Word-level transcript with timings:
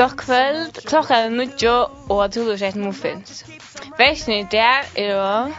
Godt 0.00 0.16
kvöld, 0.16 0.86
klokka 0.88 1.14
er 1.14 1.28
nuttjo 1.28 1.72
og 2.08 2.24
at 2.24 2.36
hulu 2.36 2.54
sett 2.56 2.76
muffins. 2.76 3.42
Veisni 3.98 4.46
der 4.50 4.86
er 4.96 5.10
jo... 5.12 5.52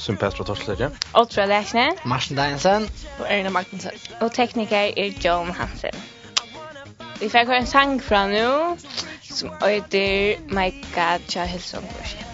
Sim 0.00 0.16
Petra 0.16 0.44
Torslerje. 0.44 0.88
Otra 1.14 1.44
Lekne. 1.44 1.90
Marsen 2.04 2.36
Deinsen. 2.36 2.88
Og 3.18 3.26
Erna 3.28 3.50
Magnussen. 3.52 3.90
Og 4.20 4.32
tekniker 4.32 4.76
er 4.96 5.10
John 5.24 5.50
Hansen. 5.50 6.00
Vi 7.20 7.28
fikk 7.28 7.52
høre 7.52 7.58
en 7.58 7.68
sang 7.68 8.00
fra 8.02 8.24
nu, 8.32 8.78
som 9.28 9.52
øyder 9.68 10.40
My 10.48 10.72
God, 10.94 11.28
Tja 11.28 11.44
Hilsson 11.44 11.84
Korsen. 11.98 12.25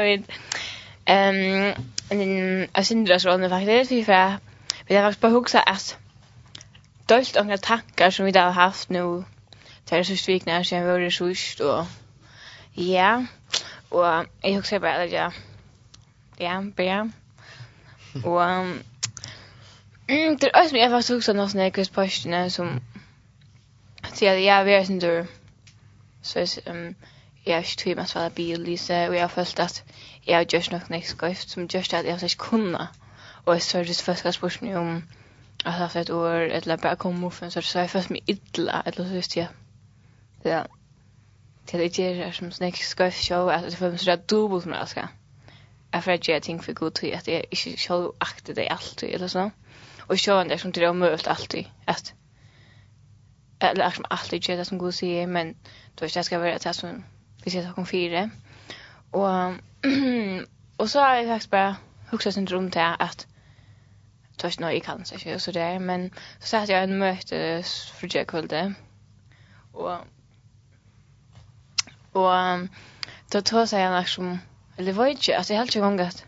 vet. 0.00 0.30
Ehm 1.04 1.74
en 2.12 2.68
en 2.74 2.84
syndrar 2.84 3.18
så 3.18 3.36
nu 3.36 3.48
faktiskt 3.48 3.92
vi 3.92 4.04
för 4.04 4.38
vi 4.86 4.96
har 4.96 5.02
faktiskt 5.02 5.20
bara 5.20 5.32
huxa 5.32 5.60
att 5.60 5.96
dolt 7.06 7.34
några 7.34 7.58
tankar 7.58 8.10
som 8.10 8.24
vi 8.24 8.32
där 8.32 8.44
har 8.44 8.52
haft 8.52 8.88
nu 8.88 9.24
där 9.88 10.02
så 10.02 10.16
svikna 10.16 10.64
sen 10.64 10.86
var 10.86 10.98
det 10.98 11.10
sjukt 11.10 11.60
och 11.60 11.86
ja. 12.74 13.26
Och 13.88 14.26
jag 14.42 14.54
huxar 14.54 14.78
bara 14.78 15.02
att 15.02 15.12
Ja, 15.12 15.32
ja 16.36 16.62
bara 16.76 17.10
och 18.24 18.42
mm 20.06 20.36
det 20.36 20.46
är 20.46 20.62
också 20.62 20.76
jag 20.76 20.90
faktiskt 20.90 21.10
huxar 21.10 21.34
någon 21.34 21.50
sån 21.50 21.60
här 21.60 22.48
som 22.48 22.80
att 24.02 24.16
säga 24.16 24.38
ja 24.38 24.62
vi 24.62 24.74
är 24.74 24.84
syndrar 24.84 25.26
så 26.22 26.38
ehm 26.38 26.94
jeg 27.46 27.54
har 27.54 27.62
ikke 27.62 27.76
tvivl 27.82 27.96
med 27.96 28.04
å 28.04 28.10
svare 28.10 28.30
biolyse, 28.30 28.98
og 29.08 29.14
jeg 29.14 29.22
har 29.22 29.32
følt 29.32 29.60
at 29.60 29.84
jeg 30.26 30.36
har 30.36 30.44
gjort 30.44 30.70
nok 30.72 30.90
nek 30.90 31.06
skrift, 31.06 31.50
som 31.50 31.66
gjør 31.66 31.88
at 31.98 32.06
jeg 32.06 32.14
har 32.14 32.24
ikke 32.24 32.48
kunnet. 32.50 33.00
Og 33.46 33.54
jeg 33.54 33.62
sørges 33.62 34.02
først 34.02 34.22
har 34.22 34.36
spurt 34.36 34.62
meg 34.62 34.76
om 34.78 34.92
at 34.96 35.64
jeg 35.64 35.72
har 35.72 35.78
haft 35.78 35.96
et 35.96 36.10
år, 36.10 36.46
eller 36.58 36.76
bare 36.76 36.96
kom 36.96 37.18
muffen, 37.18 37.50
så 37.50 37.62
jeg 37.78 37.90
følt 37.90 38.10
meg 38.10 38.30
idla, 38.30 38.82
eller 38.86 39.04
så 39.04 39.14
visste 39.14 39.40
jeg. 39.40 39.48
Ja. 40.44 40.62
Til 41.66 41.80
det 41.80 41.98
gjør 41.98 42.22
jeg 42.22 42.34
som 42.34 42.52
nek 42.60 42.78
skrift 42.82 43.24
sjå, 43.24 43.48
at 43.48 43.64
jeg 43.64 43.78
føler 43.78 43.96
meg 43.96 44.00
så 44.00 44.16
dobbelt 44.16 44.66
med 44.66 44.86
skal. 44.86 45.10
Jeg 45.92 46.02
får 46.02 46.16
gjøre 46.16 46.40
ting 46.40 46.64
for 46.64 46.72
god 46.72 46.90
tid, 46.90 47.12
at 47.12 47.28
jeg 47.28 47.44
ikke 47.50 47.76
selv 47.78 48.10
akter 48.20 48.54
det 48.54 48.70
alltid, 48.70 49.08
eller 49.14 49.28
sånn. 49.28 49.52
Og 50.08 50.18
så 50.18 50.38
han 50.38 50.50
det 50.50 50.60
som 50.60 50.72
det 50.72 50.82
er 50.82 50.90
omøvelt 50.90 51.26
alltid, 51.28 51.64
at 51.86 52.14
eller 53.62 53.90
som 53.90 54.04
alltid 54.10 54.40
gjør 54.40 54.56
det 54.56 54.66
som 54.66 54.78
god 54.78 54.92
sier, 54.92 55.26
men 55.26 55.54
du 55.98 56.04
vet, 56.04 56.14
det 56.14 56.24
skal 56.24 56.40
være 56.40 56.58
det 56.58 56.74
som 56.74 57.04
vi 57.44 57.54
jeg 57.54 57.64
tar 57.64 57.78
om 57.78 57.86
fire. 57.86 58.30
Og, 59.12 59.56
og 60.80 60.88
så 60.88 61.00
har 61.00 61.14
jeg 61.14 61.26
faktisk 61.26 61.50
bare 61.50 61.76
hukset 62.10 62.34
sin 62.34 62.48
rom 62.52 62.70
til 62.70 62.80
at 62.80 63.26
det 64.36 64.42
var 64.42 64.50
ikke 64.50 64.62
noe 64.62 64.72
jeg 64.72 64.82
kan 64.82 65.04
seg 65.04 65.18
ikke, 65.18 65.34
og 65.34 65.40
så 65.40 65.52
det 65.52 65.80
men 65.80 66.08
så 66.40 66.48
satt 66.48 66.70
jeg 66.70 66.84
en 66.84 66.98
møte 66.98 67.38
for 67.94 68.06
det 68.06 68.14
Jekkulde, 68.14 68.74
og 69.72 70.06
og 72.14 72.68
da 73.32 73.40
tog 73.40 73.68
seg 73.68 73.86
en 73.86 74.06
som, 74.06 74.40
eller 74.78 74.92
var 74.92 75.06
ikke, 75.06 75.36
altså 75.36 75.52
jeg 75.52 75.60
held 75.60 75.68
ikke 75.68 75.80
gang 75.86 76.00
at 76.00 76.26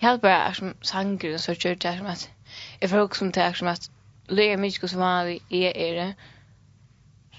jeg 0.00 0.08
held 0.08 0.18
bare 0.18 0.54
som 0.54 0.74
sanger 0.82 1.34
og 1.34 1.40
så 1.40 1.54
kjørte 1.54 1.88
jeg 1.88 1.98
som 1.98 2.06
at 2.06 2.30
jeg 2.80 2.90
får 2.90 2.98
også 2.98 3.30
til 3.30 3.54
som 3.54 3.68
at 3.68 3.90
løy 4.28 4.48
er 4.48 4.56
mye 4.56 4.88
som 4.88 5.00
vanlig 5.00 5.40
jeg 5.50 5.72
er 5.74 5.94
det 6.00 6.14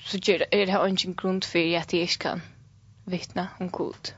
så 0.05 0.19
gjør 0.19 0.37
det, 0.37 0.47
er 0.51 0.65
det 0.65 0.73
her 0.73 0.85
ikke 0.85 1.13
grunn 1.13 1.41
for 1.41 1.57
at 1.57 1.93
jeg 1.93 2.01
ikke 2.01 2.19
kan 2.19 2.41
vittna 3.11 3.47
om 3.59 3.69
god. 3.69 4.13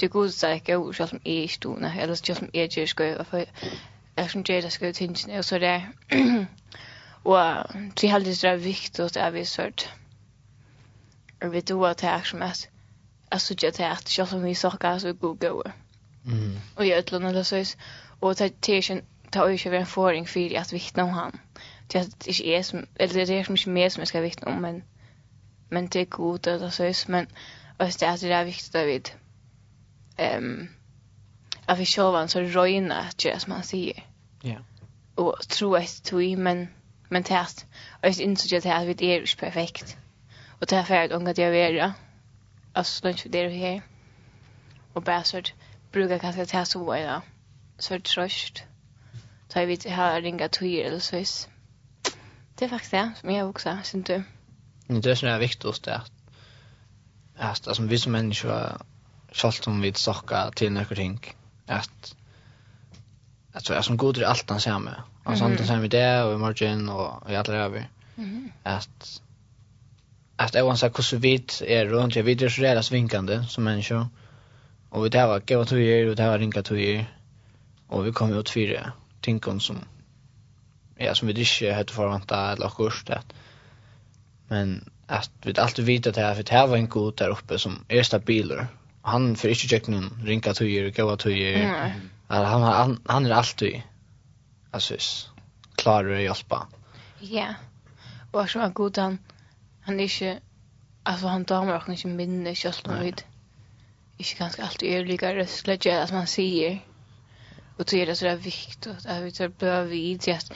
Det 0.00 0.10
god 0.10 0.30
seg 0.30 0.54
ikke 0.54 0.76
over 0.76 0.92
selv 0.92 1.14
om 1.14 1.20
jeg 1.24 1.34
ikke 1.34 1.58
doner, 1.62 2.00
eller 2.00 2.14
selv 2.14 2.42
om 2.42 2.50
jeg 2.54 2.62
ikke 2.62 2.86
skal 2.86 3.06
gjøre, 3.06 3.24
for 3.24 3.36
jeg 4.16 4.30
som 4.30 4.44
gjør 4.44 4.60
det 4.60 4.72
skal 4.72 4.84
gjøre 4.84 4.92
tingene, 4.92 5.38
og 5.38 5.44
så 5.44 5.58
det 5.58 5.82
og 7.24 7.64
det 7.74 8.04
er 8.04 8.10
heldigvis 8.10 8.40
det 8.40 8.50
er 8.50 8.56
viktig 8.56 9.04
at 9.04 9.16
jeg 9.16 9.32
vil 9.32 9.46
sørt. 9.46 9.94
Og 11.42 11.52
vi 11.52 11.60
tror 11.60 11.88
at 11.88 12.00
det 12.00 12.08
er 12.08 12.22
som 12.22 12.42
at 12.42 12.68
jeg 13.32 13.40
synes 13.40 13.64
at 13.64 13.76
det 13.76 13.86
er 13.86 13.90
at 13.90 14.08
selv 14.08 14.34
om 14.34 14.44
vi 14.44 14.54
sakker 14.54 14.98
så 14.98 15.08
er 15.08 15.12
god 15.12 15.36
gode. 15.36 15.72
Og 16.76 16.88
jeg 16.88 16.98
utlåner 16.98 17.32
det 17.32 17.46
så, 17.46 17.76
og 18.20 18.38
det 18.38 18.44
er 18.68 18.74
ikke 18.74 19.02
ta 19.34 19.42
och 19.42 19.58
köra 19.58 19.76
en 19.76 19.86
forring 19.86 20.28
for 20.28 20.58
at 20.58 20.72
vittna 20.72 21.02
om 21.02 21.08
han. 21.08 21.40
Det 21.92 22.00
er 22.00 22.04
ikke 22.26 22.52
jeg 22.52 22.64
som 22.64 22.86
eller 22.96 23.26
det 23.26 23.38
er 23.38 23.44
som 23.44 23.54
inte 23.54 23.70
mer 23.70 23.88
som 23.88 24.00
jeg 24.00 24.08
skal 24.08 24.22
vittna 24.22 24.52
om 24.52 24.62
men 24.62 24.82
men 25.70 25.86
det 25.86 26.00
är 26.00 26.04
gott 26.04 26.46
att 26.46 26.74
så 26.74 27.04
men 27.08 27.26
Och 27.76 27.86
det 27.98 28.02
är 28.02 28.28
det 28.28 28.44
viktigt 28.44 28.74
att 28.74 28.86
vi 28.86 29.02
ehm 30.16 30.68
att 31.66 31.78
vi 31.78 31.86
själva 31.86 32.28
så 32.28 32.40
röjna 32.40 33.00
att 33.00 33.24
göra 33.24 33.38
som 33.38 33.52
man 33.52 33.62
säger. 33.62 34.06
Ja. 34.42 34.56
Och 35.14 35.48
tro 35.48 35.76
att 35.76 36.12
vi 36.12 36.36
men 36.36 36.68
men 37.08 37.24
test 37.24 37.66
och 38.02 38.08
inser 38.08 38.56
att 38.56 38.62
det 38.62 38.94
vi 38.94 39.12
är 39.14 39.20
inte 39.20 39.36
perfekt. 39.36 39.96
Och 40.60 40.66
det 40.66 40.76
är 40.76 40.82
för 40.82 40.94
att 40.94 41.10
unga 41.10 41.32
det 41.32 41.42
göra. 41.42 41.94
Alltså 42.72 43.06
lunch 43.06 43.26
det 43.28 43.38
är 43.38 43.48
här. 43.48 43.82
Och 44.92 45.02
bara 45.02 45.22
så 45.22 45.42
brukar 45.92 46.18
kanske 46.18 46.46
ta 46.46 46.64
så 46.64 46.84
vad 46.84 47.02
jag 47.02 47.20
så 47.78 48.00
tröst. 48.00 48.62
Så 49.48 49.58
jag 49.58 49.66
vet 49.66 49.90
har 49.90 50.20
ringa 50.20 50.48
tur 50.48 50.84
eller 50.84 50.98
så 50.98 51.16
vis. 51.16 51.48
Det 52.54 52.64
är 52.64 52.68
faktiskt 52.68 52.90
det 52.90 53.12
som 53.20 53.30
jag 53.30 53.50
också 53.50 53.78
syns 53.82 54.06
du. 54.06 54.22
Det 54.86 55.10
är 55.10 55.14
så 55.14 55.38
viktigt 55.38 55.88
att 55.88 56.12
att 57.36 57.68
alltså 57.68 57.82
vi 57.82 57.98
som 57.98 58.12
människor 58.12 58.76
skalt 59.32 59.66
om 59.66 59.80
vi 59.80 59.92
sokka 59.92 60.50
till 60.50 60.72
några 60.72 60.94
ting 60.94 61.20
att 61.66 62.14
att 63.52 63.64
så 63.64 63.72
är 63.72 63.82
som 63.82 63.96
god 63.96 64.18
i 64.18 64.24
allt 64.24 64.50
han 64.50 64.60
ser 64.60 64.78
med 64.78 65.02
och 65.24 65.38
sånt 65.38 65.66
som 65.66 65.80
med 65.80 65.90
det 65.90 66.22
och 66.22 66.34
i 66.34 66.36
morgon 66.36 66.88
och 66.88 67.30
i 67.30 67.36
alla 67.36 67.54
över 67.54 67.88
att 68.62 69.20
att 70.36 70.54
även 70.54 70.76
så 70.76 70.86
hur 70.86 71.18
vi 71.18 71.44
är 71.60 71.86
runt 71.86 72.16
jag 72.16 72.22
vidare 72.22 72.50
så 72.50 72.60
där 72.62 72.82
svinkande 72.82 73.44
som 73.48 73.64
människor 73.64 74.06
och 74.90 75.04
vi 75.04 75.08
det 75.08 75.26
var 75.26 75.40
gå 75.40 75.64
till 75.64 75.78
er 75.78 76.08
och 76.08 76.16
det 76.16 76.28
var 76.28 76.38
ringa 76.38 76.62
till 76.62 76.76
er 76.76 77.06
och 77.86 78.06
vi 78.06 78.12
kom 78.12 78.32
ut 78.32 78.50
fyra 78.50 78.92
ting 79.20 79.60
som 79.60 79.78
ja 80.96 81.14
som 81.14 81.28
vi 81.28 81.40
inte 81.40 81.72
hade 81.72 81.92
förväntat 81.92 82.58
eller 82.58 82.68
kurs 82.68 83.04
det 83.04 83.22
men 84.48 84.90
att 85.06 85.30
vi 85.42 85.58
alltid 85.58 85.84
vet 85.84 86.06
att 86.06 86.14
det 86.14 86.20
här 86.20 86.34
för 86.34 86.42
det 86.42 86.52
här 86.52 86.66
var 86.66 86.76
en 86.76 86.88
god 86.88 87.16
där 87.16 87.28
uppe 87.28 87.58
som 87.58 87.84
är 87.88 88.02
stabiler. 88.02 88.66
Han 89.02 89.36
för 89.36 89.48
inte 89.48 89.68
check 89.68 89.86
någon 89.86 90.22
rinka 90.24 90.54
tyger 90.54 90.86
och 90.86 90.94
gå 90.94 91.16
tyger. 91.16 91.64
Mm. 91.64 91.90
Alltså, 92.26 92.46
han 92.46 92.62
han 92.62 93.00
han 93.06 93.26
är 93.26 93.30
alltid 93.30 93.82
alltså 94.70 94.94
klar 95.76 96.10
att 96.10 96.22
hjälpa. 96.22 96.66
Ja. 97.20 97.54
Och 98.30 98.50
så 98.50 98.60
är 98.60 98.68
god 98.68 98.98
han 98.98 99.18
han 99.80 100.00
är 100.00 100.04
inte 100.04 100.40
alltså 101.02 101.26
han 101.26 101.44
tar 101.44 101.64
mig 101.64 101.74
också 101.74 101.90
inte 101.90 102.06
minne 102.06 102.50
just 102.56 102.86
nu 102.86 103.00
vid. 103.00 103.22
Inte 104.16 104.34
ganska 104.38 104.62
alltid 104.62 104.88
är 104.88 105.04
lika 105.04 105.34
röstläge 105.34 106.02
att 106.02 106.12
man 106.12 106.26
säger. 106.26 106.80
Och 107.76 107.84
det 107.84 108.02
är 108.02 108.06
det 108.06 108.16
så 108.16 108.24
där 108.24 108.36
viktigt 108.36 108.86
att 108.86 109.22
vi 109.22 109.32
tar 109.32 109.48
behöver 109.48 109.88
vid 109.88 110.28
att 110.28 110.52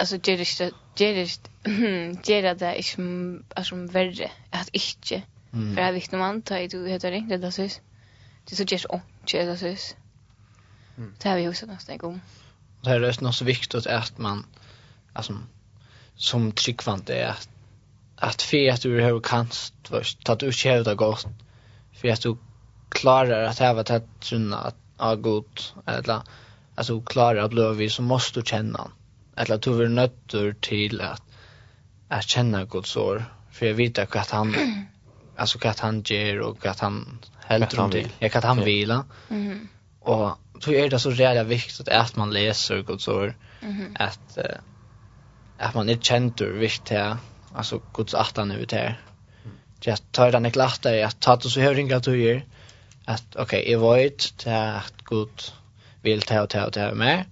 alltså 0.00 0.16
ger 0.16 0.36
det 0.36 0.72
ger 0.96 1.14
det 1.14 2.28
ger 2.28 2.54
det 2.54 2.66
är 2.66 3.40
alltså 3.56 3.74
värre. 3.74 4.30
Att 4.50 4.68
inte 4.72 5.22
för 5.50 5.82
jag 5.82 5.92
vet 5.92 6.12
när 6.12 6.18
man 6.18 6.42
tar 6.42 6.68
du 6.68 6.88
heter 6.88 7.10
det 7.10 7.36
det 7.36 7.52
så 7.52 7.68
det 8.44 8.56
så 8.56 8.62
just 8.62 8.84
och 8.84 9.00
ger 9.26 9.46
det 9.46 9.56
så 9.56 9.94
det 11.22 11.28
har 11.28 11.36
vi 11.36 11.48
också 11.48 11.66
nästan 11.66 11.98
gång 11.98 12.20
det 12.82 12.90
är 12.90 13.22
något 13.24 13.34
så 13.34 13.44
viktigt 13.44 13.86
att 13.86 14.18
man 14.18 14.46
alltså 15.12 15.38
som 16.16 16.52
tryckvant 16.52 17.10
är 17.10 17.26
att 17.26 17.48
att 18.16 18.42
för 18.42 18.70
att 18.70 18.82
du 18.82 19.00
har 19.00 19.20
kanst 19.20 19.74
först 19.84 20.24
ta 20.24 20.34
du 20.34 20.52
kör 20.52 20.84
det 20.84 20.94
gott 20.94 21.26
för 21.92 22.08
att 22.08 22.22
du 22.22 22.36
klarar 22.88 23.42
att 23.42 23.58
ha 23.58 23.72
varit 23.72 23.90
att 23.90 24.08
sunna 24.20 24.58
att 24.58 24.76
ha 24.96 25.14
god 25.14 25.60
eller 25.86 26.22
alltså 26.74 27.00
klarar 27.00 27.44
att 27.44 27.50
bli 27.50 27.90
så 27.90 28.02
måste 28.02 28.40
du 28.40 28.46
känna 28.46 28.90
eller 29.40 29.54
att 29.54 29.62
du 29.62 29.82
är 29.82 29.88
nötter 29.88 30.54
till 30.60 31.00
att 31.00 31.22
att 32.08 32.28
känna 32.28 32.64
Guds 32.64 32.96
år 32.96 33.24
för 33.50 33.66
jag 33.66 33.74
vet 33.74 33.98
att 33.98 34.30
han 34.30 34.54
alltså 35.36 35.58
att 35.68 35.80
han 35.80 36.02
ger 36.02 36.40
och 36.40 36.66
att 36.66 36.80
han 36.80 37.18
helt 37.46 37.78
om 37.78 37.90
det 37.90 38.08
jag 38.18 38.32
kan 38.32 38.42
han 38.42 38.64
vila 38.64 39.04
mm. 39.30 39.68
och 40.00 40.38
så 40.60 40.72
är 40.72 40.90
det 40.90 40.98
så 40.98 41.10
jävla 41.10 41.42
viktigt 41.42 41.88
att 41.88 42.16
man 42.16 42.30
läser 42.30 42.82
Guds 42.82 43.08
ord 43.08 43.34
mm. 43.60 43.96
att 43.98 44.38
uh, 44.38 44.44
att 45.58 45.74
man 45.74 45.88
inte 45.88 46.06
vikt 46.58 46.88
viktigt 46.88 47.16
alltså 47.54 47.80
Guds 47.94 48.14
attan 48.14 48.50
ut 48.50 48.72
här 48.72 49.00
jag 49.80 50.12
tar 50.12 50.32
den 50.32 50.50
klart 50.50 50.82
där 50.82 50.94
jag 50.94 51.20
tar 51.20 51.36
det 51.36 51.48
så 51.48 51.60
hör 51.60 51.78
inga 51.78 51.98
du 51.98 52.22
gör 52.22 52.44
att 53.04 53.36
okej 53.36 53.42
okay, 53.42 53.72
jag 53.72 53.80
att 54.76 54.94
Gud 55.04 55.42
vill 56.02 56.22
ta 56.22 56.42
och 56.42 56.50
ta 56.50 56.66
och 56.66 56.72
ta 56.72 56.94
med 56.94 57.24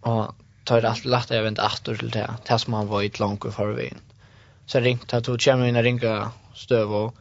och 0.00 0.34
tar 0.66 0.80
det 0.80 0.88
allt 0.88 1.04
lätt 1.04 1.30
jag 1.30 1.42
vänt 1.42 1.58
åter 1.58 1.96
till 1.96 2.10
det. 2.10 2.34
Det 2.46 2.58
som 2.58 2.72
han 2.72 2.86
var 2.86 3.02
i 3.02 3.10
långt 3.18 3.54
för 3.54 3.72
vägen. 3.72 4.00
Så 4.66 4.80
ringt 4.80 5.14
att 5.14 5.26
hon 5.26 5.38
kommer 5.38 5.66
in 5.66 5.76
och 5.76 5.82
ringa 5.82 6.30
stöv 6.54 6.94
och 6.94 7.14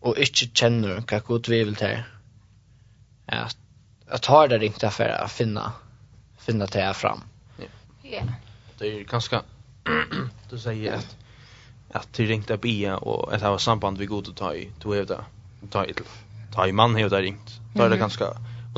och 0.00 0.16
inte 0.18 0.46
känner 0.54 1.02
hva 1.06 1.18
god 1.18 1.48
vi 1.48 1.64
vill 1.64 1.76
till. 1.76 2.02
Att 3.26 4.22
tar 4.22 4.48
det 4.48 4.58
ringt 4.58 4.84
för 4.92 5.08
att 5.08 5.32
finna 5.32 5.72
finna 6.38 6.66
det 6.66 6.80
här 6.80 6.92
fram. 6.92 7.20
Ja. 8.02 8.22
Det 8.78 8.86
är 8.86 9.04
ganska 9.04 9.42
du 10.50 10.58
säger 10.58 10.92
att 10.92 11.16
att 11.92 12.12
det 12.12 12.24
ringt 12.24 12.50
upp 12.50 12.64
ia 12.64 12.96
och 12.96 13.34
att 13.34 13.40
det 13.40 13.48
var 13.48 13.58
samband 13.58 13.98
vi 13.98 14.06
god 14.06 14.28
att 14.28 14.36
ta 14.36 14.54
i. 14.54 14.70
Du 14.82 14.88
vet 14.88 15.08
det. 15.08 15.24
Ta 15.70 15.84
i 15.86 15.94
ta 16.54 16.66
i 16.66 16.72
man 16.72 16.94
har 16.94 17.08
det 17.08 17.22
ringt. 17.22 17.60
Då 17.74 17.82
är 17.82 17.90
det 17.90 17.96
ganska 17.96 18.24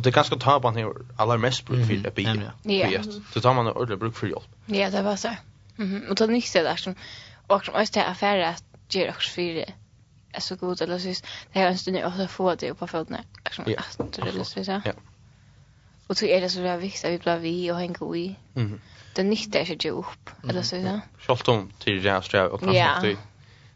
Och 0.00 0.04
det 0.04 0.12
kanske 0.12 0.38
tar 0.38 0.60
man 0.60 0.76
här 0.76 0.92
allra 1.16 1.38
mest 1.38 1.66
bruk 1.66 1.86
för 1.86 1.94
det 1.94 2.14
bil. 2.14 2.50
Ja. 2.62 3.02
Så 3.32 3.40
tar 3.40 3.54
man 3.54 3.68
ordentligt 3.68 3.98
bruk 3.98 4.16
för 4.16 4.26
hjälp. 4.26 4.48
Ja, 4.66 4.90
det 4.90 5.02
var 5.02 5.16
så. 5.16 5.36
Mhm. 5.76 6.04
Och 6.08 6.14
det 6.14 6.24
är 6.24 6.64
där 6.64 6.76
som 6.76 6.94
och 7.46 7.64
som 7.64 7.74
måste 7.74 8.04
affärer 8.04 8.42
att 8.42 8.64
ge 8.88 9.10
också 9.10 9.30
för 9.30 9.54
det. 9.54 9.72
Är 10.32 10.40
så 10.40 10.56
god 10.56 10.82
eller 10.82 10.98
så 10.98 11.22
det 11.52 11.60
är 11.60 11.66
önskar 11.66 11.92
ni 11.92 12.04
också 12.04 12.26
få 12.26 12.54
det 12.54 12.74
på 12.74 12.86
fötterna. 12.86 13.24
Som 13.50 13.64
att 13.64 14.12
det 14.12 14.22
eller 14.22 14.44
så. 14.44 14.80
Ja. 14.84 14.92
Och 16.06 16.16
så 16.16 16.24
är 16.24 16.40
det 16.40 16.50
så 16.50 16.60
där 16.60 16.76
viktigt 16.76 17.04
att 17.04 17.10
vi 17.10 17.18
blir 17.18 17.38
vi 17.38 17.72
och 17.72 17.76
hänger 17.76 18.16
i. 18.16 18.36
Mhm. 18.54 18.80
Det 19.14 19.22
nyttar 19.22 19.64
sig 19.64 19.78
ju 19.80 19.90
upp 19.90 20.30
eller 20.48 20.62
så. 20.62 21.00
Schalt 21.18 21.48
om 21.48 21.72
till 21.78 22.02
det 22.02 22.10
här 22.10 22.20
sträv 22.20 22.46
och 22.46 22.60
framåt. 22.60 22.76
Ja. 22.76 23.16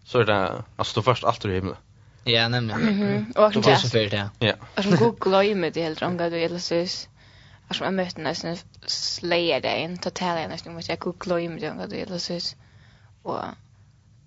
Så 0.04 0.20
är 0.20 0.24
det 0.24 0.62
alltså 0.76 1.02
först 1.02 1.24
allt 1.24 1.42
det 1.42 1.54
himla. 1.54 1.70
Mhm. 1.70 1.78
Ja, 2.26 2.48
nemlig. 2.48 2.76
Mhm. 2.76 3.32
Og 3.36 3.52
som 3.52 3.62
det. 3.62 3.78
Så 3.80 3.88
det. 3.88 4.30
Ja. 4.40 4.52
Og 4.76 4.84
som 4.84 4.96
god 4.96 5.18
gløyme 5.20 5.70
det 5.70 5.82
helt 5.82 6.02
ranga 6.02 6.28
du 6.30 6.36
eller 6.36 6.58
søs. 6.58 7.08
Og 7.68 7.74
som 7.74 7.84
jeg 7.84 7.94
møtte 7.94 8.22
nesten 8.22 8.58
slayer 8.86 9.60
det 9.60 9.76
inn, 9.82 9.98
totalt 9.98 10.40
jeg 10.40 10.48
nesten 10.48 10.74
måtte 10.74 10.92
jeg 10.92 10.98
god 10.98 11.18
gløyme 11.18 11.60
det 11.60 11.70
ranga 11.70 11.86
du 11.86 11.96
eller 11.96 12.18
søs. 12.18 12.56
Og 13.24 13.44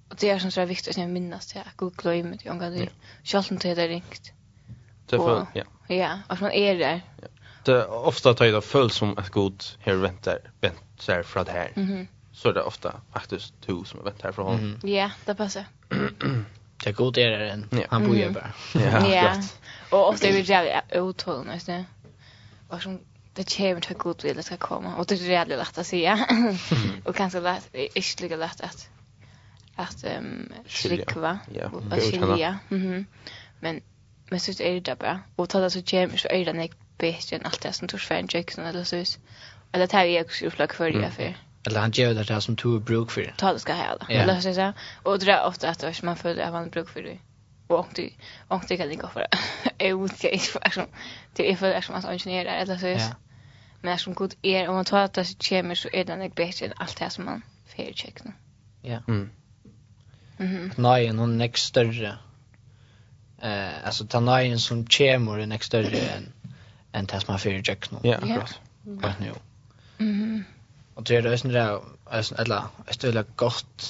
og 0.09 0.21
det 0.21 0.29
er 0.31 0.37
som 0.39 0.51
så 0.51 0.65
viktig 0.65 0.89
at 0.89 0.97
jeg 0.97 1.09
minnes 1.09 1.45
det, 1.45 1.59
at 1.59 1.77
god 1.77 1.91
gløyme 1.97 2.37
det 2.37 2.47
ranga 2.47 2.69
du. 2.71 2.85
Selv 3.23 3.51
om 3.51 3.57
det 3.59 3.77
er 3.77 3.89
ringt. 3.89 4.33
Det 5.11 5.19
for, 5.19 5.49
ja. 5.55 5.63
Ja, 5.89 6.11
og 6.29 6.37
som 6.37 6.47
er 6.53 6.73
der. 6.73 6.99
Det 7.19 7.29
Det 7.65 7.87
ofta 7.87 8.33
tar 8.33 8.51
det 8.51 8.63
føles 8.63 8.93
som 8.93 9.17
at 9.17 9.31
god 9.31 9.75
her 9.79 9.95
venter, 9.95 10.37
venter 10.61 11.23
fra 11.23 11.43
det 11.43 11.53
her. 11.53 11.67
Mhm. 11.75 12.07
Så 12.33 12.51
det 12.51 12.63
ofta 12.63 12.89
faktiskt 13.13 13.53
du 13.67 13.83
som 13.85 13.99
venter 14.05 14.31
från 14.31 14.45
honom. 14.45 14.79
Ja, 14.83 15.11
det 15.25 15.35
passar. 15.35 15.63
Det 16.83 16.89
är 16.89 16.93
god 16.93 17.17
er 17.17 17.39
det 17.39 17.49
än. 17.49 17.69
Han 17.89 18.07
bor 18.07 18.15
ju 18.15 18.29
bara. 18.29 18.53
Ja. 18.73 19.41
Och 19.89 20.09
ofta 20.09 20.27
är 20.27 20.33
vi 20.33 20.41
jävligt 20.41 20.95
otåliga 20.95 21.59
du. 21.65 21.85
Och 22.67 22.81
som 22.81 22.99
det 23.33 23.57
kommer 23.57 23.81
till 23.81 23.95
god 23.95 24.23
vilja 24.23 24.43
ska 24.43 24.57
komma. 24.57 24.95
Och 24.95 25.05
det 25.05 25.15
är 25.15 25.29
jävligt 25.29 25.57
lätt 25.57 25.77
att 25.77 25.87
säga. 25.87 26.27
och 27.05 27.15
kanske 27.15 27.39
lätt, 27.39 27.69
inte 27.73 28.23
lika 28.23 28.35
lätt 28.35 28.61
att 28.61 28.89
att 29.75 30.05
um, 30.19 30.53
skilja. 30.67 31.39
Ja. 31.53 31.69
Och 31.69 32.03
skilja. 32.03 32.59
Mm 32.69 33.05
Men 33.59 33.81
men 34.29 34.39
så 34.39 34.63
är 34.63 34.73
det 34.73 34.79
där 34.79 34.95
bara. 34.95 35.19
Och 35.35 35.49
tar 35.49 35.61
det 35.61 35.71
så 35.71 35.81
kommer 35.81 36.17
så 36.17 36.27
är 36.27 36.45
det 36.45 36.53
nek 36.53 36.71
bättre 36.97 37.35
än 37.35 37.45
allt 37.45 37.61
det 37.61 37.73
som 37.73 37.87
tors 37.87 38.07
för 38.07 38.15
en 38.15 38.27
jöksen 38.29 38.65
eller 38.65 38.83
så. 38.83 38.95
Eller 39.71 39.87
det 39.87 39.93
här 39.93 40.05
är 40.05 40.23
också 40.23 40.45
upplag 40.45 40.73
för 40.73 40.91
det 40.91 41.11
för 41.11 41.37
eller 41.67 41.79
han 41.79 41.91
gjør 41.91 42.13
det 42.13 42.27
der 42.27 42.39
som 42.39 42.55
du 42.55 42.79
bruk 42.79 43.11
for. 43.11 43.33
Ta 43.37 43.53
det 43.53 43.59
ska 43.59 43.73
här 43.73 43.97
då. 43.99 44.05
Eller 44.09 44.39
så 44.39 44.53
så. 44.53 44.73
Och 45.03 45.19
det 45.19 45.31
är 45.31 45.45
ofta 45.45 45.69
att 45.69 46.03
man 46.03 46.15
får 46.15 46.39
att 46.39 46.53
man 46.53 46.69
bruk 46.69 46.89
för 46.89 47.03
det. 47.03 47.19
Och 47.67 47.87
inte 47.87 48.15
och 48.47 48.63
det 48.69 48.77
kan 48.77 48.97
gå 48.97 49.07
för 49.13 49.19
det. 49.19 49.37
är 49.79 49.95
vet 49.95 50.23
inte 50.23 50.39
för 50.39 50.67
att 50.67 50.89
det 51.33 51.51
är 51.51 51.55
för 51.55 51.73
att 51.73 51.89
man 51.89 52.05
är 52.05 52.13
ingenjör 52.13 52.45
eller 52.45 52.77
så. 52.77 52.87
Ja. 52.87 53.15
Men 53.81 53.97
som 53.97 54.13
god 54.13 54.35
är 54.41 54.67
om 54.67 54.75
man 54.75 54.85
tar 54.85 54.99
at 54.99 55.13
det 55.13 55.49
kommer, 55.49 55.75
så 55.75 55.89
är 55.93 56.05
den 56.05 56.31
bedre 56.35 56.65
enn 56.65 56.73
allt 56.77 56.97
det 56.99 57.09
som 57.09 57.25
man 57.25 57.41
får 57.65 57.93
checka. 57.93 58.33
Ja. 58.81 58.99
Mm. 59.07 59.29
Mhm. 60.37 60.71
Nej, 60.77 61.13
någon 61.13 61.37
nästa 61.37 61.57
större. 61.57 62.17
Eh 63.41 63.85
alltså 63.85 64.07
ta 64.07 64.19
nej 64.19 64.59
som 64.59 64.85
kommer 64.85 65.39
er 65.39 65.45
nästa 65.47 65.65
större 65.65 65.99
än 65.99 66.33
en 66.91 67.05
det 67.05 67.19
som 67.19 67.31
man 67.31 67.39
får 67.39 67.91
nå. 67.91 67.99
Ja, 68.03 68.15
akkurat. 68.15 68.59
Vad 68.81 69.13
nu? 69.19 69.31
Mhm. 69.97 70.43
Og 70.97 71.07
det 71.07 71.17
er 71.17 71.29
også 71.31 71.47
det, 71.53 71.65
også 72.05 72.35
eller 72.41 72.71
et 72.89 73.03
eller 73.03 73.23
godt 73.37 73.87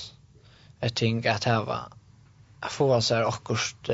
et 0.83 0.93
ting 0.93 1.25
at 1.25 1.47
hava 1.47 1.79
at 2.63 2.71
få 2.71 2.91
oss 2.93 3.09
her 3.09 3.25
akkurat 3.25 3.91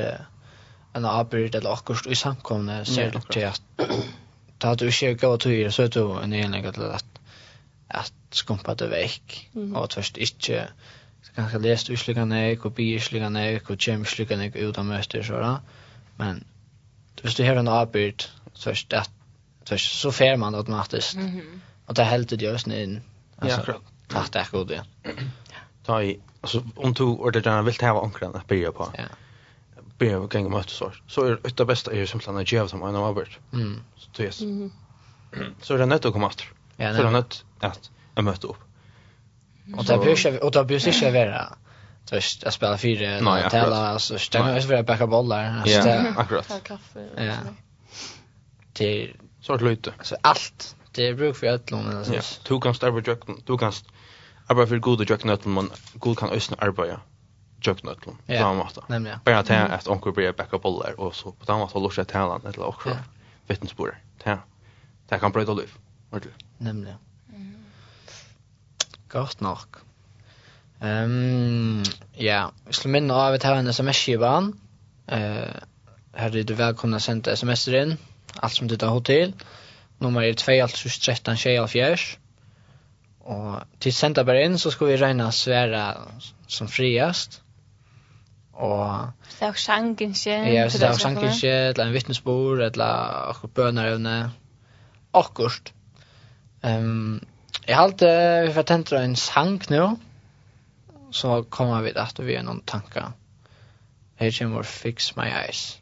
en 0.96 1.04
avbyrd 1.04 1.54
eller 1.54 1.70
akkurat 1.70 2.06
i 2.10 2.14
samkomne 2.18 2.84
ser 2.84 3.10
det 3.10 3.22
til 3.30 3.46
at 3.48 3.62
da 4.62 4.74
du 4.74 4.84
ikke 4.88 5.14
gav 5.14 5.38
tøyer 5.38 5.70
så 5.70 5.86
er 5.86 5.92
du 5.94 6.18
en 6.18 6.32
enlig 6.32 6.74
til 6.74 6.82
at 6.82 7.04
at 7.94 8.12
skumpa 8.34 8.74
det 8.74 8.90
vekk. 8.90 9.36
Og 9.74 9.82
at 9.84 9.94
først 9.94 10.18
ikke 10.18 10.66
kanskje 11.34 11.60
lest 11.62 11.90
usliggane 11.90 12.40
ek 12.50 12.64
og 12.68 12.74
bi 12.74 12.94
usliggane 12.96 13.42
ek 13.56 13.70
og 13.70 13.78
kjem 13.78 14.06
usliggane 14.06 14.48
ek 14.50 14.58
ut 14.60 14.78
av 14.78 14.86
møter 14.88 15.30
da. 15.42 15.56
Men 16.18 16.42
hvis 17.22 17.34
du 17.38 17.44
har 17.44 17.58
en 17.58 17.70
avbyrd 17.70 18.28
så 18.54 18.70
er 18.70 19.06
det 19.68 19.80
så 19.80 20.10
fer 20.10 20.36
man 20.36 20.54
automatisk. 20.54 21.16
Mm 21.16 21.38
-hmm. 21.38 21.60
Och 21.86 21.94
det 21.94 22.04
helt 22.04 22.28
det 22.28 22.42
görs 22.42 22.66
in. 22.66 23.00
Alltså, 23.38 23.58
ja, 23.66 23.78
klart. 24.08 24.32
Tack 24.32 24.50
god 24.50 24.68
det. 24.68 24.84
Ta 25.84 26.02
i 26.02 26.20
alltså 26.40 26.64
om 26.76 26.92
du 26.92 27.02
ordentligt 27.02 27.66
vill 27.66 27.74
ta 27.74 27.90
av 27.90 28.04
ankran 28.04 28.34
att 28.34 28.46
börja 28.46 28.72
på. 28.72 28.90
Ja 28.98 29.04
börja 29.98 30.20
med 30.20 30.34
gänga 30.34 30.48
möte 30.48 30.70
så. 30.70 30.92
Så 31.06 31.24
är 31.24 31.30
det 31.42 31.56
det 31.56 31.64
bästa 31.64 31.92
är 31.92 31.96
ju 31.96 32.06
som 32.06 32.20
planerar 32.20 32.44
ge 32.44 32.68
som 32.68 32.82
en 32.82 32.96
Albert. 32.96 33.38
Mm. 33.52 33.80
Så 33.96 34.10
det 34.16 34.40
är. 34.40 34.42
Mm. 34.42 34.72
Så 35.62 35.74
är 35.74 35.78
det 35.78 35.86
nött 35.86 36.04
att 36.04 36.12
komma 36.12 36.26
efter. 36.26 36.46
Ja, 36.76 36.92
det 36.92 36.98
är 36.98 37.10
nött 37.10 37.44
att 37.60 37.90
jag 38.14 38.24
möter 38.24 38.48
upp. 38.48 38.56
Och 39.76 39.84
det 39.84 39.98
börjar 39.98 40.30
vi 40.30 40.38
och 40.40 40.50
där 40.50 40.64
börjar 40.64 40.80
sig 40.80 41.12
vara. 41.12 41.56
Så 42.04 42.14
jag 42.14 42.52
spelar 42.52 42.76
fyra 42.76 43.44
och 43.44 43.50
tälla 43.50 43.88
alltså 43.88 44.18
stämmer 44.18 44.54
jag 44.54 44.62
vara 44.62 44.82
backa 44.82 45.06
bollar. 45.06 45.62
Ja, 45.66 46.12
akkurat. 46.16 46.48
Ta 46.48 46.58
Kaffe. 46.58 47.08
Ja. 47.16 47.34
Det 48.72 49.12
så 49.40 49.56
lite. 49.56 49.92
Alltså 49.98 50.16
allt 50.20 50.76
det 50.94 51.08
är 51.08 51.14
bruk 51.14 51.36
för 51.36 51.46
ötlån 51.46 51.86
eller 51.86 52.20
så. 52.20 52.40
Du 52.48 52.60
kan 52.60 52.74
starta 52.74 53.10
jökna, 53.10 53.34
du 53.46 53.58
kan 53.58 53.72
arbeta 54.46 54.66
för 54.66 54.78
goda 54.78 55.04
jökna 55.04 55.32
ötlån, 55.32 55.54
men 55.54 55.70
god 55.94 56.18
kan 56.18 56.30
ösna 56.30 56.56
arbeta 56.60 57.00
jökna 57.60 57.90
ötlån. 57.90 58.18
Ja, 58.26 58.64
på 58.64 58.74
sätt. 58.74 58.88
Nämligen. 58.88 59.18
Bara 59.24 59.38
att 59.38 59.50
att 59.50 59.88
onkel 59.88 60.12
blir 60.12 60.32
backa 60.32 60.58
bollar 60.58 61.00
och 61.00 61.14
så 61.14 61.32
på 61.32 61.44
samma 61.44 61.68
sätt 61.68 61.82
låtsas 61.82 62.14
att 62.14 62.44
eller 62.44 62.64
också 62.64 62.96
vittnesbörd. 63.46 63.94
Ja. 64.24 64.38
Det 65.08 65.18
kan 65.18 65.32
bryta 65.32 65.54
liv. 65.54 65.72
Ordentligt. 66.10 66.44
Nämligen. 66.58 66.96
Gott 69.08 69.40
nok. 69.40 69.76
Ehm 70.80 71.82
ja, 72.12 72.52
vi 72.66 72.72
skulle 72.72 72.92
minna 72.92 73.14
av 73.14 73.34
att 73.34 73.42
ha 73.42 73.54
en 73.54 73.66
sms-skivan. 73.66 74.60
Eh, 75.06 75.18
här 76.12 76.36
är 76.36 76.42
du 76.42 76.54
välkomna 76.54 76.96
att 76.96 77.02
sända 77.02 77.32
sms-er 77.32 77.82
in, 77.82 77.96
allt 78.36 78.52
som 78.52 78.68
du 78.68 78.76
tar 78.76 78.88
hotell 78.88 79.32
nummer 79.98 80.22
er 80.22 80.34
2 80.34 80.52
alltså 80.62 80.88
13 80.88 81.36
tjej 81.36 81.58
av 81.58 81.68
fjärs. 81.68 82.18
Och 83.18 83.60
till 83.78 83.94
senta 83.94 84.24
bara 84.24 84.58
så 84.58 84.70
ska 84.70 84.84
vi 84.84 84.96
regna 84.96 85.32
svära 85.32 85.96
som 86.46 86.68
friast. 86.68 87.42
Och 88.52 88.96
det 89.38 89.44
är 89.44 89.50
också 89.50 89.72
ankinske. 89.72 90.52
Ja, 90.52 90.70
så 90.70 90.78
det 90.78 90.86
är 90.86 90.92
också 90.92 91.08
eller 91.46 91.84
en 91.84 91.92
vittnesbord, 91.92 92.60
eller 92.60 93.28
också 93.28 93.46
bönarövne. 93.46 94.30
Akkurst. 95.10 95.72
Um, 96.62 97.26
jeg 97.66 97.76
har 97.76 97.84
alltid, 97.84 98.48
vi 98.48 98.52
får 98.54 98.62
tända 98.62 99.02
en 99.02 99.16
sang 99.16 99.60
nu. 99.68 99.96
Så 101.10 101.42
kommer 101.42 101.82
vi 101.82 101.92
att 101.98 102.18
vi 102.18 102.36
har 102.36 102.42
någon 102.42 102.60
tankar. 102.60 103.12
Her 104.16 104.30
kommer 104.30 104.62
Fix 104.62 105.16
My 105.16 105.22
Eyes. 105.22 105.78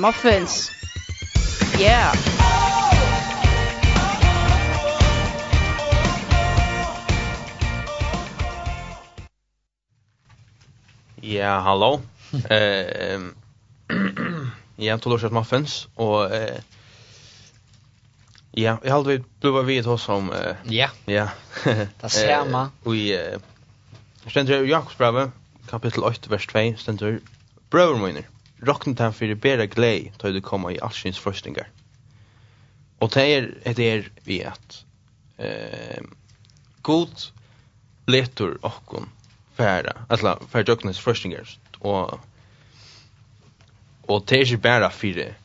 muffins. 0.00 0.70
Yeah. 1.78 2.14
Ja, 11.22 11.60
hallå. 11.60 12.00
Eh 12.50 13.20
Ja, 14.80 14.96
to 14.96 15.10
lortet 15.10 15.32
muffins 15.32 15.88
og 15.96 16.32
eh 16.34 16.60
Ja, 18.56 18.76
jeg 18.84 18.92
hade 18.92 19.04
vi 19.06 19.18
blivit 19.40 19.66
vid 19.66 19.84
hos 19.84 20.08
om 20.08 20.32
eh 20.32 20.56
Ja. 20.70 20.88
Ja. 21.06 21.28
Det 22.02 22.10
samma. 22.10 22.70
Vi 22.84 23.12
eh 23.12 23.38
ständer 24.26 24.64
i 24.64 24.68
Jakobsbrevet, 24.68 25.30
kapittel 25.68 26.04
8 26.04 26.30
vers 26.30 26.46
2 26.46 26.76
ständer 26.76 27.18
bröderna 27.70 28.22
rokna 28.66 28.94
den 28.98 29.12
fyrir 29.16 29.38
bera 29.40 29.66
glei 29.70 30.10
tøy 30.20 30.32
du 30.34 30.40
koma 30.44 30.72
i 30.74 30.80
allsins 30.82 31.20
frøstingar. 31.20 31.68
Og 33.00 33.12
det 33.14 33.26
er, 33.34 33.46
det 33.76 33.86
er 33.90 34.08
vi 34.26 34.40
at 34.44 34.80
eh, 35.38 36.02
god 36.82 37.30
letur 38.10 38.58
okkon 38.62 39.08
færa, 39.56 40.04
atla 40.08 40.36
færa 40.48 40.68
døgnes 40.68 41.00
frøstingar 41.00 41.48
og 41.80 42.20
og 44.10 44.24
det 44.28 44.36
er 44.36 44.42
ikke 44.42 44.62
bare 44.64 44.90
fyrir 44.90 45.36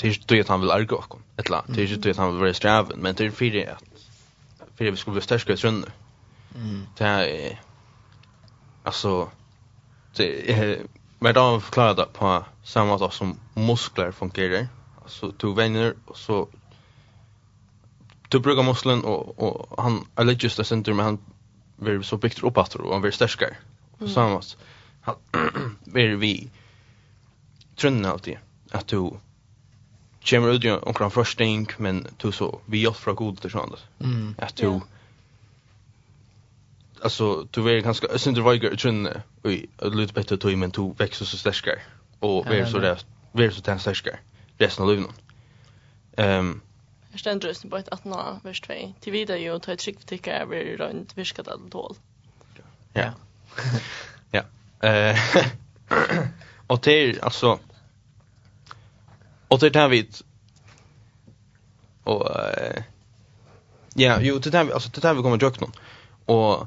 det 0.00 0.08
er 0.08 0.14
ikke 0.14 0.40
at 0.40 0.48
han 0.48 0.60
vil 0.60 0.70
arga 0.70 0.96
okkon, 0.96 1.22
etla, 1.38 1.60
det 1.68 1.78
er 1.78 1.92
ikke 1.92 2.10
at 2.10 2.16
han 2.16 2.32
vil 2.32 2.40
være 2.40 2.54
straven, 2.54 3.02
men 3.02 3.14
det 3.14 3.26
er 3.26 3.30
fyrir 3.36 3.74
at 3.74 4.06
fyrir 4.78 4.90
vi 4.90 4.96
skulle 4.96 5.18
bli 5.18 5.24
størskare 5.24 5.56
trunne. 5.60 5.90
Mm. 6.54 6.86
Det 6.98 7.06
er, 7.06 7.58
altså, 8.84 9.28
det 10.16 10.50
er, 10.50 10.76
Men 11.22 11.34
då 11.34 11.60
förklarar 11.60 11.94
det 11.94 12.06
på 12.12 12.44
samma 12.62 12.98
sätt 12.98 13.12
som 13.12 13.38
muskler 13.54 14.12
fungerar. 14.12 14.68
Alltså 15.02 15.32
du 15.36 15.54
vänner 15.54 15.94
och 16.06 16.16
så 16.16 16.48
du 18.28 18.40
brukar 18.40 18.62
muskeln 18.62 19.04
och 19.04 19.38
och 19.38 19.82
han 19.82 20.06
eller 20.16 20.32
just 20.32 20.56
det 20.56 20.64
center 20.64 20.92
men 20.92 21.04
han 21.04 21.18
blir 21.76 22.02
så 22.02 22.16
byggt 22.16 22.42
upp 22.42 22.58
att 22.58 22.74
och 22.74 22.92
han 22.92 23.00
blir 23.00 23.10
starkare. 23.10 23.56
På 23.98 24.04
mm. 24.04 24.14
samma 24.14 24.42
sätt. 24.42 24.58
Han 25.00 25.16
blir 25.84 26.16
vi 26.16 26.50
trunna 27.76 28.10
alltid 28.10 28.38
att 28.70 28.88
du 28.88 29.10
kommer 30.24 30.52
ut 30.52 30.64
i 30.64 30.70
omkring 30.70 31.48
ink 31.48 31.78
men 31.78 32.06
du 32.16 32.32
så 32.32 32.60
vi 32.66 32.82
hjälp 32.82 32.96
från 32.96 33.14
god 33.14 33.40
till 33.40 33.50
sånt. 33.50 33.86
Mm. 33.98 34.34
Att 34.38 34.56
du 34.56 34.66
yeah 34.66 34.80
alltså 37.02 37.46
du 37.50 37.70
är 37.70 37.80
ganska 37.80 38.18
sen 38.18 38.34
du 38.34 38.42
väger 38.42 38.76
tjun 38.76 39.08
oj 39.42 39.68
lite 39.82 40.12
bättre 40.12 40.36
tog 40.36 40.58
men 40.58 40.70
du 40.70 40.92
växer 40.98 41.24
så 41.24 41.36
starkare 41.36 41.80
och 42.18 42.46
är 42.46 42.66
så 42.66 42.78
där 42.78 42.98
är 43.32 43.50
så 43.50 43.60
tänkt 43.60 43.80
starkare 43.80 44.18
resten 44.58 44.84
av 44.84 44.90
livet. 44.90 45.10
Ehm 46.16 46.60
Jag 47.10 47.20
ständer 47.20 47.48
just 47.48 47.70
på 47.70 47.76
ett 47.76 47.88
att 47.88 48.04
nå 48.04 48.40
vers 48.42 48.60
2. 48.60 48.74
Till 49.00 49.12
vidare 49.12 49.38
ju 49.38 49.58
ta 49.58 49.72
ett 49.72 49.78
tryck 49.78 50.04
tycker 50.04 50.38
jag 50.38 50.48
blir 50.48 50.76
runt 50.76 51.18
viskat 51.18 51.48
att 51.48 51.70
tål. 51.70 51.96
Ja. 52.92 53.12
Ja. 54.30 54.42
Eh 54.88 55.18
och 56.66 56.82
till 56.82 57.20
alltså 57.20 57.58
och 59.48 59.60
till 59.60 59.72
den 59.72 59.90
vid 59.90 60.14
och 62.04 62.28
ja, 63.94 64.18
jo 64.20 64.40
till 64.40 64.52
den 64.52 64.72
alltså 64.72 64.90
till 64.90 65.02
den 65.02 65.16
vi 65.16 65.22
kommer 65.22 65.34
att 65.34 65.40
dra 65.40 65.66
någon. 65.66 65.72
Och 66.24 66.66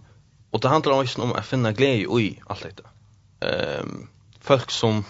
Och 0.54 0.60
det 0.60 0.68
handlar 0.68 0.94
om 0.94 1.08
om 1.18 1.34
att 1.34 1.46
finna 1.46 1.72
glädje 1.72 2.20
i 2.20 2.40
allt 2.48 2.64
detta. 2.64 2.84
Ehm 3.40 3.80
um, 3.80 4.10
folk 4.42 4.72
som 4.72 5.04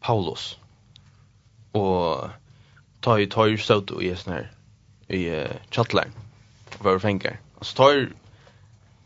Paulus 0.00 0.58
och 1.72 2.28
ta 3.00 3.18
ju 3.18 3.26
tar 3.26 3.46
ju 3.46 3.58
så 3.58 3.80
då 3.80 4.02
i 4.02 4.16
sån 4.16 4.32
här 4.32 4.52
i 5.08 5.30
uh, 5.30 5.46
chatline 5.70 6.12
var 6.78 6.98
fänger. 6.98 7.40
Alltså 7.58 7.76
tar 7.76 8.12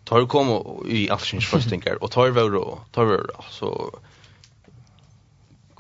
tar 0.05 0.27
kom 0.27 0.49
i 0.89 1.11
allsins 1.11 1.47
fastingar 1.47 2.03
och 2.03 2.11
tar 2.11 2.31
var 2.31 2.57
och 2.57 2.79
tar 2.93 3.05
var 3.05 3.31
alltså 3.37 3.91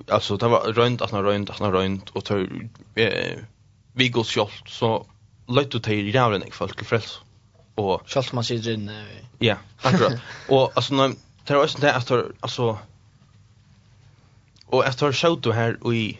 alltså 0.08 0.36
det 0.36 0.48
var 0.48 0.72
runt 0.72 1.02
att 1.02 1.12
runt 1.12 1.50
att 1.50 1.60
runt 1.60 2.10
och 2.10 2.24
tar 2.24 2.48
eh, 2.94 3.38
vi 3.92 4.08
går 4.08 4.24
självt 4.24 4.68
så 4.68 5.06
lätt 5.48 5.70
du 5.70 5.80
ta 5.80 5.90
i 5.90 6.10
jävlen 6.10 6.42
folk 6.52 6.76
till 6.76 6.86
frälsa 6.86 7.20
och 7.74 8.02
Charles 8.06 8.32
man 8.32 8.44
sitter 8.44 8.70
inne. 8.70 9.06
Ja, 9.38 9.56
akkurat. 9.82 10.12
och 10.48 10.72
alltså 10.74 10.94
när 10.94 11.14
det 11.44 11.54
är 11.54 11.80
det 11.80 11.90
efter 11.90 12.32
alltså 12.40 12.78
och 14.66 14.86
efter 14.86 15.12
show 15.12 15.40
då 15.40 15.52
här 15.52 15.92
i 15.92 16.18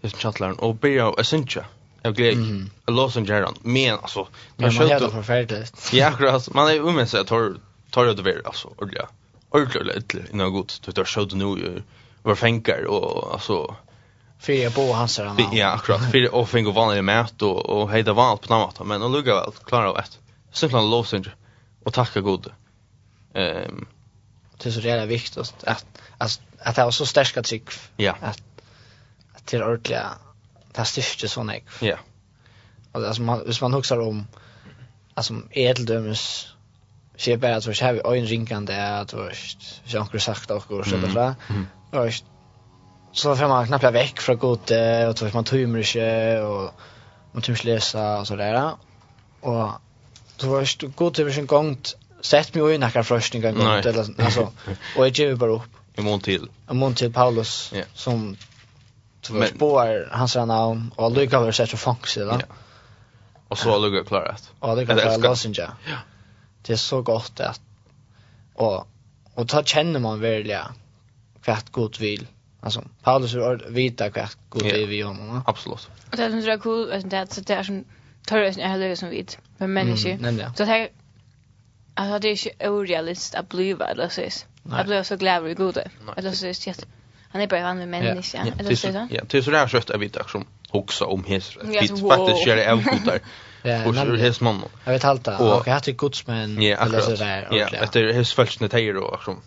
just 0.00 0.16
chatlaren 0.16 0.56
och 0.56 0.74
börja 0.74 1.12
essentia. 1.18 1.64
Jag 2.02 2.14
glädje. 2.14 2.42
Mm. 2.42 2.70
Los 2.86 3.16
Jaron. 3.16 3.54
Men 3.62 3.98
alltså 3.98 4.28
när 4.56 4.70
show 4.70 4.88
då 5.00 5.10
förfärligt. 5.10 5.92
Ja, 5.92 6.06
akkurat. 6.06 6.54
Man 6.54 6.68
är 6.68 6.74
ummen 6.74 7.06
så 7.06 7.24
tar 7.24 7.54
tar 7.90 8.04
det 8.04 8.10
över 8.10 8.42
alltså 8.44 8.68
ordliga. 8.78 9.06
Ordliga 9.50 9.82
lite 9.82 10.22
innan 10.32 10.52
gott. 10.52 10.80
Du 10.84 10.92
tar 10.92 11.04
show 11.04 11.28
då 11.28 11.36
nu 11.36 11.82
var 12.22 12.34
fänkar 12.34 12.84
och 12.84 13.32
alltså 13.32 13.76
Fyra 14.40 14.70
på 14.70 14.92
hans 14.92 15.18
här. 15.18 15.34
Ja, 15.52 15.68
akkurat. 15.68 16.10
För 16.10 16.34
och 16.34 16.48
fänga 16.48 16.70
vanliga 16.70 17.02
mat 17.02 17.42
och, 17.42 17.66
och 17.66 17.90
hejda 17.90 18.12
vanligt 18.12 18.48
på 18.48 18.58
något. 18.58 18.86
Men 18.86 19.02
och 19.02 19.10
luggar 19.10 19.34
väl. 19.34 19.52
Klarar 19.64 19.86
av 19.86 19.98
ett 19.98 20.18
simpelthen 20.54 20.90
lovsynger 20.90 21.36
och 21.84 21.92
tacka 21.92 22.20
god. 22.20 22.52
Ehm 23.34 23.64
um, 23.64 23.86
det 24.62 24.68
är 24.68 24.72
så 24.72 24.80
jävla 24.80 25.06
viktigt 25.06 25.38
att 25.38 25.64
att 26.16 26.40
att 26.58 26.76
det 26.76 26.84
var 26.84 26.90
så 26.90 27.06
starka 27.06 27.42
tryck. 27.42 27.70
Ja. 27.96 28.16
Att 28.20 28.42
att 29.34 29.46
det 29.46 29.56
är 29.56 29.64
ordentliga 29.64 30.18
det 30.72 30.84
styrker 30.84 31.28
sån 31.28 31.50
ek. 31.50 31.64
Ja. 31.80 31.96
Alltså 32.92 33.22
man 33.22 33.40
hvis 33.46 33.60
man 33.60 33.72
huxar 33.72 34.00
om 34.00 34.26
alltså 35.14 35.34
edeldömes 35.50 36.46
ser 37.16 37.36
bara 37.36 37.56
att 37.56 37.64
så 37.64 37.84
har 37.84 37.92
vi 37.92 38.18
en 38.18 38.26
rinkan 38.26 38.64
där 38.64 39.02
att 39.02 39.10
så 39.10 39.30
så 39.86 39.98
har 39.98 40.18
sagt 40.18 40.50
och 40.50 40.64
går 40.68 40.82
så 40.82 40.96
där. 40.96 41.34
Och 41.90 42.12
så 43.12 43.36
får 43.36 43.48
man 43.48 43.66
knappt 43.66 43.84
väck 43.84 44.20
från 44.20 44.38
gode, 44.38 45.08
och 45.08 45.18
så 45.18 45.30
man 45.34 45.44
tömmer 45.44 45.82
sig 45.82 46.42
och 46.42 46.74
man 47.32 47.42
tömmer 47.42 47.64
läsa 47.64 48.18
och 48.18 48.26
så 48.26 48.36
där. 48.36 48.72
Och 49.40 49.70
du 50.36 50.46
var 50.46 50.86
god 50.96 51.14
till 51.14 51.34
sin 51.34 51.46
gång 51.46 51.78
sett 52.20 52.54
mig 52.54 52.74
i 52.74 52.78
några 52.78 53.04
frösningar 53.04 53.52
gång 53.52 53.66
eller 53.66 54.22
alltså 54.24 54.42
och 54.96 55.06
jag 55.06 55.18
ger 55.18 55.34
bara 55.34 55.50
upp. 55.50 55.62
En 55.94 56.04
mån 56.04 56.20
till. 56.20 56.48
En 56.68 56.76
mån 56.76 56.94
till 56.94 57.12
Paulus 57.12 57.72
yeah. 57.74 57.86
som 57.94 58.36
som 59.22 59.38
Men, 59.38 59.48
spår 59.48 60.08
hans 60.12 60.36
namn 60.36 60.90
och 60.96 61.12
Luca 61.12 61.38
har 61.38 61.52
sett 61.52 61.78
funks 61.78 62.16
eller. 62.16 62.32
Ja. 62.32 62.54
Och 63.48 63.58
så 63.58 63.78
Luca 63.78 64.08
klarat. 64.08 64.50
Ja, 64.60 64.74
det 64.74 64.86
kan 64.86 64.96
vara 64.96 65.16
låtsas 65.16 65.46
inte. 65.46 65.70
Ja. 65.86 65.96
Det 66.62 66.72
är 66.72 66.76
så 66.76 67.02
gott 67.02 67.40
att 67.40 67.60
och 68.54 68.88
och 69.34 69.48
ta 69.48 69.62
känner 69.62 70.00
man 70.00 70.20
väl 70.20 70.56
kvart 71.42 71.70
god 71.70 71.98
vill. 71.98 72.26
Alltså 72.60 72.84
Paulus 73.02 73.34
vill 73.34 73.62
vita 73.68 74.10
kvart 74.10 74.36
god 74.48 74.62
vill 74.62 74.88
vi 74.88 75.00
honom. 75.00 75.42
Absolut. 75.46 75.88
Och 76.10 76.16
det 76.16 76.24
är 76.24 76.56
så 76.56 76.62
kul 76.62 76.92
att 76.92 77.10
det 77.10 77.16
är 77.16 77.26
så 77.26 77.40
där 77.40 77.62
som 77.62 77.84
tar 78.26 78.38
det 78.38 78.62
här 78.62 78.78
livet 78.78 78.98
som 78.98 79.08
vi 79.10 79.26
med 79.58 79.70
människor. 79.70 80.10
Mm, 80.10 80.38
ja. 80.38 80.54
Så 80.54 80.64
här 80.64 80.88
alltså 81.94 82.18
det 82.18 82.28
är 82.28 82.46
inte 82.46 82.68
orealistiskt 82.68 83.34
att 83.34 83.48
bli 83.48 83.70
eller 83.70 84.08
så 84.08 84.14
sägs. 84.14 84.46
Jag 84.70 84.86
blir 84.86 85.02
så 85.02 85.16
glad 85.16 85.36
över 85.36 85.54
Gud. 85.54 85.78
Eller 86.16 86.32
så 86.32 86.46
är 86.46 86.66
det 86.66 86.86
han 87.34 87.42
är 87.42 87.46
bara 87.46 87.60
en 87.60 87.64
vanlig 87.64 87.88
människa. 87.88 88.44
Ja, 88.46 88.52
eller 88.58 88.74
så 88.74 89.08
Ja, 89.10 89.22
det 89.28 89.38
är 89.38 89.42
så 89.42 89.50
där 89.50 89.68
skönt 89.68 89.90
att 89.90 90.00
vi 90.00 90.08
där 90.08 90.24
som 90.28 90.46
också 90.70 91.04
om 91.04 91.24
his 91.24 91.50
faktiskt 91.50 92.44
kör 92.44 92.56
det 92.56 92.64
en 92.64 92.82
god 92.82 93.04
där. 93.04 93.20
Och 93.88 93.94
så 93.94 94.14
his 94.14 94.40
mamma. 94.40 94.66
Jag 94.84 94.92
vet 94.92 95.04
allt 95.04 95.24
det. 95.24 95.36
Och 95.36 95.66
jag 95.66 95.74
hade 95.74 95.92
Guds 95.92 96.26
men 96.26 96.62
eller 96.62 97.00
så 97.00 97.16
där. 97.16 97.48
Ja, 97.50 97.88
det 97.92 98.00
är 98.00 98.12
hes 98.12 98.32
fältsne 98.32 98.68
tejer 98.68 98.96
och 98.96 99.22
som 99.22 99.40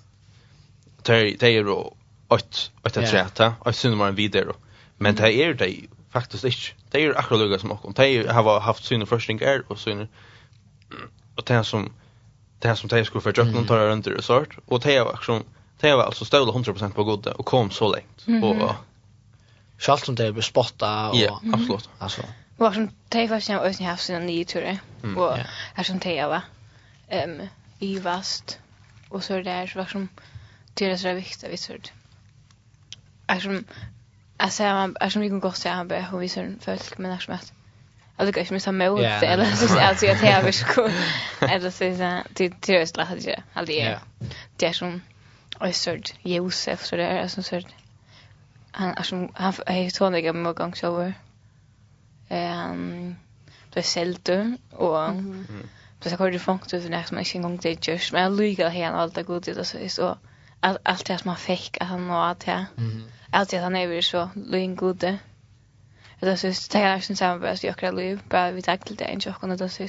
tejer 1.04 1.38
tejer 1.38 1.68
och 1.68 1.98
åt 2.28 2.72
åt 2.84 2.98
att 2.98 3.10
träta. 3.10 3.54
Och 3.60 3.76
sen 3.76 3.98
var 3.98 4.08
en 4.08 4.16
vidare. 4.16 4.54
Men 4.98 5.16
det 5.16 5.34
är 5.34 5.54
det 5.54 5.76
faktiskt 6.12 6.44
inte. 6.44 6.58
Det 6.92 7.06
är 7.06 7.18
akkurat 7.20 7.42
lugga 7.42 7.60
som 7.60 7.72
okkom. 7.72 7.94
De 7.94 8.28
har 8.28 8.60
haft 8.60 8.86
sine 8.86 9.06
forskninger 9.06 9.64
och 9.68 9.80
sine... 9.80 10.08
och 11.36 11.44
det 11.46 11.64
som... 11.64 11.94
Det 12.60 12.76
som 12.76 12.90
de 12.90 13.06
skulle 13.06 13.22
för 13.22 13.34
jøkken 13.38 13.58
og 13.58 13.68
tar 13.68 13.90
runt 13.90 14.06
det 14.06 14.18
resort. 14.18 14.58
och 14.66 14.80
det 14.80 15.00
var 15.04 15.20
som 15.26 15.44
det 15.82 15.96
var 15.96 16.04
alltså 16.04 16.26
støvlet 16.26 16.56
100% 16.56 16.94
på 16.94 17.04
gode 17.04 17.32
och 17.32 17.46
kom 17.46 17.72
så 17.72 17.86
långt 17.86 18.44
och 18.44 18.56
-hmm. 18.56 18.74
som 19.78 19.98
det 19.98 20.10
om 20.10 20.16
de 20.16 20.34
ble 20.34 20.44
spottet 20.44 20.82
og... 20.84 21.16
Ja, 21.16 21.40
absolutt. 21.54 21.90
Altså... 22.00 22.22
Og 22.58 22.74
som 22.74 22.90
de 23.14 23.28
faktisk 23.28 23.52
har 23.52 23.60
også 23.60 23.84
haft 23.84 24.04
sine 24.04 24.26
nye 24.26 24.46
turer. 24.46 24.78
Og 25.16 25.40
som 25.86 26.00
de 26.00 26.18
har 26.18 26.42
Ehm 27.12 27.50
i 27.80 28.00
vast. 28.00 28.60
och 29.10 29.24
så 29.24 29.42
där 29.42 29.68
så 29.68 29.80
var 29.80 29.86
som... 29.86 30.10
Det 30.74 30.86
är 30.86 30.98
så 30.98 31.14
viktig, 31.14 31.50
vi 31.50 31.58
tror 31.58 31.80
Är 33.28 33.40
som 33.40 33.66
Alltså 34.38 34.64
man 34.64 34.96
är 35.00 35.10
som 35.10 35.22
vi 35.22 35.30
kan 35.30 35.40
gå 35.40 35.52
säga 35.52 35.76
han 35.76 35.88
bara 35.88 36.02
hur 36.02 36.20
vi 36.20 36.30
ser 36.30 36.56
folk 36.62 36.98
men 36.98 37.12
när 37.12 37.18
som 37.18 37.34
att 37.34 37.54
Alltså 38.20 38.34
kanske 38.34 38.54
med 38.54 38.62
samma 38.62 38.90
ord 38.90 39.00
eller 39.32 39.46
så 39.46 39.68
så 39.68 39.80
alltså 39.80 40.06
jag 40.06 40.20
tar 40.20 40.44
vi 40.44 40.52
ska. 40.52 40.90
Eller 41.42 41.70
så 41.72 41.98
så 41.98 42.34
till 42.34 42.52
till 42.52 42.76
östra 42.76 43.04
hade 43.04 43.22
jag 43.22 43.44
aldrig. 43.54 43.98
Det 44.56 44.66
är 44.66 44.74
som 44.74 45.02
Öserd 45.60 46.10
Josef 46.22 46.86
så 46.86 46.96
det 46.96 47.04
är 47.04 47.28
som 47.28 47.44
så 47.44 47.62
han 48.72 48.98
är 48.98 49.04
som 49.04 49.32
han 49.34 49.54
är 49.66 49.90
så 49.90 50.10
några 50.10 50.34
med 50.34 50.56
gång 50.56 50.76
så 50.76 50.92
var. 50.92 51.14
Ehm 52.30 53.16
det 53.78 53.80
är 53.80 53.84
sälto 53.84 54.58
och 54.72 55.14
det 56.00 56.10
så 56.10 56.18
kör 56.18 56.32
du 56.32 56.40
funkt 56.40 56.74
ut 56.74 56.90
när 56.90 57.04
som 57.04 57.18
en 57.34 57.42
gång 57.42 57.58
det 57.58 57.88
just 57.88 58.14
men 58.14 58.24
jag 58.24 58.32
lyger 58.32 58.70
här 58.70 58.92
allt 58.92 59.16
det 59.16 59.24
goda 59.24 59.64
så 59.64 59.78
är 59.78 59.90
så 59.90 60.18
allt 60.60 61.06
det 61.06 61.18
som 61.18 61.30
man 61.30 61.38
fick 61.38 61.78
att 61.82 61.88
han 61.88 62.08
var 62.08 62.32
att 62.32 62.44
här. 62.44 62.66
Mhm 62.76 63.04
alltid 63.38 63.60
att 63.60 63.64
han 63.64 63.76
är 63.76 64.02
så 64.02 64.30
lugn 64.36 64.76
god. 64.76 64.98
Det 64.98 65.18
det 66.20 66.38
så 66.38 66.48
det 66.48 66.78
är 66.78 66.96
nästan 66.96 67.16
samma 67.16 67.40
bäst 67.40 67.64
jag 67.64 67.78
kan 67.78 67.96
leva 67.96 68.22
bara 68.30 68.52
vi 68.52 68.62
tack 68.62 68.86
till 68.86 68.96
det 68.96 69.12
inte 69.12 69.30
och 69.30 69.40
kan 69.40 69.50
det 69.50 69.70
så 69.70 69.88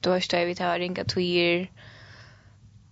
då 0.00 0.12
är 0.12 0.30
det 0.30 0.44
vi 0.44 0.54
tar 0.54 0.78
ringa 0.78 1.04
tvir 1.04 1.70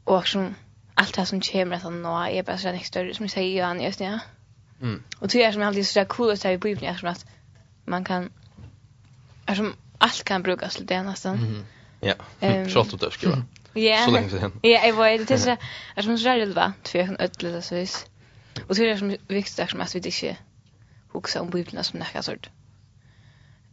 och 0.05 0.29
som 0.29 0.55
allt 0.95 1.15
det 1.15 1.27
som 1.27 1.41
kommer 1.41 1.77
att 1.77 1.83
han 1.83 2.03
nå 2.03 2.27
är 2.27 2.43
bara 2.43 2.59
så 2.59 2.73
nästa 2.73 3.15
som 3.15 3.25
jag 3.25 3.31
säger 3.31 3.65
han 3.65 3.81
just 3.81 4.01
ja. 4.01 4.19
Mm. 4.81 5.03
Och 5.19 5.29
det 5.29 5.45
är 5.45 5.53
som 5.53 5.63
alltid 5.63 5.87
så 5.87 5.99
där 5.99 6.07
cool 6.07 6.31
att 6.31 6.41
säga 6.41 6.59
bibeln 6.59 6.87
är 6.87 6.95
som 6.95 7.09
att 7.09 7.27
man 7.85 8.05
kan 8.05 8.31
är 9.47 9.55
som 9.55 9.75
allt 9.99 10.25
kan 10.25 10.43
brukas 10.43 10.77
till 10.77 10.87
det 10.87 11.03
nästan. 11.03 11.39
Mm. 11.39 11.65
Ja. 12.01 12.15
Så 12.69 12.81
att 12.81 13.01
det 13.01 13.11
ska 13.11 13.29
vara. 13.29 13.43
Ja. 13.75 14.05
Så 14.05 14.11
länge 14.11 14.31
sedan. 14.31 14.53
Ja, 14.63 14.87
jag 14.87 14.93
var 14.93 15.27
det 15.27 15.39
så 15.39 15.57
är 15.95 16.03
som 16.03 16.19
så 16.19 16.29
relevant 16.29 16.89
för 16.89 16.99
en 16.99 17.63
så 17.63 17.75
vis. 17.75 18.07
Och 18.67 18.77
så 18.77 18.83
är 18.83 18.87
det 18.87 18.99
som 18.99 19.17
viktigt 19.29 19.71
som 19.71 19.81
att 19.81 19.95
vi 19.95 19.99
inte 19.99 20.37
huxar 21.13 21.41
om 21.41 21.51
Bibeln 21.51 21.85
som 21.85 21.99
näka 21.99 22.23
sort. 22.23 22.51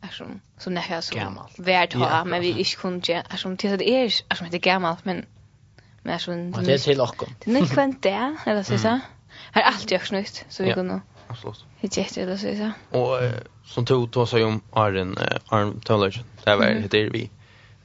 Eftersom 0.01 0.27
som 0.27 0.39
som 0.57 0.73
näka 0.73 1.01
så 1.01 1.15
gammalt. 1.15 1.59
värd 1.59 1.93
ha, 1.93 2.25
men 2.25 2.41
vi 2.41 2.49
inte 2.49 2.75
kunde, 2.75 3.23
som 3.37 3.57
till 3.57 3.73
att 3.73 3.79
det 3.79 3.89
är, 3.89 4.05
eftersom 4.05 4.49
det 4.49 4.57
är 4.57 4.59
gammalt, 4.59 5.05
men 5.05 5.25
Men 6.03 6.13
alltså 6.13 6.31
det 6.31 6.73
är 6.73 6.77
till 6.77 7.01
och 7.01 7.23
Det 7.39 7.51
är 7.51 7.57
inte 7.57 7.73
kvant 7.73 8.03
det, 8.03 8.35
eller 8.45 8.63
så 8.63 8.77
så. 8.77 8.99
Här 9.51 9.63
allt 9.63 9.91
jag 9.91 10.07
snyggt 10.07 10.45
så 10.49 10.63
vi 10.63 10.73
kunde. 10.73 11.01
Absolut. 11.27 11.65
Det 11.81 11.97
är 11.97 12.01
jätte 12.01 12.21
eller 12.21 12.37
så 12.37 12.47
så. 12.57 12.99
Och 12.99 13.31
som 13.65 13.85
tog 13.85 14.09
då 14.09 14.25
så 14.25 14.45
om 14.45 14.61
Arden 14.71 15.17
Arm 15.45 15.81
Tolerance. 15.81 16.19
Det 16.43 16.55
var 16.55 16.87
det 16.89 17.09
vi 17.09 17.29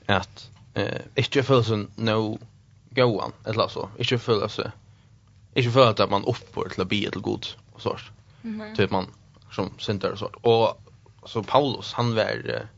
att 0.07 0.51
eh 0.75 1.01
inte 1.15 1.43
följa 1.43 1.63
så 1.63 1.87
no 1.97 2.39
goan 2.91 3.33
eller 3.45 3.69
så. 3.69 3.89
Inte 3.99 4.19
följa 4.19 4.49
så 4.49 4.63
inte 5.59 5.71
för 5.71 5.91
att 5.91 6.11
man 6.11 6.25
uppför 6.25 6.69
till 6.69 6.83
att 6.83 6.89
be 6.89 7.11
till 7.11 7.21
god 7.21 7.47
och 7.73 7.83
sånt. 7.83 8.01
Mm. 8.45 8.77
Typ 8.77 8.91
man 8.91 9.07
som 9.51 9.71
syndare 9.79 10.13
och 10.13 10.19
sånt. 10.19 10.35
Och 10.41 10.83
så 11.27 11.43
Paulus 11.43 11.93
han 11.93 12.15
var 12.15 12.69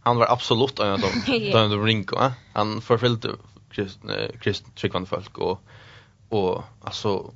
han 0.00 0.16
var 0.16 0.32
absolut 0.32 0.78
en 0.78 0.92
av 0.92 1.00
dem 1.00 1.34
yeah. 1.34 1.70
de 1.70 1.84
ringa. 1.84 2.12
Eh? 2.20 2.32
Han 2.52 2.80
förföljde 2.80 3.28
kristna 3.70 4.14
kristna 4.40 4.68
tryckande 4.74 5.08
folk 5.08 5.38
och 5.38 5.60
och 6.28 6.64
alltså 6.84 7.32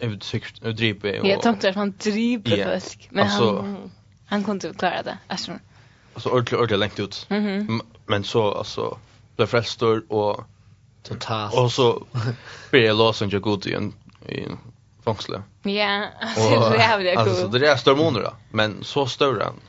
uttryckt 0.00 0.58
och 0.64 0.74
dripe 0.74 1.20
och 1.20 1.26
Jag 1.26 1.42
tänkte 1.42 1.68
att 1.68 1.74
han 1.74 1.94
dripe 1.98 2.50
yeah. 2.50 2.80
folk 2.80 3.08
men 3.10 3.24
alltså, 3.24 3.56
han 3.56 3.90
han 4.26 4.44
kunde 4.44 4.68
inte 4.68 4.78
klara 4.78 5.02
det. 5.02 5.18
Alltså 5.26 5.52
alltså 6.14 6.28
ordentligt 6.28 6.60
ordentligt 6.60 6.78
längt 6.78 7.00
ut. 7.00 7.26
Mm 7.30 7.66
-hmm. 7.66 7.80
Men 8.06 8.24
så 8.24 8.54
alltså 8.54 8.98
blev 9.36 9.46
frälstor 9.46 10.04
och 10.08 10.44
totalt. 11.02 11.54
Och 11.54 11.72
så 11.72 12.06
blir 12.70 12.82
jag 12.82 12.96
låsen 12.96 13.30
jag 13.30 13.42
god 13.42 13.66
igen 13.66 13.92
i 14.28 14.48
fångsle. 15.04 15.42
Ja, 15.62 15.70
det 16.72 16.82
är 16.82 16.96
väl 16.96 17.04
det. 17.04 17.14
Alltså 17.14 17.48
det 17.48 17.68
är 17.68 17.76
stormoner 17.76 18.20
då, 18.20 18.32
men 18.50 18.84
så 18.84 19.06
större 19.06 19.44
än 19.44 19.60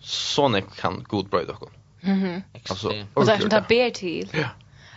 Sonic 0.00 0.64
kan 0.76 1.04
god 1.08 1.28
bra 1.28 1.40
och. 1.40 1.70
Mhm. 2.00 2.42
Alltså 2.68 2.92
och 3.14 3.26
där 3.26 3.48
där 3.48 3.64
ber 3.68 3.90
till. 3.90 4.30
Ja. 4.32 4.48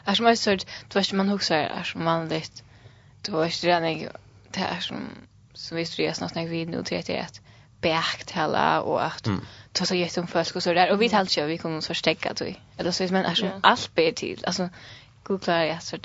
Alltså 0.04 0.24
man 0.24 0.38
så 0.38 0.50
du 0.50 0.60
vet 0.94 1.14
man 1.14 1.34
också 1.34 1.54
är 1.54 1.84
som 1.84 2.06
vanligt. 2.06 2.64
Du 3.22 3.32
vet 3.32 3.62
det 3.62 3.72
är 3.72 4.12
det 4.52 4.60
är 4.60 4.80
som 4.80 4.98
som 5.54 5.78
vi 5.78 5.86
stressar 5.86 6.14
snart 6.14 6.36
när 6.36 6.48
vi 6.48 6.66
nu 6.66 6.84
31 6.84 7.42
bäkt 7.82 8.32
hela 8.32 8.82
och 8.82 9.06
att 9.06 9.28
mm. 9.28 9.46
ta 9.72 9.86
så 9.86 9.96
jätte 9.96 10.22
om 10.22 10.28
folk 10.28 10.56
och 10.56 10.64
så 10.64 10.74
där 10.74 10.92
och 10.92 11.02
vi 11.02 11.10
talar 11.10 11.26
kör 11.26 11.46
vi 11.46 11.58
kommer 11.58 11.82
så 11.82 11.94
stäcka 11.94 12.34
då. 12.34 12.46
Eller 12.78 12.92
så 12.92 13.04
men 13.04 13.26
är 13.26 13.36
som 13.36 13.50
allt 13.62 13.96
ber 13.96 14.12
till. 14.12 14.44
Alltså 14.46 14.70
googla 15.24 15.66
jag 15.66 15.84
så 15.84 15.98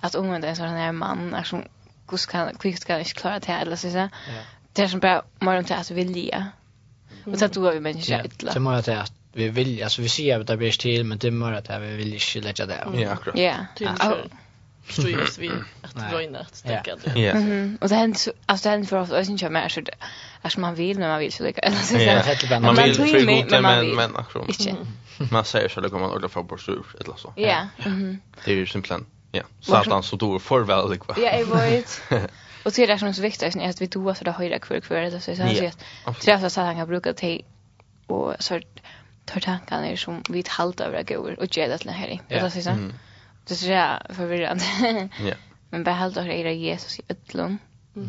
att 0.00 0.14
ungen 0.14 0.44
är 0.44 0.48
en 0.48 0.56
sån 0.56 0.68
här 0.68 0.92
man 0.92 1.34
är 1.34 1.42
som 1.42 1.62
kus 2.08 2.26
kan 2.26 2.56
kvick 2.56 2.78
ska 2.78 2.98
inte 2.98 3.10
klara 3.10 3.38
det 3.38 3.52
eller 3.52 3.76
så 3.76 3.90
så. 3.90 4.08
Det 4.72 4.82
är 4.82 4.88
som 4.88 5.00
bara 5.00 5.22
mer 5.38 5.58
inte 5.58 5.76
att 5.76 5.90
vilja. 5.90 6.46
Och 7.24 7.38
så 7.38 7.48
tror 7.48 7.70
vi 7.72 7.80
människor 7.80 8.26
illa. 8.40 8.52
Det 8.52 8.60
säga 8.82 9.00
att 9.00 9.12
vi 9.32 9.48
vill 9.48 9.82
alltså 9.82 10.02
vi 10.02 10.08
ser 10.08 10.40
att 10.40 10.46
det 10.46 10.56
blir 10.56 10.70
till 10.70 11.04
men 11.04 11.18
det 11.18 11.30
mer 11.30 11.52
att 11.52 11.82
vi 11.82 11.96
vill 11.96 12.14
inte 12.14 12.40
lägga 12.40 12.66
det. 12.66 12.86
Ja, 12.94 13.10
akkurat. 13.10 13.38
Ja. 13.38 14.16
Förstår 14.84 15.08
ju 15.08 15.16
vi 15.38 15.50
att 15.82 16.12
gå 16.12 16.20
in 16.20 16.36
att 16.36 16.62
tänka 16.64 16.96
det. 17.04 17.20
Ja. 17.20 17.34
Och 17.80 17.88
sen 17.88 18.14
så 18.14 18.32
alltså 18.46 18.62
sen 18.62 18.86
för 18.86 18.96
oss 18.96 19.10
är 19.10 19.30
inte 19.30 19.50
mer 19.50 19.68
så 19.68 19.82
att 20.42 20.56
man 20.56 20.74
vill 20.74 20.98
men 20.98 21.08
man 21.08 21.18
vill 21.18 21.32
så 21.32 21.42
lika 21.42 21.60
eller 21.60 21.76
så. 21.76 21.98
Ja, 21.98 22.60
man 22.60 22.74
vill 22.74 22.94
för 22.94 23.62
men 23.62 23.96
men 23.96 24.16
akkurat. 24.16 24.68
Man 25.30 25.44
säger 25.44 25.68
så 25.68 25.80
kommer 25.82 26.06
man 26.06 26.16
ordar 26.16 26.28
för 26.28 26.42
bort 26.42 26.68
eller 26.68 27.16
så. 27.16 27.32
Ja. 27.36 27.68
Det 28.44 28.50
är 28.50 28.54
ju 28.54 28.66
simpelt. 28.66 29.06
Ja, 29.36 29.42
satan 29.60 30.02
så 30.02 30.16
då 30.16 30.38
för 30.38 30.60
väl 30.60 30.90
lik 30.90 31.08
va. 31.08 31.14
Ja, 31.18 31.30
jag 31.32 31.46
vet. 31.46 32.02
Och 32.64 32.72
så 32.72 32.82
är 32.82 32.86
det 32.86 32.98
som 32.98 33.14
så 33.14 33.22
viktigt 33.22 33.56
är 33.56 33.68
att 33.68 33.80
vi 33.80 33.86
då 33.86 34.14
så 34.14 34.24
där 34.24 34.32
höra 34.32 34.58
kvar 34.58 34.80
kvar 34.80 34.96
det 34.96 35.20
så 35.20 35.36
så 35.36 35.42
att 36.04 36.20
träffa 36.20 36.50
så 36.50 36.60
han 36.60 36.76
kan 36.76 36.88
bruka 36.88 37.12
till 37.12 37.44
och 38.06 38.34
så 38.38 38.60
tar 39.24 39.40
tankarna 39.40 39.88
är 39.88 39.96
som 39.96 40.22
vi 40.28 40.40
ett 40.40 40.48
halt 40.48 40.80
över 40.80 41.00
att 41.00 41.08
gå 41.08 41.16
och 41.16 41.56
ge 41.56 41.68
det 41.68 41.78
till 41.78 41.90
här. 41.90 42.20
Det 42.28 42.34
är 42.34 42.50
så 42.50 42.60
så. 42.60 42.70
Det 43.44 43.54
är 43.54 43.98
så 43.98 44.14
förvirrande. 44.14 44.64
Ja. 45.28 45.34
Men 45.70 45.84
behåll 45.84 46.12
då 46.12 46.20
är 46.20 46.44
Jesus 46.44 46.98
i 46.98 47.02
öllum. 47.08 47.58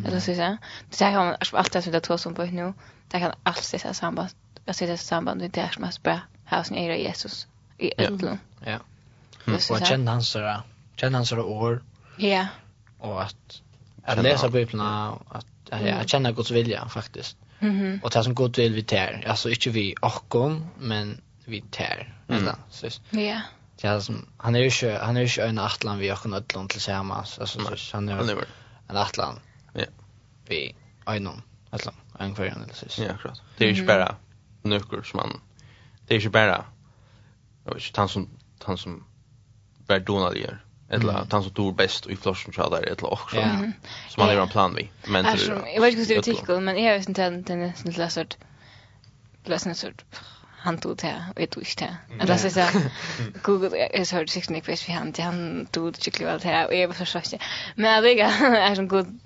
Eller 0.05 0.19
så 0.19 0.35
så. 0.35 0.57
Det 0.89 1.05
här 1.05 1.11
kan 1.11 1.35
allt 1.51 1.71
det 1.71 1.81
som 1.81 1.91
det 1.91 1.99
tar 1.99 2.17
som 2.17 2.35
på 2.35 2.45
nu. 2.45 2.73
Det 3.07 3.19
kan 3.19 3.31
allt 3.43 3.71
det 3.71 3.79
samband. 3.93 4.29
Jag 4.65 4.75
ser 4.75 4.87
det 4.87 4.97
samband 4.97 5.41
med 5.41 5.51
det 5.51 5.69
som 5.73 5.83
är 5.83 5.93
bra. 6.03 6.19
Här 6.45 6.63
som 6.63 6.75
era 6.75 6.97
Jesus 6.97 7.47
i 7.77 7.91
ödlon. 7.97 8.39
Ja. 8.65 8.77
Och 9.45 9.87
känna 9.87 10.11
hans 10.11 10.29
sådär 10.29 10.61
kjenne 10.97 11.17
hans 11.17 11.31
år. 11.31 11.81
Ja. 12.19 12.47
Og 12.99 13.21
at, 13.21 13.61
at 14.03 14.23
lese 14.23 14.49
Bibelna, 14.51 15.11
at, 15.11 15.45
at, 15.71 15.81
at, 15.81 15.99
at 15.99 16.07
kjenne 16.07 16.33
Guds 16.33 16.53
vilja, 16.53 16.87
faktisk. 16.87 17.37
Mm 17.59 17.79
-hmm. 17.81 17.99
Og 18.03 18.13
det 18.13 18.23
som 18.23 18.35
Gud 18.35 18.55
vil 18.55 18.75
vi 18.75 18.81
tær. 18.81 19.23
Alltså 19.25 19.49
inte 19.49 19.69
vi 19.69 19.95
åkom, 20.01 20.65
men 20.77 21.21
vi 21.45 21.63
tær. 21.71 22.13
Mm. 22.29 22.47
Så. 22.69 22.99
Ja. 23.13 23.41
Ja, 23.83 24.01
som 24.01 24.27
han 24.37 24.55
är 24.55 24.59
ju 24.59 24.97
han 24.97 25.17
är 25.17 25.37
ju 25.37 25.43
en 25.43 25.59
atlan 25.59 25.99
vi 25.99 26.11
åken 26.11 26.33
ödlon 26.33 26.67
till 26.67 26.81
sammas. 26.81 27.39
Alltså 27.39 27.75
så 27.75 27.97
han 27.97 28.09
är 28.09 28.45
en 28.89 28.97
atlan 28.97 29.39
Ja. 29.73 29.85
Vi 30.47 30.75
enom 31.07 31.41
alltså 31.69 31.93
en 32.19 32.35
kvar 32.35 32.45
eller 32.45 32.73
så. 32.73 33.03
Ja, 33.03 33.17
klart. 33.17 33.39
Det 33.57 33.69
är 33.69 33.73
ju 33.73 33.85
bara 33.85 34.15
nöcker 34.61 35.01
som 35.01 35.17
man 35.17 35.41
det 36.07 36.15
är 36.15 36.19
ju 36.19 36.29
bara 36.29 36.65
jag 37.65 37.73
vet 37.73 37.87
inte 37.87 38.01
han 38.01 38.09
som 38.09 38.29
han 38.63 38.77
som 38.77 39.03
var 39.87 39.99
donalier 39.99 40.63
Eller 40.89 41.09
mm. 41.09 41.27
han 41.31 41.43
som 41.43 41.53
tog 41.53 41.75
bäst 41.75 42.07
i 42.07 42.15
florsen 42.15 42.53
så 42.53 42.69
där 42.69 42.81
eller 42.81 43.13
också 43.13 43.35
så. 43.35 43.41
Som 43.41 43.73
man 44.17 44.29
har 44.29 44.35
en 44.35 44.49
plan 44.55 44.75
vi. 44.75 44.89
Men 45.07 45.25
alltså 45.25 45.51
jag 45.75 45.81
vet 45.81 45.97
inte 45.97 46.13
hur 46.13 46.15
det 46.15 46.21
tycker 46.21 46.59
men 46.59 46.83
jag 46.83 46.97
vet 46.97 47.09
inte 47.09 47.23
den 47.23 47.43
den 47.43 47.73
sån 47.75 47.91
där 47.91 48.09
sort 48.09 48.37
läsna 49.43 49.73
sort 49.73 50.03
han 50.57 50.77
tog 50.77 50.97
det 50.97 51.25
och 51.35 51.41
jag 51.41 51.49
tog 51.49 51.63
inte 51.63 51.85
det. 51.85 52.23
Eller 52.23 52.37
så 52.37 52.49
så 52.49 52.65
Google 53.41 53.77
är 53.77 54.03
så 54.03 54.15
hört 54.15 54.29
sig 54.29 54.43
nick 54.49 54.69
vis 54.69 54.89
vi 54.89 54.93
han 54.93 55.13
han 55.17 55.67
tog 55.71 55.93
det 55.93 56.01
cykla 56.01 56.25
väl 56.25 56.41
här 56.43 56.67
och 56.67 56.75
jag 56.75 56.87
var 56.87 56.95
så 56.95 57.05
schysst. 57.05 57.35
Men 57.75 57.91
jag 57.91 58.01
vet 58.01 58.19
är 58.41 58.75
så 58.75 58.85
god 58.85 59.19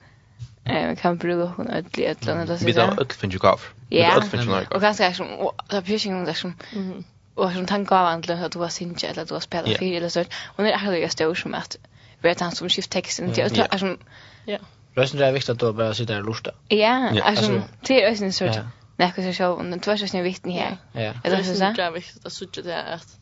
eh 0.64 0.96
kan 0.96 1.18
bruka 1.18 1.54
hon 1.58 1.68
ett 1.68 1.98
litet 1.98 2.28
eller 2.28 2.58
så. 2.58 2.66
Vi 2.66 2.72
då 2.72 3.02
ett 3.02 3.14
finns 3.14 3.36
ju 3.36 3.40
kvar. 3.40 3.60
Ja. 3.90 4.24
Och 4.70 4.82
ganska 4.82 5.14
som 5.14 5.28
och 5.28 5.62
så 5.70 5.82
pyssing 5.82 6.28
och 6.28 6.38
så. 6.38 6.48
Mhm 6.48 7.04
och 7.36 7.52
som 7.52 7.66
tanke 7.66 7.96
av 7.96 8.06
antingen 8.06 8.44
att 8.44 8.52
du 8.52 8.60
har 8.60 8.70
synge 8.70 9.08
eller 9.08 9.26
du 9.26 9.34
har 9.34 9.42
spelat 9.42 9.68
yeah. 9.68 9.80
fyra 9.80 9.98
eller 9.98 10.10
så 10.10 10.22
och 10.46 10.64
det 10.64 10.72
är 10.72 10.78
alldeles 10.78 11.02
jag 11.02 11.12
står 11.12 11.36
som 11.36 11.54
att 11.54 11.78
vet 12.22 12.40
han 12.40 12.52
som 12.52 12.70
skift 12.70 12.92
texten 12.92 13.34
till 13.34 13.44
mm, 13.44 13.68
alltså 13.72 13.98
ja 14.46 14.58
Rösten 14.96 15.20
det 15.20 15.26
är 15.26 15.32
viktigt 15.32 15.50
att 15.50 15.60
då 15.60 15.74
bara 15.74 15.94
sitta 15.94 16.18
och 16.18 16.26
lusta. 16.26 16.52
Ja, 16.68 17.22
alltså 17.24 17.62
det 17.88 18.04
är 18.04 18.16
ju 18.16 18.26
en 18.26 18.34
sorts 18.34 18.58
näkvis 18.98 19.38
så 19.38 19.52
och 19.52 19.66
det 19.66 19.88
var 19.88 19.98
så 19.98 20.08
snävt 20.08 20.46
ni 20.46 20.54
här. 20.54 20.78
Ja. 20.94 21.14
Det 21.24 21.30
är 21.30 21.44
så 21.44 21.92
viktigt 21.92 22.26
att 22.26 22.34
sucha 22.34 22.62
det 22.62 22.84
att 22.84 23.18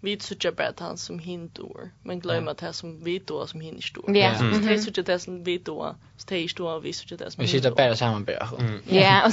vi 0.00 0.16
tycker 0.16 0.52
bara 0.52 0.68
att 0.68 0.80
han 0.80 0.96
som 0.96 1.18
hindur 1.18 1.90
men 2.02 2.20
glöm 2.20 2.48
att 2.48 2.60
han 2.60 2.72
som 2.72 3.04
vi 3.04 3.18
då 3.18 3.46
som 3.46 3.60
hindur. 3.60 4.04
Ja, 4.06 4.34
det 4.62 4.72
är 4.74 4.78
så 4.78 5.02
det 5.02 5.18
som 5.18 5.44
vi 5.44 5.58
då 5.58 5.96
stage 6.16 6.54
då 6.56 6.78
vi 6.78 6.92
så 6.92 7.14
det 7.14 7.30
som. 7.30 7.42
Vi 7.42 7.48
sitter 7.48 7.70
bara 7.70 7.96
samman 7.96 8.24
bara. 8.24 8.48
Ja, 8.88 9.26
och 9.26 9.32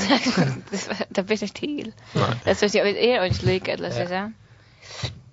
det 1.09 1.23
blir 1.23 1.37
det 1.37 1.53
till. 1.53 1.91
Det 2.43 2.55
så 2.55 2.77
jag 2.77 2.87
är 2.87 3.25
inte 3.25 3.45
lika 3.45 3.73
eller 3.73 3.91
så 3.91 4.07
så. 4.07 4.31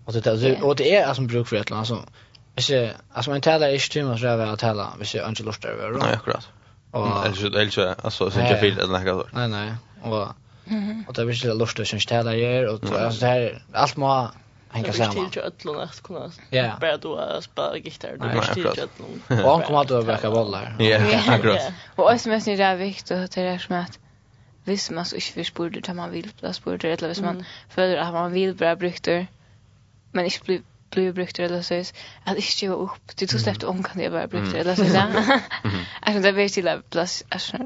Och 0.05 0.12
det 0.12 0.27
är 0.27 0.64
och 0.64 0.77
det 0.77 0.97
är 0.97 1.07
alltså 1.07 1.23
bruk 1.23 1.49
för 1.49 1.57
ett 1.57 1.70
land 1.70 1.81
alltså. 1.81 2.05
Alltså 2.57 2.90
alltså 3.12 3.31
man 3.31 3.40
talar 3.40 3.68
inte 3.68 3.88
timmar 3.88 4.16
så 4.16 4.27
över 4.27 4.47
att 4.47 4.59
tala, 4.59 4.92
vi 4.99 5.05
ser 5.07 5.29
inte 5.29 5.42
lust 5.42 5.64
över. 5.64 5.99
Nej, 5.99 6.14
akkurat. 6.14 6.49
Och 6.90 7.27
eller 7.27 7.59
eller 7.59 8.05
alltså 8.05 8.31
så 8.31 8.38
jag 8.38 8.49
inte 8.49 8.61
fel 8.61 8.79
eller 8.79 9.14
något. 9.14 9.33
Nej, 9.33 9.49
nej. 9.49 9.75
Och 10.03 10.29
och 11.09 11.14
det 11.14 11.25
blir 11.27 11.55
lust 11.55 11.81
att 11.81 11.88
syns 11.88 12.07
talar 12.07 12.33
gör 12.35 12.66
och 12.68 12.85
alltså 13.01 13.20
det 13.20 13.27
här 13.27 13.62
allt 13.73 13.97
må 13.97 14.29
hänga 14.74 14.92
samman. 14.92 15.14
Det 15.14 15.20
är 15.20 15.30
till 15.30 15.42
ödlorna 15.42 15.82
att 15.82 16.02
kunna 16.02 16.30
börja 16.80 16.96
då 16.96 17.16
att 17.16 17.44
spela 17.44 17.76
gitarr. 17.76 18.16
Det 18.20 18.26
är 18.26 18.54
till 18.54 18.66
ödlorna. 18.66 19.44
Och 19.44 19.50
han 19.50 19.62
kommer 19.62 19.78
alltid 19.78 19.96
att 19.96 20.04
verka 20.04 20.30
bollar. 20.30 20.76
Ja, 20.78 20.98
akkurat. 21.34 21.72
Och 21.96 22.12
också 22.12 22.28
mest 22.28 22.46
det 22.46 22.62
är 22.62 22.76
viktigt 22.76 23.10
att 23.10 23.32
det 23.32 23.40
är 23.40 23.58
som 23.58 23.76
att 23.76 23.98
hvis 24.64 24.90
man 24.90 25.04
så 25.04 25.16
ikke 25.16 25.34
vil 25.37 25.44
spurte 25.44 25.80
det 25.80 25.94
man 25.94 26.12
vil 26.12 26.30
bli 26.40 26.52
spurte, 26.52 26.88
eller 26.88 27.06
hvis 27.06 27.20
man 27.20 27.44
føler 27.68 28.00
at 28.00 28.12
man 28.12 28.32
vil 28.32 28.54
bli 28.54 28.74
brukt 28.74 29.08
men 30.12 30.24
ikke 30.24 30.44
bli 30.44 30.62
blir 30.94 31.12
brukt 31.12 31.38
eller 31.38 31.62
så 31.62 31.74
att 31.74 32.37
det 32.37 32.62
inte 32.62 32.68
var 32.68 32.76
upp 32.76 33.16
det 33.20 33.26
tog 33.26 33.40
släppt 33.40 33.64
om 33.64 33.82
kan 33.82 34.00
det 34.00 34.10
bara 34.10 34.26
brukt 34.26 34.54
eller 34.54 34.74
så 34.74 34.82
där 34.82 35.40
alltså 36.02 36.22
det 36.22 36.32
vet 36.32 36.52
till 36.52 36.82
plats 36.90 37.24
alltså 37.28 37.56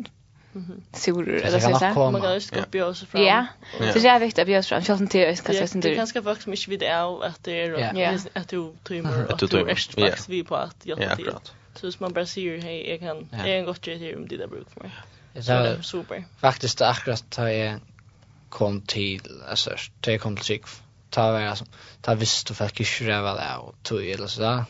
suror 0.93 1.29
eller 1.29 1.61
så 1.61 1.79
där. 1.79 2.11
Man 2.11 2.21
kan 2.21 2.35
just 2.35 2.73
gå 2.73 2.85
och 2.85 2.97
så 2.97 3.07
fram. 3.07 3.23
Ja. 3.23 3.47
Så 3.79 3.99
det 3.99 4.09
är 4.09 4.21
viktigt 4.21 4.39
att 4.39 4.47
bjuda 4.47 4.63
fram. 4.63 4.83
Jag 4.87 4.99
tänkte 4.99 5.19
jag 5.19 5.39
ska 5.39 5.53
säga 5.53 5.67
det. 5.73 5.81
Det 5.81 5.95
kanske 5.95 6.23
folk 6.23 6.43
som 6.43 6.53
inte 6.53 6.71
vet 6.71 6.83
är 6.83 7.25
att 7.25 7.45
det 7.45 7.61
är 7.61 8.19
att 8.33 8.49
du 8.49 8.73
tömmer 8.85 9.33
att 9.33 9.39
du 9.39 9.59
är 9.59 9.75
faktiskt 9.75 10.29
vi 10.29 10.45
på 10.45 10.57
att 10.57 10.77
jag 10.83 10.99
det. 10.99 11.35
Så 11.75 11.87
hvis 11.87 12.01
man 12.01 12.13
bara 12.13 12.27
säger 12.27 12.63
hej 12.63 12.91
jag 12.91 13.01
kan 13.01 13.29
jag 13.31 13.49
är 13.49 13.59
en 13.59 13.65
gott 13.65 13.81
grej 13.81 14.17
om 14.17 14.29
det 14.29 14.37
där 14.37 14.47
bruk 14.47 14.71
för 14.71 14.81
mig. 14.81 14.91
Det 15.33 15.49
är 15.49 15.83
super. 15.83 16.25
Faktiskt 16.41 16.81
akkurat 16.81 17.31
ta 17.31 17.51
jag 17.51 17.81
kom 18.49 18.81
till 18.81 19.43
alltså 19.49 19.71
ta 20.01 20.19
kom 20.19 20.37
till 20.37 20.45
sig 20.45 20.63
ta 21.11 21.33
vara 21.33 21.57
som 21.57 21.67
ta 22.01 22.15
visst 22.15 22.51
och 22.51 22.57
faktiskt 22.57 23.01
röva 23.01 23.35
där 23.35 23.59
och 23.59 23.75
tog 23.83 24.07
eller 24.07 24.27
så 24.27 24.41
där. 24.41 24.65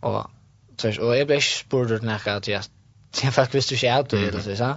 Och 0.00 0.30
så 0.76 1.06
och 1.06 1.16
jag 1.16 1.26
blev 1.26 1.40
spurd 1.40 2.02
när 2.02 2.20
jag 2.26 2.36
att 2.36 2.70
sen 3.16 3.32
fast 3.32 3.54
visste 3.54 3.74
du 3.74 3.86
inte 3.86 3.94
att 3.94 4.10
det 4.10 4.28
eller 4.28 4.40
så 4.40 4.56
så 4.56 4.76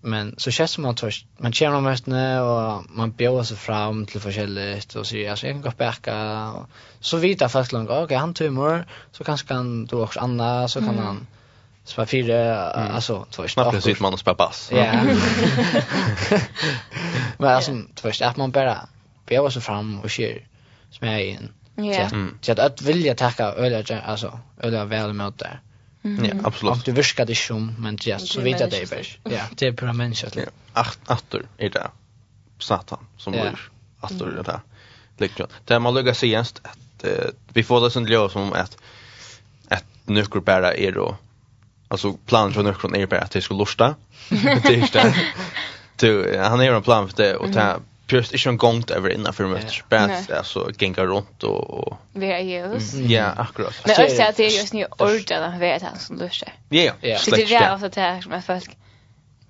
men 0.00 0.34
så 0.38 0.50
känns 0.50 0.70
som 0.70 0.94
tar 0.94 1.14
man 1.36 1.52
känner 1.52 1.80
mest 1.80 2.06
nu 2.06 2.40
och 2.40 2.84
man 2.88 3.10
bjöd 3.10 3.46
sig 3.46 3.56
fram 3.56 4.06
till 4.06 4.20
förskälligt 4.20 4.94
och 4.94 5.06
så 5.06 5.16
jag 5.16 5.38
sen 5.38 5.60
gå 5.60 5.70
backa 5.78 6.52
så 7.00 7.16
vidare 7.16 7.44
jag 7.44 7.52
fast 7.52 7.72
långt 7.72 7.90
okej 7.90 8.04
okay, 8.04 8.16
han 8.16 8.34
tumor 8.34 8.86
så 9.12 9.24
kanske 9.24 9.48
kan 9.48 9.86
du 9.86 9.96
också 9.96 10.20
anna 10.20 10.68
så 10.68 10.80
kan 10.80 10.88
mm. 10.88 11.04
han 11.04 11.26
spela 11.84 12.06
fyra 12.06 12.72
mm. 12.72 12.94
alltså 12.94 13.26
två 13.30 13.48
snabbt 13.48 13.70
precis 13.70 14.00
man 14.00 14.12
och 14.12 14.18
spelar 14.18 14.36
bass 14.36 14.68
ja 14.72 14.92
men 17.38 17.48
alltså 17.48 17.82
först 17.94 18.22
att 18.22 18.36
man 18.36 18.50
bara 18.50 18.88
bjöd 19.26 19.52
sig 19.52 19.62
fram 19.62 20.00
och 20.00 20.10
kör 20.10 20.42
smär 20.90 21.18
in 21.18 21.52
Ja. 21.78 22.08
Så 22.40 22.52
att 22.52 22.58
att 22.58 22.82
vilja 22.82 23.14
tacka 23.14 23.44
öliga 23.44 24.00
alltså 24.00 24.38
öliga 24.60 24.84
väl 24.84 25.12
mot 25.12 25.38
där. 25.38 25.60
Ja, 26.22 26.34
absolut. 26.44 26.84
Du 26.84 26.92
viskar 26.92 27.26
det 27.26 27.34
som, 27.34 27.74
men 27.78 27.98
ja, 28.04 28.18
så 28.18 28.40
vet 28.40 28.60
jag 28.60 28.70
det 28.70 28.92
är 28.92 29.18
Ja, 29.24 29.42
det 29.54 29.66
är 29.66 29.72
bara 29.72 29.92
människa. 29.92 30.28
Ja, 30.74 30.84
attor 31.04 31.48
är 31.58 31.70
det 31.70 31.90
Satan 32.58 33.06
som 33.16 33.32
blir 33.32 33.70
attor 34.00 34.38
är 34.38 34.42
det. 34.42 34.60
Liksom. 35.18 35.46
Det 35.64 35.78
man 35.78 35.94
lugga 35.94 36.14
sig 36.14 36.28
genst 36.30 36.60
att 36.62 37.04
vi 37.52 37.62
får 37.62 37.80
det 37.80 37.90
sen 37.90 38.06
lås 38.06 38.32
som 38.32 38.52
att 38.52 38.76
att 39.68 39.84
nyckel 40.04 40.40
bara 40.40 40.74
är 40.74 40.92
då 40.92 41.16
alltså 41.88 42.12
planen 42.26 42.52
från 42.52 42.64
nyckeln 42.64 42.94
är 42.94 43.06
bara 43.06 43.20
att 43.20 43.30
det 43.30 43.42
ska 43.42 43.54
lusta. 43.54 43.94
Det 44.28 44.36
är 44.66 44.92
det. 44.92 45.14
Du, 45.96 46.38
han 46.38 46.60
är 46.60 46.72
en 46.72 46.82
plan 46.82 47.08
för 47.08 47.16
det 47.16 47.36
och 47.36 47.48
det 47.48 47.76
just 48.08 48.32
inte 48.32 48.48
en 48.48 48.56
gång 48.56 48.84
över 48.90 49.10
innan 49.10 49.32
för 49.32 49.46
mig. 49.46 49.62
Bäst 49.88 50.30
alltså 50.30 50.70
gänga 50.78 51.04
runt 51.04 51.42
och 51.42 51.70
och 51.70 51.98
Vi 52.12 52.26
är 52.26 52.40
ju. 52.40 52.80
Ja, 53.14 53.24
akkurat. 53.36 53.74
Men 53.84 53.94
jag 53.98 54.10
ser 54.10 54.28
att 54.28 54.36
det 54.36 54.46
är 54.46 54.60
just 54.60 54.72
nu 54.72 54.86
ordet 54.98 55.30
att 55.30 55.60
vet 55.60 55.82
han 55.82 55.98
som 55.98 56.18
lustar. 56.18 56.52
Ja, 56.68 56.92
ja. 57.00 57.18
Så 57.18 57.30
det 57.30 57.42
är 57.42 57.60
det 57.60 57.74
också 57.74 57.88
det 57.88 58.00
här 58.00 58.20
som 58.20 58.32
är 58.32 58.40
folk 58.40 58.76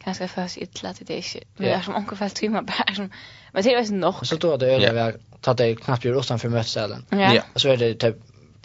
ganska 0.05 0.29
först 0.29 0.57
illa 0.57 0.95
till 0.95 1.07
det 1.07 1.23
shit. 1.23 1.49
Vi 1.57 1.69
är 1.69 1.81
som 1.81 1.95
onkel 1.95 2.19
fast 2.19 2.37
timmar 2.37 2.62
bara 2.62 2.95
som 2.95 3.11
men 3.53 3.62
det 3.62 3.75
är 3.75 3.85
ju 3.85 3.95
nog. 3.95 4.27
Så 4.27 4.37
då 4.37 4.57
det 4.57 4.73
är 4.75 4.81
det 4.81 5.14
ta 5.40 5.55
det 5.55 5.77
knappt 5.77 6.05
ju 6.05 6.19
utanför 6.19 6.49
mötessalen. 6.49 7.07
Ja. 7.11 7.42
Så 7.55 7.69
är 7.69 7.77
det 7.77 7.95
typ 7.95 8.16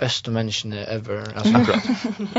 bästa 0.02 0.32
människan 0.32 0.74
ever 0.74 1.38
alltså 1.38 1.56
akkurat. 1.58 1.84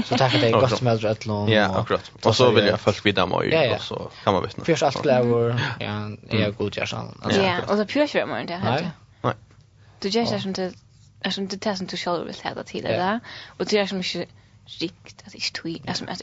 så 0.07 0.16
tackar 0.16 0.38
dig 0.38 0.53
gott 0.53 0.81
med 0.81 1.05
att 1.05 1.27
lån. 1.27 1.48
Ja, 1.48 1.79
akkurat. 1.81 2.11
Och 2.22 2.37
så 2.37 2.51
vill 2.51 2.66
jag 2.66 2.81
folk 2.81 3.07
vidare 3.07 3.27
mig 3.27 3.48
ja, 3.53 3.64
ja. 3.64 3.77
och 3.77 3.83
så 3.83 4.11
kan 4.25 4.35
man 4.35 4.42
vittna. 4.42 4.64
Först 4.64 4.83
allt 4.83 5.03
glädje 5.03 5.59
ja, 5.79 6.11
är 6.29 6.40
jag 6.40 6.57
god 6.57 6.77
jag 6.77 6.88
sann. 6.88 7.20
Ja, 7.31 7.61
och 7.68 7.77
så 7.77 7.85
pure 7.85 8.09
vi 8.12 8.20
imorgon 8.20 8.46
det 8.46 8.55
här. 8.55 8.90
Nej. 9.22 9.35
Du 10.01 10.09
gör 10.09 10.25
så 10.25 10.38
som 10.38 10.53
det 10.53 10.72
är 11.20 11.31
som 11.31 11.48
det 11.48 11.57
testen 11.57 11.87
du 11.87 11.96
själv 11.96 12.27
vill 12.27 12.37
häda 12.42 12.62
till 12.64 12.83
det 12.83 12.96
där. 12.96 13.20
Och 13.59 13.66
det 13.66 13.79
är 13.79 13.87
som 13.87 13.98
inte 13.98 14.27
rikt 14.81 15.22
att 15.27 15.35
inte 15.35 15.53
tui 15.53 15.83
alltså 15.88 16.05
att 16.09 16.22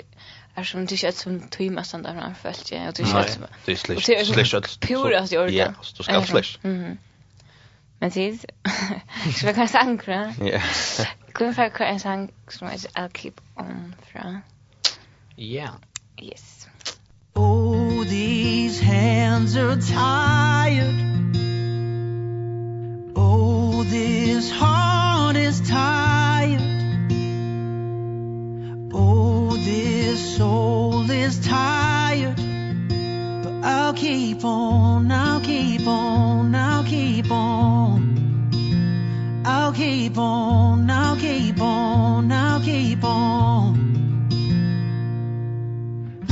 är 0.55 0.63
som 0.63 0.85
det 0.85 1.03
är 1.03 1.11
som 1.11 1.39
tui 1.39 1.69
mest 1.69 1.93
andra 1.93 2.11
han 2.11 2.35
följt 2.35 2.71
ja 2.71 2.87
och 2.87 2.93
du 2.93 3.05
kött 3.05 3.29
som 3.29 3.43
det 3.65 3.71
är 3.71 3.75
slash 3.75 4.25
slish 4.25 4.79
pure 4.79 5.19
att 5.19 5.31
göra 5.31 5.49
Ja, 5.49 5.73
så 5.81 6.03
ska 6.03 6.21
slash 6.21 6.57
Mhm. 6.61 6.97
Men 7.99 8.09
det 8.09 8.39
så 9.39 9.47
vi 9.47 9.53
kan 9.53 9.67
sankra. 9.67 10.33
Ja. 10.41 10.61
Kunne 11.33 11.49
vi 11.49 11.69
få 11.77 11.83
en 11.83 11.99
sang 11.99 12.33
som 12.49 12.67
heter 12.67 12.89
I'll 12.97 13.09
Keep 13.13 13.41
On 13.55 13.95
fra? 14.11 14.41
Yeah. 15.37 15.73
Yes. 16.21 16.67
Oh, 17.35 18.03
these 18.03 18.83
hands 18.83 19.55
are 19.55 19.75
tired 19.75 20.95
Oh, 23.15 23.83
this 23.83 24.51
heart 24.51 25.35
is 25.35 25.61
tired 25.69 26.61
Oh, 28.93 29.55
this 29.55 30.35
soul 30.37 31.09
is 31.09 31.39
tired 31.39 32.35
But 33.43 33.63
I'll 33.63 33.93
keep 33.93 34.43
on, 34.43 35.11
I'll 35.11 35.41
keep 35.41 35.87
on, 35.87 36.55
I'll 36.55 36.83
keep 36.83 37.31
on 37.31 38.08
I'll 39.51 39.73
keep 39.73 40.15
on 40.15 40.91
I'll 40.91 41.15
keep 41.15 41.59
on 41.59 42.31
I'll 42.31 42.61
keep 42.61 43.03
on 43.03 43.78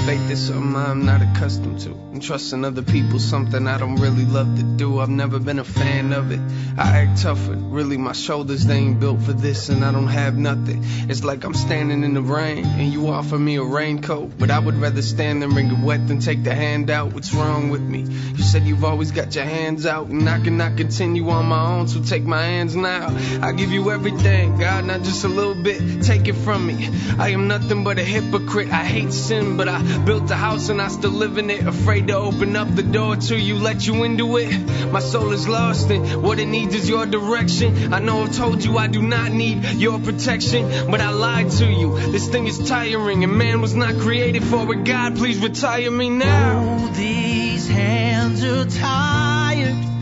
faith 0.08 0.32
is 0.32 0.48
something 0.48 0.74
I'm 0.74 1.06
not 1.06 1.22
accustomed 1.22 1.82
to. 1.82 1.92
And 2.14 2.24
trusting 2.24 2.64
other 2.64 2.82
people 2.82 3.20
something 3.20 3.68
I 3.68 3.78
don't 3.78 3.98
really 3.98 4.24
love 4.24 4.56
to 4.56 4.64
do. 4.64 5.00
I've 5.00 5.10
never 5.10 5.38
been 5.38 5.60
a 5.60 5.66
fan 5.66 6.14
of 6.14 6.32
it. 6.32 6.40
I 6.78 7.00
act 7.00 7.24
tougher, 7.24 7.56
really 7.56 7.98
my 7.98 8.14
shoulders 8.14 8.66
they 8.66 8.78
ain't 8.78 9.02
built 9.02 9.22
for 9.24 9.34
this 9.34 9.68
And 9.68 9.84
I 9.84 9.92
don't 9.92 10.08
have 10.08 10.38
nothing. 10.38 10.82
It's 11.10 11.26
like 11.26 11.44
I'm 11.44 11.54
standing 11.54 12.06
in 12.06 12.14
the 12.14 12.22
rain 12.22 12.64
And 12.64 12.94
you 12.94 13.10
offer 13.10 13.38
me 13.38 13.58
a 13.58 13.64
raincoat. 13.64 14.32
But 14.40 14.50
I 14.50 14.60
would 14.60 14.76
rather 14.76 15.02
stand 15.02 15.44
and 15.44 15.54
wring 15.54 15.72
it 15.72 15.80
wet 15.84 16.08
than 16.08 16.20
take 16.20 16.42
the 16.42 16.56
hand 16.56 16.90
out. 16.90 17.12
What's 17.12 17.34
wrong 17.34 17.70
with 17.70 17.82
me? 17.82 18.04
You 18.04 18.44
said 18.44 18.64
you've 18.64 18.86
always 18.86 19.12
got 19.12 19.36
your 19.36 19.44
hands 19.44 19.86
out 19.86 20.08
And 20.08 20.30
I 20.30 20.40
cannot 20.40 20.78
continue 20.78 21.28
on 21.30 21.48
my 21.48 21.66
own 21.74 21.90
So 21.90 22.02
take 22.02 22.24
my 22.24 22.44
hands 22.44 22.78
now. 22.78 23.08
I 23.42 23.52
give 23.52 23.74
you 23.74 23.92
everything, 23.92 24.58
God, 24.58 24.86
not 24.86 25.04
just 25.04 25.26
a 25.26 25.28
little 25.28 25.62
bit. 25.62 26.02
Take 26.02 26.30
it 26.30 26.36
from 26.36 26.66
me. 26.66 26.88
I 27.20 27.32
am 27.32 27.50
nothing 27.50 27.84
but 27.84 28.00
a 28.00 28.06
hypocrite. 28.06 28.70
I 28.70 28.86
hate 28.86 29.12
sin, 29.12 29.58
but 29.58 29.68
I 29.68 29.97
Built 30.06 30.30
a 30.32 30.36
house 30.36 30.70
and 30.70 30.82
I 30.82 30.88
still 30.88 31.12
live 31.12 31.38
in 31.38 31.50
it. 31.50 31.66
Afraid 31.66 32.08
to 32.08 32.16
open 32.16 32.56
up 32.56 32.74
the 32.74 32.84
door 32.84 33.16
to 33.16 33.38
you 33.38 33.56
Let 33.56 33.86
you 33.86 34.04
into 34.04 34.38
it. 34.38 34.92
My 34.92 35.00
soul 35.00 35.32
is 35.34 35.48
lost 35.48 35.90
and 35.90 36.22
what 36.22 36.40
it 36.40 36.48
needs 36.48 36.74
is 36.76 36.88
your 36.88 37.06
direction. 37.06 37.94
I 37.94 38.00
know 38.00 38.22
I've 38.24 38.36
told 38.36 38.64
you 38.64 38.78
I 38.78 38.88
do 38.88 39.02
not 39.02 39.32
need 39.32 39.64
your 39.74 40.00
protection 40.00 40.92
But 40.92 41.02
I 41.02 41.10
lied 41.10 41.52
to 41.52 41.66
you. 41.66 41.98
This 42.12 42.28
thing 42.30 42.48
is 42.48 42.70
tiring 42.70 43.24
and 43.24 43.38
man 43.38 43.62
was 43.62 43.76
not 43.76 43.96
created 44.00 44.44
for 44.44 44.72
it. 44.74 44.84
God 44.84 45.18
please 45.18 45.40
retire 45.40 45.92
me 45.92 46.10
now. 46.10 46.80
Oh, 46.80 46.88
These 46.94 47.68
hands 47.68 48.44
are 48.44 48.66
tired. 48.66 49.97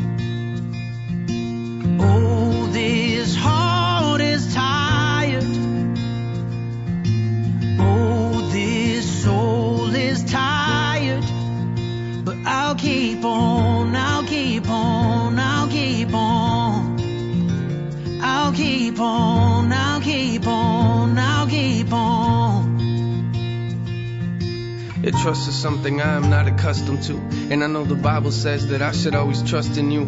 It 25.06 25.14
trust 25.14 25.48
is 25.48 25.54
something 25.54 26.02
I 26.02 26.16
am 26.16 26.32
not 26.32 26.48
accustomed 26.48 27.04
to. 27.04 27.18
And 27.52 27.64
I 27.64 27.68
know 27.68 27.84
the 27.84 27.94
Bible 27.94 28.32
says 28.32 28.70
that 28.70 28.82
I 28.82 28.92
should 28.92 29.14
always 29.14 29.44
trust 29.44 29.78
in 29.78 29.92
you. 29.92 30.06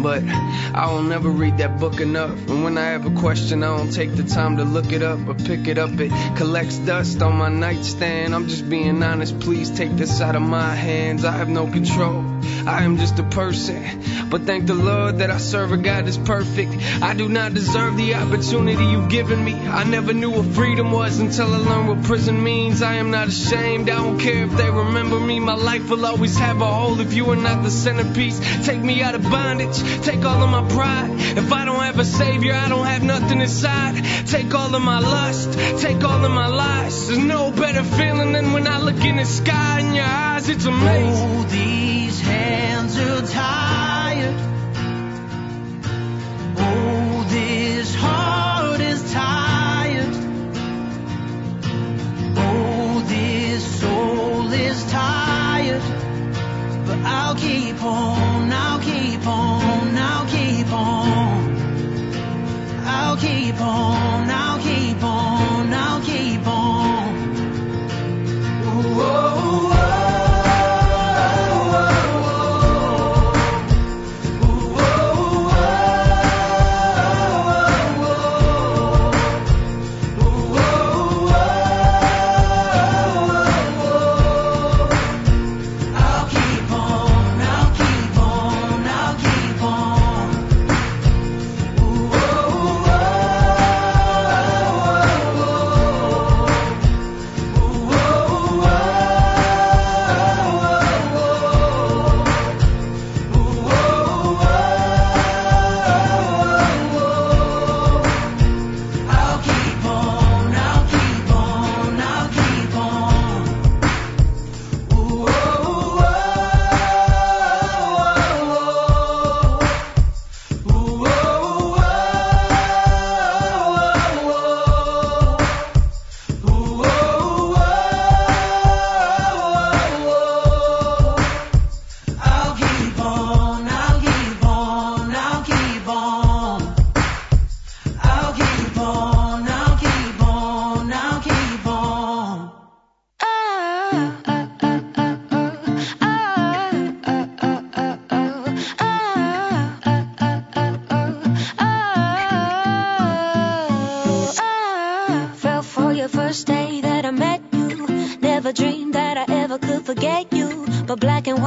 But 0.00 0.22
I 0.22 0.92
will 0.92 1.02
never 1.02 1.28
read 1.28 1.58
that 1.58 1.80
book 1.80 2.00
enough. 2.00 2.30
And 2.48 2.62
when 2.62 2.78
I 2.78 2.90
have 2.90 3.06
a 3.06 3.20
question 3.20 3.64
I 3.64 3.76
don't 3.76 3.92
take 3.92 4.14
the 4.14 4.22
time 4.22 4.58
to 4.58 4.64
look 4.64 4.92
it 4.92 5.02
up 5.02 5.26
or 5.26 5.34
pick 5.34 5.66
it 5.66 5.78
up. 5.78 5.98
It 5.98 6.12
collects 6.36 6.78
dust 6.78 7.20
on 7.22 7.34
my 7.34 7.48
nightstand. 7.48 8.36
I'm 8.36 8.46
just 8.46 8.70
being 8.70 9.02
honest. 9.02 9.40
Please 9.40 9.68
take 9.68 9.96
this 9.96 10.20
out 10.20 10.36
of 10.36 10.42
my 10.42 10.74
hands. 10.76 11.24
I 11.24 11.32
have 11.32 11.48
no 11.48 11.66
control. 11.66 12.22
I 12.66 12.82
am 12.82 12.96
just 12.96 13.18
a 13.18 13.22
person 13.22 13.82
But 14.28 14.42
thank 14.42 14.66
the 14.66 14.74
Lord 14.74 15.18
that 15.18 15.30
I 15.30 15.38
serve 15.38 15.70
a 15.70 15.76
God 15.76 16.06
that's 16.06 16.16
perfect. 16.16 16.72
I 17.00 17.14
do 17.14 17.28
not 17.28 17.54
deserve 17.54 17.96
the 17.96 18.14
opportunity 18.14 18.84
you've 18.84 19.08
given 19.08 19.44
me. 19.44 19.54
I 19.54 19.84
never 19.84 20.12
knew 20.12 20.30
what 20.30 20.46
freedom 20.46 20.90
was 20.90 21.20
until 21.20 21.54
I 21.54 21.58
learned 21.58 21.88
what 21.88 22.02
prison 22.02 22.42
means. 22.42 22.82
I 22.82 22.94
am 22.94 23.12
not 23.12 23.28
ashamed, 23.28 23.88
I 23.88 23.96
don't 23.96 24.18
care 24.18 24.44
if 24.44 24.56
they 24.56 24.68
remember 24.68 25.20
me. 25.20 25.38
My 25.38 25.54
life 25.54 25.88
will 25.90 26.04
always 26.04 26.36
have 26.38 26.60
a 26.60 26.66
hole 26.66 27.00
if 27.00 27.14
you 27.14 27.30
are 27.30 27.36
not 27.36 27.62
the 27.62 27.70
centerpiece. 27.70 28.40
Take 28.66 28.80
me 28.80 29.00
out 29.00 29.14
of 29.14 29.22
bondage, 29.22 29.78
take 30.04 30.24
all 30.24 30.42
of 30.42 30.50
my 30.50 30.68
pride. 30.74 31.10
If 31.38 31.52
I 31.52 31.64
don't 31.64 31.80
have 31.80 31.98
a 32.00 32.04
savior, 32.04 32.54
I 32.54 32.68
don't 32.68 32.86
have 32.86 33.04
nothing 33.04 33.40
inside. 33.40 34.04
Take 34.26 34.52
all 34.54 34.74
of 34.74 34.82
my 34.82 34.98
lust, 34.98 35.52
take 35.80 36.02
all 36.02 36.24
of 36.24 36.32
my 36.32 36.48
lies. 36.48 37.06
There's 37.06 37.18
no 37.20 37.52
better 37.52 37.84
feeling 37.84 38.32
than 38.32 38.52
when 38.52 38.66
I 38.66 38.80
look 38.80 39.04
in 39.04 39.16
the 39.16 39.24
sky 39.24 39.80
in 39.80 39.94
your 39.94 40.04
eyes, 40.04 40.48
it's 40.48 40.64
amazing. 40.64 41.38
Oh, 41.38 41.42
these 41.44 42.20
hands 42.20 42.55
hands 42.56 42.96
are 42.98 43.22
tired. 43.26 44.38
Oh, 46.58 47.26
this 47.28 47.94
heart 47.94 48.80
is 48.80 49.00
tired. 49.12 50.14
Oh, 52.36 53.04
this 53.06 53.62
soul 53.80 54.52
is 54.52 54.78
tired. 54.90 55.82
But 56.86 56.98
I'll 57.18 57.36
keep 57.46 57.82
on, 57.82 58.52
I'll 58.52 58.82
keep 58.90 59.26
on, 59.26 59.96
I'll 60.10 60.28
keep 60.36 60.70
on. 60.72 61.56
I'll 62.98 63.16
keep 63.16 63.60
on 63.60 64.25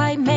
why 0.00 0.29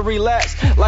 a 0.00 0.39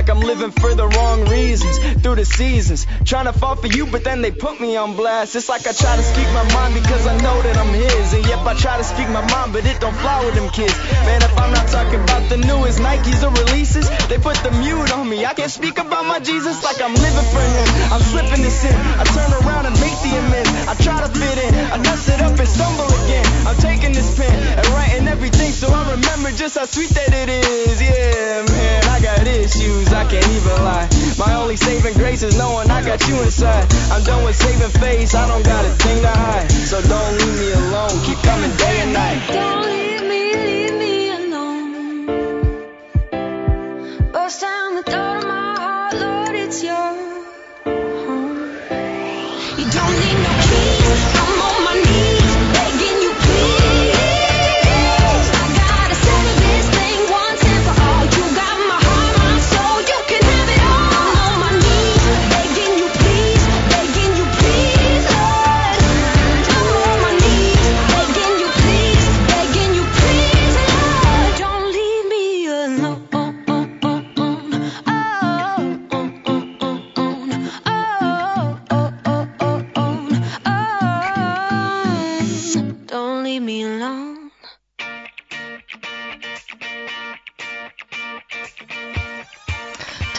like 0.03 0.11
I'm 0.11 0.27
living 0.27 0.51
for 0.51 0.75
the 0.75 0.89
wrong 0.89 1.31
reasons 1.31 1.79
through 2.03 2.17
the 2.17 2.25
seasons. 2.25 2.87
Trying 3.05 3.27
to 3.27 3.33
fall 3.33 3.55
for 3.55 3.69
you 3.69 3.87
but 3.87 4.03
then 4.03 4.21
they 4.21 4.33
put 4.33 4.61
me 4.61 4.75
on 4.75 4.97
blast. 4.97 5.37
It's 5.37 5.49
like 5.49 5.63
I 5.63 5.71
try 5.71 5.95
to 5.95 6.03
speak 6.03 6.27
my 6.35 6.43
mind 6.55 6.75
because 6.75 7.07
I 7.07 7.15
know 7.23 7.39
that 7.43 7.57
I'm 7.57 7.71
his. 7.71 8.13
And 8.13 8.27
yep 8.27 8.43
I 8.43 8.55
try 8.59 8.77
to 8.79 8.83
speak 8.83 9.07
my 9.15 9.23
mind 9.31 9.53
but 9.53 9.65
it 9.65 9.79
don't 9.79 9.95
fly 9.95 10.19
with 10.27 10.35
them 10.35 10.51
kids. 10.51 10.75
Man 11.07 11.23
if 11.23 11.39
I'm 11.39 11.53
not 11.55 11.69
talking 11.69 12.03
about 12.03 12.27
the 12.29 12.39
newest 12.39 12.83
Nikes 12.83 13.23
or 13.23 13.31
releases 13.31 13.87
they 14.11 14.19
put 14.19 14.35
the 14.43 14.51
mute 14.59 14.91
on 14.91 15.09
me. 15.09 15.25
I 15.25 15.35
can't 15.35 15.53
speak 15.53 15.79
about 15.79 16.05
my 16.07 16.19
Jesus 16.19 16.65
like 16.67 16.83
I'm 16.83 16.95
living 16.99 17.29
for 17.31 17.45
him. 17.55 17.69
I'm 17.95 18.03
slipping 18.03 18.43
this 18.43 18.59
in. 18.67 18.75
I 18.75 19.07
turn 19.07 19.31
around 19.47 19.71
and 19.71 19.77
make 19.79 19.95
the 20.03 20.19
amends. 20.19 20.51
I 20.67 20.75
try 20.83 20.99
to 20.99 21.11
fit 21.15 21.39
in. 21.47 21.53
I 21.71 21.79
mess 21.79 22.11
it 22.11 22.19
up 22.19 22.35
and 22.35 22.51
stumble 22.51 22.91
again. 23.07 23.27
I'm 23.47 23.59
taking 23.63 23.95
this 23.95 24.19
pen 24.19 24.35
and 24.35 24.67
writing 24.75 25.07
everything 25.07 25.53
so 25.55 25.71
I 25.71 25.95
remember 25.95 26.35
just 26.35 26.59
how 26.59 26.67
sweet 26.67 26.91
that 26.91 27.15
it 27.15 27.31
is. 27.31 27.79
Yeah 27.79 28.43
man 28.51 28.83
I 28.91 28.99
got 28.99 29.27
issues 29.31 29.92
cause 29.93 30.07
I 30.07 30.11
can't 30.11 30.29
even 30.29 30.65
lie. 30.65 30.89
My 31.19 31.35
only 31.35 31.57
saving 31.57 31.95
grace 31.95 32.23
is 32.23 32.37
knowing 32.37 32.71
I 32.71 32.85
got 32.85 33.07
you 33.09 33.17
inside. 33.23 33.73
I'm 33.91 34.03
done 34.03 34.25
with 34.25 34.37
saving 34.37 34.71
face, 34.81 35.15
I 35.15 35.27
don't 35.29 35.45
got 35.45 35.65
a 35.65 35.71
thing 35.71 36.03
to 36.03 36.09
hide. 36.09 36.51
So 36.51 36.81
don't 36.83 37.19
leave 37.19 37.39
me 37.39 37.53
alone, 37.53 37.91
keep 38.05 38.19
coming 38.19 38.55
day 38.57 38.81
and 38.81 38.93
night. 38.93 39.21
Don't 39.29 39.63
leave 39.65 40.03
me, 40.03 40.35
leave 40.35 40.75
me 40.75 40.82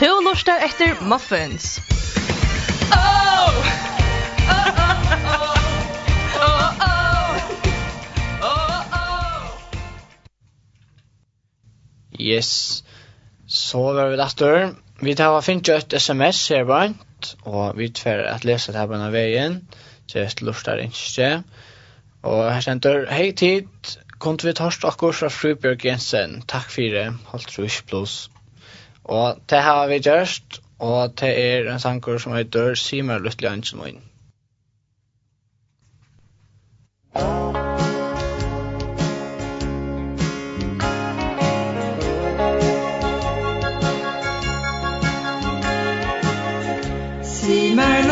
to 0.04 0.22
lustar 0.22 0.60
efter 0.60 0.96
muffins. 1.02 1.80
Oh! 2.92 3.54
Oh, 4.50 4.70
oh, 4.76 5.14
oh. 5.34 5.58
Oh, 6.46 6.70
oh. 6.80 7.32
Oh, 8.42 8.82
oh. 8.94 9.44
Yes. 12.20 12.84
Så 13.48 13.94
var 13.94 14.08
vi 14.08 14.18
där. 14.18 14.76
Vi 15.00 15.16
tar 15.16 15.38
och 15.38 15.46
finner 15.46 15.78
ett 15.78 15.94
SMS 15.94 16.50
her 16.50 16.66
bant 16.66 17.36
och 17.44 17.80
vi 17.80 17.90
tvär 17.90 18.24
att 18.24 18.44
läsa 18.44 18.72
det 18.72 18.78
här 18.78 18.88
på 18.88 18.94
den 18.94 19.02
här 19.02 19.12
vägen. 19.12 19.68
Så 20.06 20.18
jag 20.18 20.42
lustar 20.42 20.78
inte. 20.78 21.44
Och 22.22 22.44
här 22.44 22.62
ständer 22.62 23.08
hej 23.10 23.36
tid. 23.36 23.68
Kont 24.08 24.44
vi 24.44 24.54
torst 24.54 24.86
akkur 24.86 25.12
fra 25.12 25.30
Frubjørg 25.30 25.86
Jensen. 25.86 26.42
Takk 26.48 26.70
fyrir, 26.70 27.14
holdt 27.26 27.48
trus 27.48 27.82
pluss. 27.82 28.30
Og 29.04 29.38
det 29.50 29.58
har 29.58 29.88
vi 29.88 30.00
gjørst, 30.00 30.62
og 30.80 31.20
det 31.20 31.32
er 31.40 31.72
en 31.74 31.80
sanger 31.80 32.18
som 32.18 32.34
heter 32.34 32.76
Simer 32.76 33.20
Luttelig 33.20 33.50
Ansen 33.50 33.80
Moin. 33.80 34.02
Simer 47.24 48.03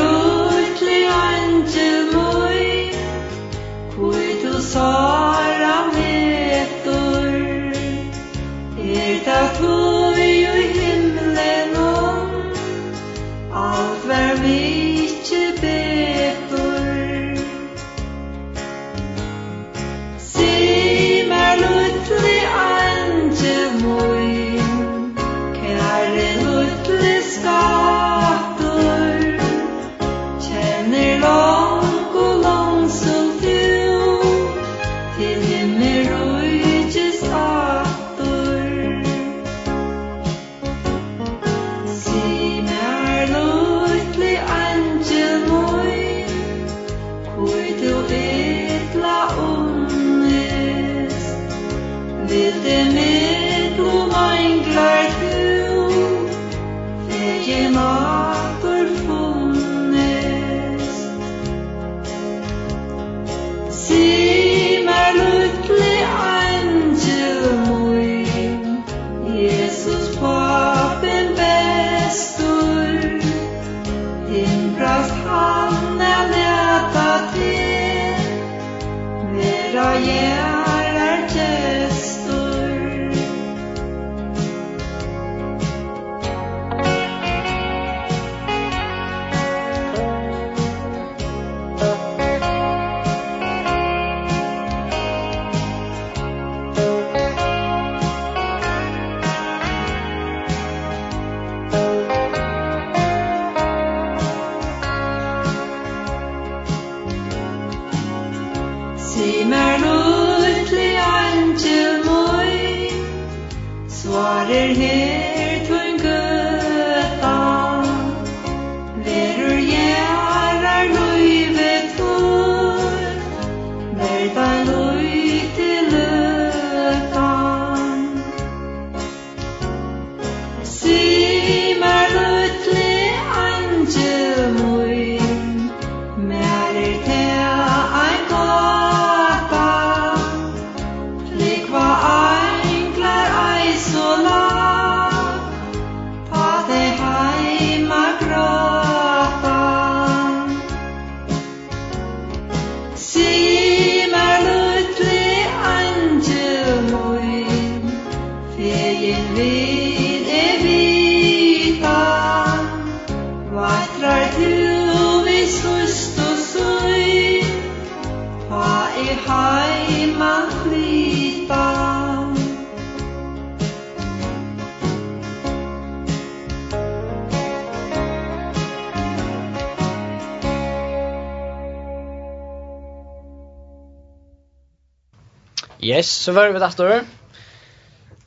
Yes, 185.83 186.11
så 186.11 186.31
var 186.31 186.47
vi 186.47 186.53
vid 186.53 186.61
Ehm 186.61 187.05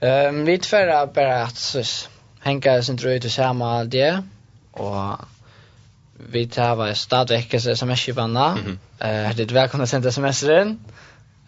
Um, 0.00 0.44
vi 0.44 0.58
tverra 0.58 1.06
bara 1.06 1.42
att 1.42 1.76
hänga 2.40 2.82
sin 2.82 2.96
dröj 2.96 3.20
till 3.20 3.30
samma 3.30 3.84
det. 3.84 4.22
Och 4.72 5.18
vi 6.30 6.46
tar 6.46 6.94
stadigväck 6.94 7.54
sms-kipanna. 7.54 8.52
Mm 8.52 8.78
-hmm. 8.98 9.28
uh, 9.28 9.36
det 9.36 9.42
är 9.42 9.54
välkomna 9.54 9.86
sända 9.86 10.12
semestern. 10.12 10.78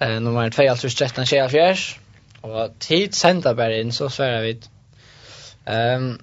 Eh 0.00 0.09
Uh, 0.09 0.20
nummer 0.20 0.50
2, 0.50 0.70
alltså 0.70 0.88
13, 0.88 1.26
24, 1.26 1.48
24. 1.48 1.74
Och 2.40 2.78
tid 2.78 3.14
sända 3.14 3.54
bara 3.54 3.76
in 3.76 3.92
så 3.92 4.11
svärar 4.11 4.42
vi. 4.42 4.61
Ehm 5.64 6.18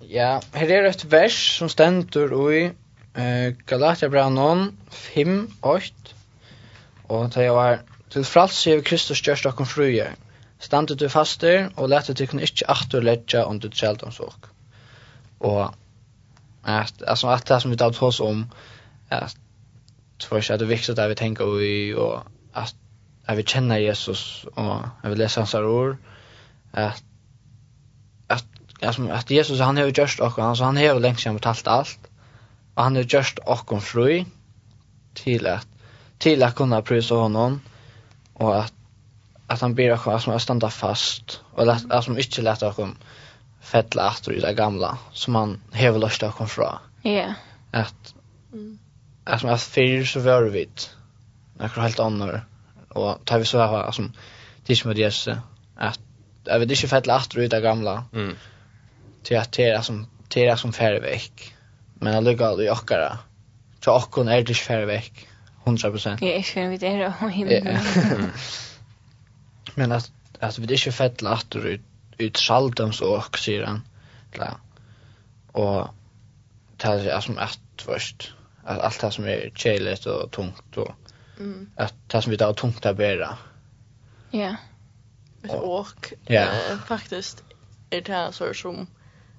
ja, 0.00 0.40
här 0.52 0.68
är 0.70 0.84
ett 0.84 1.04
vers 1.04 1.58
som 1.58 1.68
stendur 1.68 2.52
i 2.52 2.72
eh 3.14 3.54
Galatia 3.66 4.08
5, 4.90 5.50
8. 5.60 5.84
Og 7.08 7.34
det 7.34 7.50
var 7.50 7.78
Til 8.10 8.24
frals 8.24 8.64
hever 8.64 8.82
Kristus 8.82 9.20
gjørst 9.20 9.46
okkom 9.46 9.66
fruje. 9.66 10.06
Standet 10.58 11.00
du 11.00 11.08
faster, 11.08 11.68
og 11.76 11.90
lette 11.92 12.26
kunne 12.26 12.42
ikkje 12.42 12.70
aktur 12.72 13.04
letja 13.04 13.44
om 13.44 13.60
du 13.60 13.68
tjelt 13.68 14.02
om 14.02 14.12
såk. 14.12 14.48
Og 15.40 15.74
at, 16.64 16.94
altså, 17.06 17.28
at 17.28 17.48
det 17.48 17.62
som 17.62 17.70
vi 17.70 17.76
da 17.76 17.90
tås 17.90 18.20
om, 18.20 18.46
at 19.10 19.36
tvers 20.18 20.50
at 20.50 20.60
det 20.60 20.66
er 20.66 20.74
viktig 20.74 20.98
at 20.98 21.10
vi 21.10 21.14
tenker 21.14 21.60
i, 21.60 21.94
og 21.94 22.24
at, 22.54 22.74
at 23.28 23.36
vi 23.36 23.42
kjenner 23.42 23.76
Jesus, 23.76 24.46
og 24.56 24.88
at 25.02 25.10
vi 25.10 25.14
leser 25.20 25.40
hans 25.40 25.54
ord, 25.54 25.96
at, 26.72 27.04
at, 28.28 28.44
at, 28.82 28.98
at 28.98 29.30
Jesus 29.30 29.60
han 29.60 29.76
hever 29.76 29.92
gjørst 29.92 30.20
okkom, 30.20 30.48
altså 30.50 30.64
han 30.64 30.76
hever 30.76 30.98
lengst 30.98 31.22
siden 31.22 31.36
betalt 31.36 31.68
alt, 31.68 32.10
og 32.76 32.84
han 32.84 32.96
just 32.96 33.10
gjørst 33.10 33.40
okkom 33.46 33.80
fru, 33.80 34.24
til 35.14 35.46
at, 35.46 35.66
til 36.20 36.42
at 36.42 36.54
kunna 36.54 36.80
prisa 36.80 37.14
honom, 37.14 37.60
och 38.38 38.60
att 38.60 38.72
att 39.46 39.60
han 39.60 39.74
ber 39.74 40.08
oss 40.08 40.24
som 40.24 40.34
att 40.34 40.42
stanna 40.42 40.70
fast 40.70 41.40
och 41.52 41.62
att 41.62 41.90
att 41.90 42.04
som 42.04 42.18
inte 42.18 42.42
lätta 42.42 42.68
oss 42.68 42.76
fettla 43.60 44.10
åter 44.10 44.32
i 44.32 44.40
det 44.40 44.54
gamla 44.54 44.98
som 45.12 45.34
han 45.34 45.62
hever 45.72 45.98
lust 45.98 46.22
att 46.22 46.34
komma 46.34 46.48
från. 46.48 46.78
Ja. 47.02 47.34
Att 47.70 48.14
att 49.24 49.40
som 49.40 49.50
att 49.50 49.62
för 49.62 50.04
så 50.04 50.20
var 50.20 50.42
vi 50.42 50.68
något 51.58 51.76
helt 51.76 52.00
annor 52.00 52.40
och 52.88 53.24
tar 53.24 53.38
vi 53.38 53.44
så 53.44 53.58
här 53.58 53.90
som 53.90 54.12
tismodies 54.64 55.28
att 55.76 56.00
jag 56.44 56.58
vet 56.58 56.70
inte 56.70 56.88
fettla 56.88 57.16
åter 57.16 57.42
i 57.42 57.48
det 57.48 57.60
gamla. 57.60 58.04
Mm. 58.12 58.36
Till 59.22 59.38
att 59.38 59.52
det 59.52 59.64
är 59.64 59.82
som 59.82 60.06
det 60.28 60.46
är 60.46 60.56
som 60.56 60.72
veck. 61.00 61.54
Men 61.94 62.14
jag 62.14 62.24
lyckas 62.24 62.60
i 62.60 62.70
okkara 62.70 63.18
Så 63.84 63.96
ochkon 63.96 64.28
är 64.28 64.42
det 64.42 64.86
veck. 64.86 65.28
100%. 65.68 66.24
Ja, 66.24 66.36
ich 66.36 66.52
finde, 66.52 66.78
det 66.78 66.88
er 66.88 67.12
og 67.20 67.30
himmel. 67.30 67.78
Men 69.76 69.92
at, 69.92 70.10
at 70.40 70.58
vi 70.58 70.64
er 70.64 70.72
ikke 70.78 70.92
fett 70.92 71.22
latter 71.22 71.66
ut, 71.74 71.84
ut 72.18 72.38
saldoms 72.38 73.00
og, 73.04 73.38
sier 73.38 73.66
han. 73.66 73.82
Ja. 74.38 74.54
Og 75.54 75.90
det 76.82 77.12
er 77.12 77.20
som 77.20 77.38
ett 77.38 77.84
først. 77.84 78.32
At 78.68 78.82
alt 78.84 79.00
det 79.00 79.12
som 79.14 79.28
er 79.30 79.48
kjelet 79.56 80.06
og 80.06 80.30
tungt 80.32 80.76
og 80.76 80.94
mm. 81.38 81.70
at 81.76 81.94
det 82.12 82.22
som 82.24 82.32
vi 82.32 82.36
tar 82.36 82.52
tungt 82.52 82.86
er 82.86 82.96
bedre. 82.98 83.36
Ja. 84.32 84.56
Og, 85.48 86.10
ja. 86.28 86.48
faktisk 86.86 87.44
er 87.90 88.00
det 88.00 88.34
så 88.34 88.52
som 88.52 88.88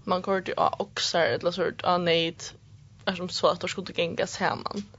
man 0.06 0.22
går 0.22 0.48
til 0.48 0.58
å 0.58 0.70
okser 0.80 1.36
eller 1.36 1.52
så 1.52 1.72
att 1.84 2.02
neid 2.02 2.44
er 3.06 3.16
som 3.16 3.30
så 3.30 3.48
at 3.52 3.62
det 3.62 3.70
skulle 3.70 3.94
gjengas 3.94 4.36
hemmen. 4.36 4.86
Mm 4.86 4.99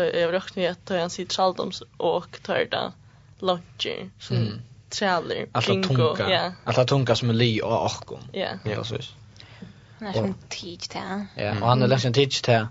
jag 0.00 0.32
rökt 0.32 0.56
med 0.56 0.70
att 0.70 0.88
han 0.88 1.10
sitter 1.10 1.70
sitt 1.70 1.88
och 1.96 2.42
tar 2.42 2.54
det 2.54 2.92
luncher 3.38 4.10
som 4.18 4.36
mm. 4.36 4.60
träller 4.88 5.46
alltså 5.52 5.82
tunga. 5.82 6.30
Ja. 6.30 6.52
Alla 6.64 6.84
tunga 6.84 7.14
som 7.14 7.30
är 7.30 7.34
li 7.34 7.62
och 7.62 7.84
orkom. 7.84 8.20
Ja. 8.32 8.48
Ja, 8.64 8.84
så 8.84 8.96
Han 9.98 10.08
är 10.08 10.22
en 10.22 10.34
teach 10.48 10.88
där. 10.88 11.26
Ja, 11.36 11.60
och 11.60 11.68
han 11.68 11.82
är 11.82 11.88
läsen 11.88 12.12
teach 12.12 12.42
där 12.42 12.68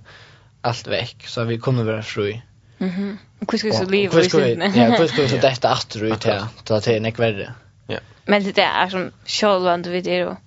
allt 0.64 0.88
veck 0.88 1.28
så 1.28 1.44
vi 1.44 1.60
kommer 1.60 1.84
vara 1.84 2.04
fri. 2.04 2.42
Mhm. 2.78 3.18
Och 3.40 3.52
hur 3.52 3.58
ska 3.58 3.68
vi 3.68 3.74
så 3.74 3.86
leva 3.86 4.22
i 4.22 4.30
sin? 4.30 4.62
Ja, 4.76 4.86
hur 4.98 5.08
ska 5.08 5.22
vi 5.22 5.30
så 5.30 5.38
detta 5.42 5.74
åter 5.74 6.04
ut 6.04 6.24
här? 6.24 6.46
Det 6.64 6.88
är 6.88 7.06
en 7.06 7.14
värre. 7.14 7.54
Ja. 7.88 8.00
Men 8.26 8.44
det 8.44 8.62
är 8.62 8.90
som 8.90 9.12
själva 9.26 9.78
du 9.78 9.90
vet 9.90 10.04
det 10.04 10.24
då. 10.24 10.38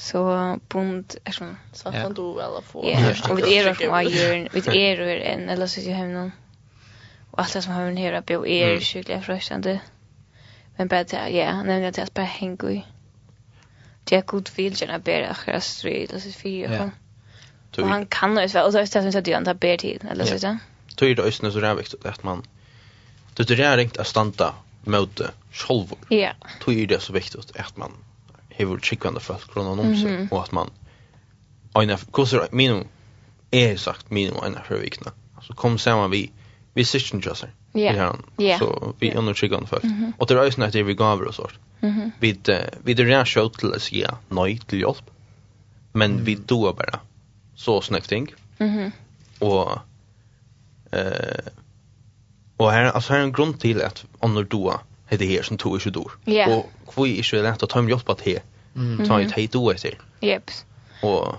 Så 0.00 0.58
bond 0.68 1.14
är 1.24 1.32
sån. 1.32 1.56
Så 1.72 1.88
att 1.88 1.94
han 1.94 2.14
då 2.14 2.32
väl 2.32 2.62
får. 2.62 2.86
Ja, 2.86 3.14
och 3.30 3.38
vi 3.38 3.58
är 3.58 3.74
från 3.74 3.94
Ajern, 3.94 4.48
vi 4.52 4.90
är 4.90 5.00
ur 5.00 5.20
en 5.20 5.48
eller 5.48 5.66
så 5.66 5.80
ju 5.80 5.92
hemma. 5.92 6.30
Och 7.30 7.40
allt 7.40 7.52
det 7.52 7.62
som 7.62 7.72
har 7.72 7.84
hon 7.84 7.96
här 7.96 8.18
uppe 8.18 8.32
är 8.32 8.80
sjukliga 8.80 9.22
fröstande. 9.22 9.80
Men 10.76 10.88
bara 10.88 11.28
ja, 11.28 11.56
nämligen 11.56 11.84
att 11.84 11.98
jag 11.98 12.08
bara 12.14 12.26
hänger 12.26 12.70
i. 12.70 12.86
Det 14.04 14.16
är 14.16 14.22
god 14.22 14.50
vill 14.56 14.80
gärna 14.80 14.98
bära 14.98 15.28
akra 15.28 15.60
strid 15.60 16.12
och 16.12 16.22
så 16.22 16.32
fyra. 16.32 16.90
Ja. 17.76 17.82
Och 17.82 17.88
han 17.88 18.06
kan 18.06 18.36
ju 18.42 18.46
väl 18.46 18.66
och 18.66 18.72
så 18.72 18.78
är 18.78 18.82
det 18.82 18.86
som 18.86 19.08
att 19.08 19.28
han 19.28 19.44
tar 19.44 19.54
bär 19.54 19.76
tid 19.76 20.06
eller 20.10 20.24
så 20.24 20.38
där. 20.38 20.58
Tror 20.96 21.14
det 21.14 21.22
ösnen 21.22 21.52
så 21.52 21.60
där 21.60 21.74
viktigt 21.74 22.06
att 22.06 22.22
man 22.22 22.42
det 23.34 23.50
är 23.50 23.76
rent 23.76 23.96
att 23.96 24.06
stanta 24.06 24.54
mot 24.84 25.20
själva. 25.52 25.96
Ja. 26.08 26.32
Tror 26.64 26.86
det 26.86 27.00
så 27.00 27.12
viktigt 27.12 27.56
att 27.56 27.76
man 27.76 27.92
hur 28.66 28.78
tryckande 28.78 29.20
folk 29.20 29.52
kronan 29.52 29.80
om 29.80 29.96
seg 29.96 30.08
mm 30.08 30.26
-hmm. 30.26 30.32
och 30.32 30.52
man 30.52 30.70
ena 31.74 31.98
kurser 32.12 32.48
minimum 32.52 32.86
er 33.50 33.76
sagt 33.76 34.10
minimum 34.10 34.44
ena 34.44 34.62
för 34.62 34.80
vikna. 34.80 35.12
Alltså 35.36 35.52
kom 35.52 35.78
saman 35.78 36.10
vi 36.10 36.30
vi 36.74 36.84
session 36.84 37.20
just 37.20 37.44
Ja. 37.72 38.16
Ja. 38.36 38.58
Så 38.58 38.94
vi 38.98 39.14
under 39.14 39.34
tryckande 39.34 39.66
folk. 39.66 39.84
Mm 39.84 39.96
-hmm. 39.96 40.12
Och 40.18 40.26
det 40.26 40.34
är 40.34 40.44
ju 40.44 40.50
snart 40.50 40.72
det 40.72 40.82
vi 40.82 40.94
gav 40.94 41.20
och 41.20 41.34
sånt. 41.34 41.52
Mm 41.80 41.94
-hmm. 41.94 42.10
Vi 42.20 42.38
vi 42.84 42.94
det 42.94 43.02
är 43.02 43.24
skönt 43.24 43.58
til 43.58 43.74
att 43.74 43.82
säga 43.82 44.16
nej 44.28 44.58
till 44.58 44.80
hjälp. 44.80 45.10
Men 45.92 46.12
mm. 46.12 46.24
vi 46.24 46.34
då 46.34 46.72
bara 46.72 47.00
så 47.54 47.80
snäckting. 47.80 48.34
Mhm. 48.58 48.92
Og 49.40 49.80
eh 50.92 51.52
og 52.58 52.72
her 52.72 52.92
altså 52.92 53.12
her 53.12 53.20
er 53.20 53.24
en 53.24 53.32
grunn 53.32 53.58
til 53.58 53.80
at 53.80 54.04
om 54.20 54.34
du 54.34 54.42
då 54.42 54.80
heter 55.06 55.26
här 55.26 55.42
som 55.42 55.58
to 55.58 55.76
i 55.76 55.90
dor. 55.90 56.00
år. 56.00 56.12
Yeah. 56.26 56.58
Och 56.58 56.70
kvui 56.86 57.18
är 57.18 57.22
så 57.22 57.36
å 57.36 57.66
ta 57.66 57.78
om 57.78 57.88
hjelp 57.88 58.08
att 58.08 58.20
her. 58.20 58.40
Mm. 58.76 59.08
ta 59.08 59.20
ett 59.20 59.32
hej 59.32 59.46
då 59.46 59.70
efter. 59.70 59.98
Jep. 60.20 60.50
Och 61.02 61.34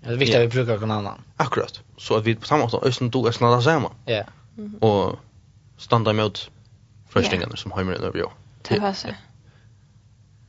det 0.00 0.10
är 0.10 0.16
viktigt 0.16 0.36
att 0.36 0.42
vi 0.42 0.48
brukar 0.48 0.78
någon 0.78 0.90
annan. 0.90 1.20
Akkurat. 1.36 1.80
Så 1.96 2.16
att 2.16 2.24
vi 2.24 2.34
på 2.34 2.46
samma 2.46 2.70
sätt 2.70 2.82
östen 2.82 3.10
då 3.10 3.26
är 3.26 3.32
snarare 3.32 3.62
samma. 3.62 3.90
Ja. 4.04 4.24
Och 4.80 5.18
standa 5.76 6.10
emot 6.10 6.50
fröstingarna 7.08 7.56
som 7.56 7.72
har 7.72 7.84
med 7.84 7.96
över 7.96 8.18
jag. 8.18 8.32
Det 8.68 8.80
passar. 8.80 9.16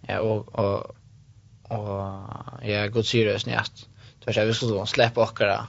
Ja, 0.07 0.19
och 0.19 0.59
och 0.59 0.95
och 1.71 2.19
jag 2.63 2.91
går 2.91 3.03
seriöst 3.03 3.45
näst. 3.45 3.87
Så 4.23 4.39
jag 4.39 4.45
vi 4.45 4.53
skulle 4.53 4.85
släppa 4.85 5.21
åkara 5.21 5.67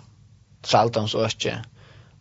saltans 0.63 1.15
ösche 1.15 1.65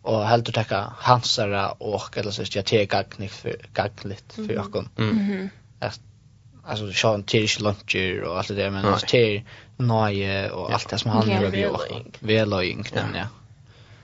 och 0.02 0.26
helt 0.26 0.56
att 0.56 0.68
ta 0.68 0.92
hansara 0.98 1.70
och 1.70 2.16
eller 2.18 2.30
så 2.30 2.44
ska 2.44 2.58
jag 2.58 2.66
ta 2.66 2.98
gagnligt 2.98 3.32
för 3.32 3.56
gagnligt 3.74 4.32
för 4.32 4.52
jag 4.52 4.72
kom. 4.72 4.88
Mm. 4.98 5.50
Att 5.80 6.00
alltså 6.64 6.92
Sean 6.92 7.22
Tierish 7.22 7.60
luncher 7.60 8.22
och 8.22 8.38
allt 8.38 8.48
det 8.48 8.54
där 8.54 8.70
men 8.70 8.84
alltså 8.84 9.06
Tier 9.06 9.44
Noye 9.76 10.50
och 10.50 10.72
allt 10.72 10.88
det 10.88 10.98
som 10.98 11.10
han 11.10 11.30
gör 11.30 11.50
vi 11.50 11.66
och 11.66 11.80
Veloing 12.20 12.84
nämligen. 12.94 13.26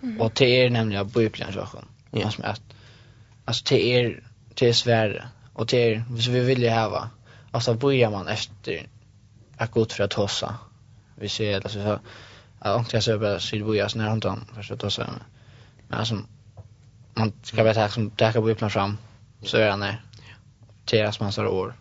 Ja. 0.01 0.25
Och 0.25 0.35
Tier 0.35 0.71
nämligen 0.71 1.09
Bibeln 1.09 1.53
så 1.53 1.61
kom. 1.61 1.85
Ja. 2.11 2.31
Som 2.31 2.45
att 2.45 2.63
alltså 3.45 3.65
Tier 3.65 4.23
Tier 4.55 4.73
svär 4.73 5.29
och 5.53 5.69
Tier 5.69 6.05
så 6.21 6.31
vi 6.31 6.41
vill 6.41 6.63
ju 6.63 6.71
ha 6.71 6.89
va. 6.89 7.11
Alltså 7.51 7.75
börjar 7.75 8.11
man 8.11 8.29
efter 8.29 8.87
att 9.57 9.71
gå 9.71 9.83
ut 9.83 9.93
för 9.93 10.05
att 10.05 10.11
tossa. 10.11 10.55
Vi 11.15 11.29
ser 11.29 11.55
alltså 11.55 11.83
så 11.83 11.99
att 12.59 12.77
om 12.77 12.85
jag 12.93 13.03
så 13.03 13.19
bara 13.19 13.41
så 13.41 13.65
vi 13.65 13.79
är 13.79 13.89
snär 13.89 14.09
hundan 14.09 14.45
för 14.55 14.75
att 14.75 14.81
tossa. 14.81 15.11
Men 15.89 15.99
alltså 15.99 16.19
man 17.15 17.33
ska 17.43 17.63
veta 17.63 17.85
att 17.85 17.93
som 17.93 18.11
där 18.17 18.33
kan 18.33 18.45
Bibeln 18.45 18.71
fram 18.71 18.99
så 19.43 19.57
är 19.57 19.71
han 19.71 19.81
där. 19.81 20.03
Tier 20.85 21.11
som 21.11 21.25
han 21.25 21.33
sa 21.33 21.49
år 21.49 21.75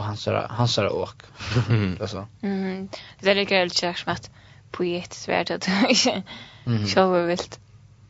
och 0.00 0.06
han 0.06 0.16
sa 0.16 0.46
han 0.46 0.68
sa 0.68 0.82
det 0.82 0.90
åk. 0.90 1.22
Alltså. 2.00 2.28
Mm. 2.42 2.88
Det 3.20 3.30
är 3.30 3.34
lika 3.34 3.56
helt 3.56 3.74
kärt 3.74 3.98
som 3.98 4.12
att 4.12 4.30
på 4.70 4.84
att 5.50 5.68
mm. 6.66 6.86
så 6.86 7.10
var 7.10 7.22
vilt. 7.22 7.60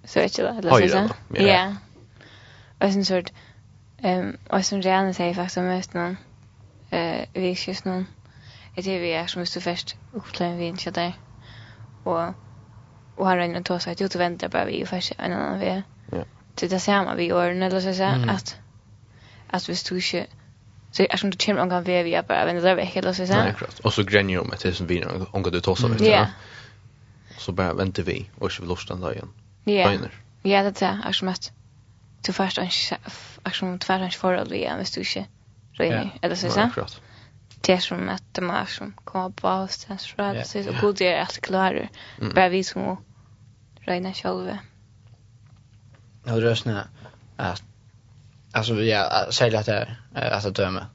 Så 0.05 0.21
vet 0.21 0.39
jag 0.39 0.63
det 0.63 0.71
alltså. 0.71 1.09
Ja. 1.35 1.75
Och 2.79 2.93
sen 2.93 3.05
sort 3.05 3.33
ehm 4.03 4.37
och 4.51 4.65
sen 4.65 4.83
Rihanna 4.83 5.13
säger 5.13 5.35
faktiskt 5.35 5.57
om 5.57 5.67
mest 5.67 5.95
någon 5.95 6.17
eh 6.91 7.29
vi 7.33 7.57
syns 7.57 7.85
någon 7.85 8.07
det 8.75 8.95
är 8.97 9.01
vi 9.01 9.13
är 9.13 9.27
som 9.27 9.43
måste 9.43 9.61
först 9.61 9.97
uppklä 10.13 10.57
vi 10.57 10.65
inte 10.65 10.91
där. 10.91 11.13
Och 12.05 12.35
och 13.17 13.27
han 13.27 13.37
räknar 13.37 13.61
då 13.61 13.79
så 13.79 13.91
att 13.91 14.01
jag 14.01 14.17
väntar 14.19 14.49
bara 14.49 14.65
vi 14.65 14.87
för 14.87 15.03
en 15.19 15.33
annan 15.33 15.61
vi. 15.61 15.83
Ja. 16.11 16.25
Det 16.55 16.67
är 16.67 16.71
det 16.71 16.81
samma 16.81 17.15
vi 17.15 17.25
gör 17.25 17.51
eller 17.51 17.81
så 17.81 17.95
så 17.95 18.31
att 18.31 18.57
att 19.51 19.69
vi 19.69 19.77
stod 19.77 20.03
inte 20.03 20.27
Så 20.93 21.07
jag 21.11 21.19
som 21.19 21.31
du 21.31 21.37
kommer 21.37 21.63
omgång 21.63 21.85
vem 21.85 22.05
vi 22.05 22.15
är 22.15 22.23
bara 22.23 22.45
vem 22.45 22.57
där 22.57 22.71
är 22.71 22.75
veck 22.75 22.97
eller 22.97 23.13
så 23.13 23.27
sen. 23.27 23.37
Nej, 23.37 23.55
klart. 23.59 23.79
Och 23.79 23.93
så 23.93 24.03
gränjer 24.03 24.41
om 24.41 24.51
att 24.51 24.61
det 24.61 24.75
som 24.75 24.87
vi 24.87 25.01
någon 25.01 25.43
du 25.43 25.51
det 25.51 25.61
tossa 25.61 25.89
vet 25.89 26.01
Ja. 26.01 26.27
Så 27.39 27.53
bara 27.53 27.75
väntar 27.75 28.03
vi 28.03 28.31
och 28.39 28.53
så 28.53 28.63
vill 28.63 28.69
losta 28.69 28.95
den 28.95 29.13
igen. 29.13 29.29
Ja. 29.65 29.93
Ja, 30.43 30.63
det 30.63 30.83
är 30.83 31.01
jag 31.05 31.15
som 31.15 31.29
att 31.29 31.53
du 32.27 32.33
först 32.33 32.59
en 32.59 32.69
jag 33.45 33.55
du 33.55 33.79
tvär 33.79 34.01
en 34.01 34.11
för 34.11 34.35
att 34.35 34.51
vi 34.51 34.65
är 34.65 34.79
visst 34.79 34.95
du 34.95 35.01
inte. 35.01 35.27
Röjning 35.73 36.19
eller 36.23 36.35
så 36.35 36.51
sen. 36.51 36.71
Klart. 36.71 37.01
Det 37.61 37.73
är 37.73 37.79
som 37.79 38.09
att 38.09 38.23
det 38.33 38.43
är 38.43 38.65
som 38.65 38.93
kommer 39.05 39.31
på 39.31 39.49
oss 39.49 39.73
sen 39.73 39.99
så 39.99 40.23
att 40.23 40.47
så 40.47 40.63
så 40.63 40.73
god 40.81 40.97
det 40.97 41.13
är 41.13 41.21
allt 41.21 41.41
klart. 41.41 41.75
Bara 42.35 42.49
vi 42.49 42.65
som 42.65 42.97
röjna 43.81 44.13
själva. 44.13 44.59
Ja, 46.25 46.33
det 46.33 46.51
är 46.51 46.55
snä 46.55 46.85
att 47.37 47.63
alltså 48.53 48.75
ja 48.75 49.27
säger 49.31 49.59
att 49.59 49.67
det 49.67 49.97
alltså 50.15 50.51
döma 50.51 50.87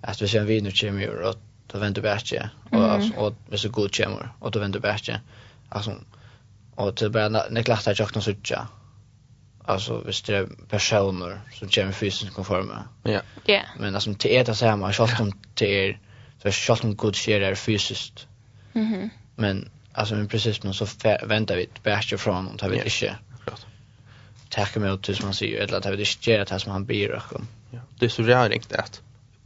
att 0.00 0.22
vi 0.22 0.28
ser 0.28 0.44
vinner 0.44 0.70
kemi 0.70 1.08
och 1.08 1.36
då 1.66 1.78
vänder 1.78 2.02
bättre 2.02 2.50
och 2.70 2.82
alltså 2.82 3.12
och 3.14 3.34
vi 3.50 3.58
så 3.58 3.68
god 3.68 3.94
kemi 3.94 4.16
och 4.38 4.50
då 4.50 4.58
vänder 4.58 4.80
bättre 4.80 5.20
alltså 5.68 5.94
och 6.74 6.96
till 6.96 7.10
bara 7.10 7.28
när 7.28 7.62
klart 7.62 7.86
att 7.86 7.98
jag 7.98 8.08
kan 8.08 8.22
söka 8.22 8.68
alltså 9.64 10.02
visst 10.06 10.26
det 10.26 10.36
är 10.36 10.48
personer 10.68 11.40
som 11.52 11.68
kommer 11.68 11.92
fysiskt 11.92 12.34
konforma 12.34 12.84
ja. 13.02 13.20
Ja. 13.44 13.60
Men 13.78 13.94
alltså 13.94 14.14
till 14.14 14.30
är 14.30 14.44
det 14.44 14.54
så 14.54 14.66
här 14.66 14.76
man 14.76 14.92
schalt 14.92 15.20
om 15.20 15.32
till 15.54 15.96
så 16.42 16.50
schalt 16.50 16.84
om 16.84 16.96
god 16.96 17.16
kemi 17.16 17.44
är 17.44 17.54
fysiskt. 17.54 18.26
Mhm. 18.72 19.10
Men 19.34 19.70
alltså 19.92 20.14
men 20.14 20.28
precis 20.28 20.62
men 20.62 20.74
så 20.74 20.86
väntar 21.22 21.56
vi 21.56 21.68
bättre 21.82 22.18
från 22.18 22.48
och 22.48 22.58
tar 22.58 22.68
vi 22.68 22.76
inte 22.76 23.16
tacka 24.48 24.80
mig 24.80 24.94
ut 24.94 25.06
som 25.06 25.24
han 25.24 25.34
säger 25.34 25.60
eller 25.60 25.78
att 25.78 25.84
jag 25.84 25.92
vill 25.92 26.00
inte 26.00 26.30
göra 26.30 26.44
det 26.44 26.60
som 26.60 26.72
han 26.72 26.84
ber 26.84 27.12
och 27.12 27.40
ja. 27.70 27.78
det 27.98 28.04
är 28.04 28.08
så 28.08 28.22
riktigt 28.22 28.78
att 28.78 29.00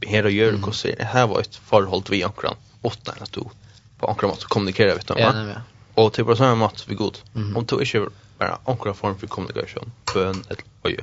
här 0.07 0.25
och 0.25 0.31
gör 0.31 0.67
och 0.67 0.75
säger 0.75 0.97
det 0.97 1.05
här 1.05 1.27
var 1.27 1.39
ett 1.39 1.55
förhåll 1.55 2.03
vi 2.09 2.23
ankran 2.23 2.55
åtta 2.81 3.13
eller 3.15 3.25
två 3.25 3.51
på 3.97 4.07
ankran 4.07 4.29
måste 4.29 4.45
kommunicera 4.45 4.95
vet 4.95 5.07
du 5.07 5.13
ja, 5.17 5.33
nej, 5.33 5.55
ja. 5.55 6.03
och 6.03 6.13
typ 6.13 6.25
på 6.25 6.35
samma 6.35 6.55
mått 6.55 6.85
vi 6.87 6.95
god 6.95 7.17
mm. 7.35 7.57
om 7.57 7.65
du 7.65 7.79
inte 7.79 8.07
bara 8.37 8.59
ankran 8.65 8.95
form 8.95 9.17
för 9.17 9.27
kommunikation 9.27 9.91
bön 10.13 10.43
eller 10.49 10.63
oj 10.83 10.97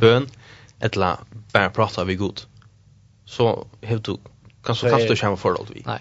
bön 0.00 0.28
eller 0.80 1.16
bara 1.52 1.70
prata 1.70 2.04
vi 2.04 2.14
god 2.14 2.40
så 3.24 3.66
hur 3.80 3.98
du 3.98 4.18
kan 4.64 4.76
så 4.76 4.88
kanske 4.88 5.08
du 5.08 5.16
känna 5.16 5.36
förhåll 5.36 5.66
vi. 5.74 5.82
Nej 5.86 6.00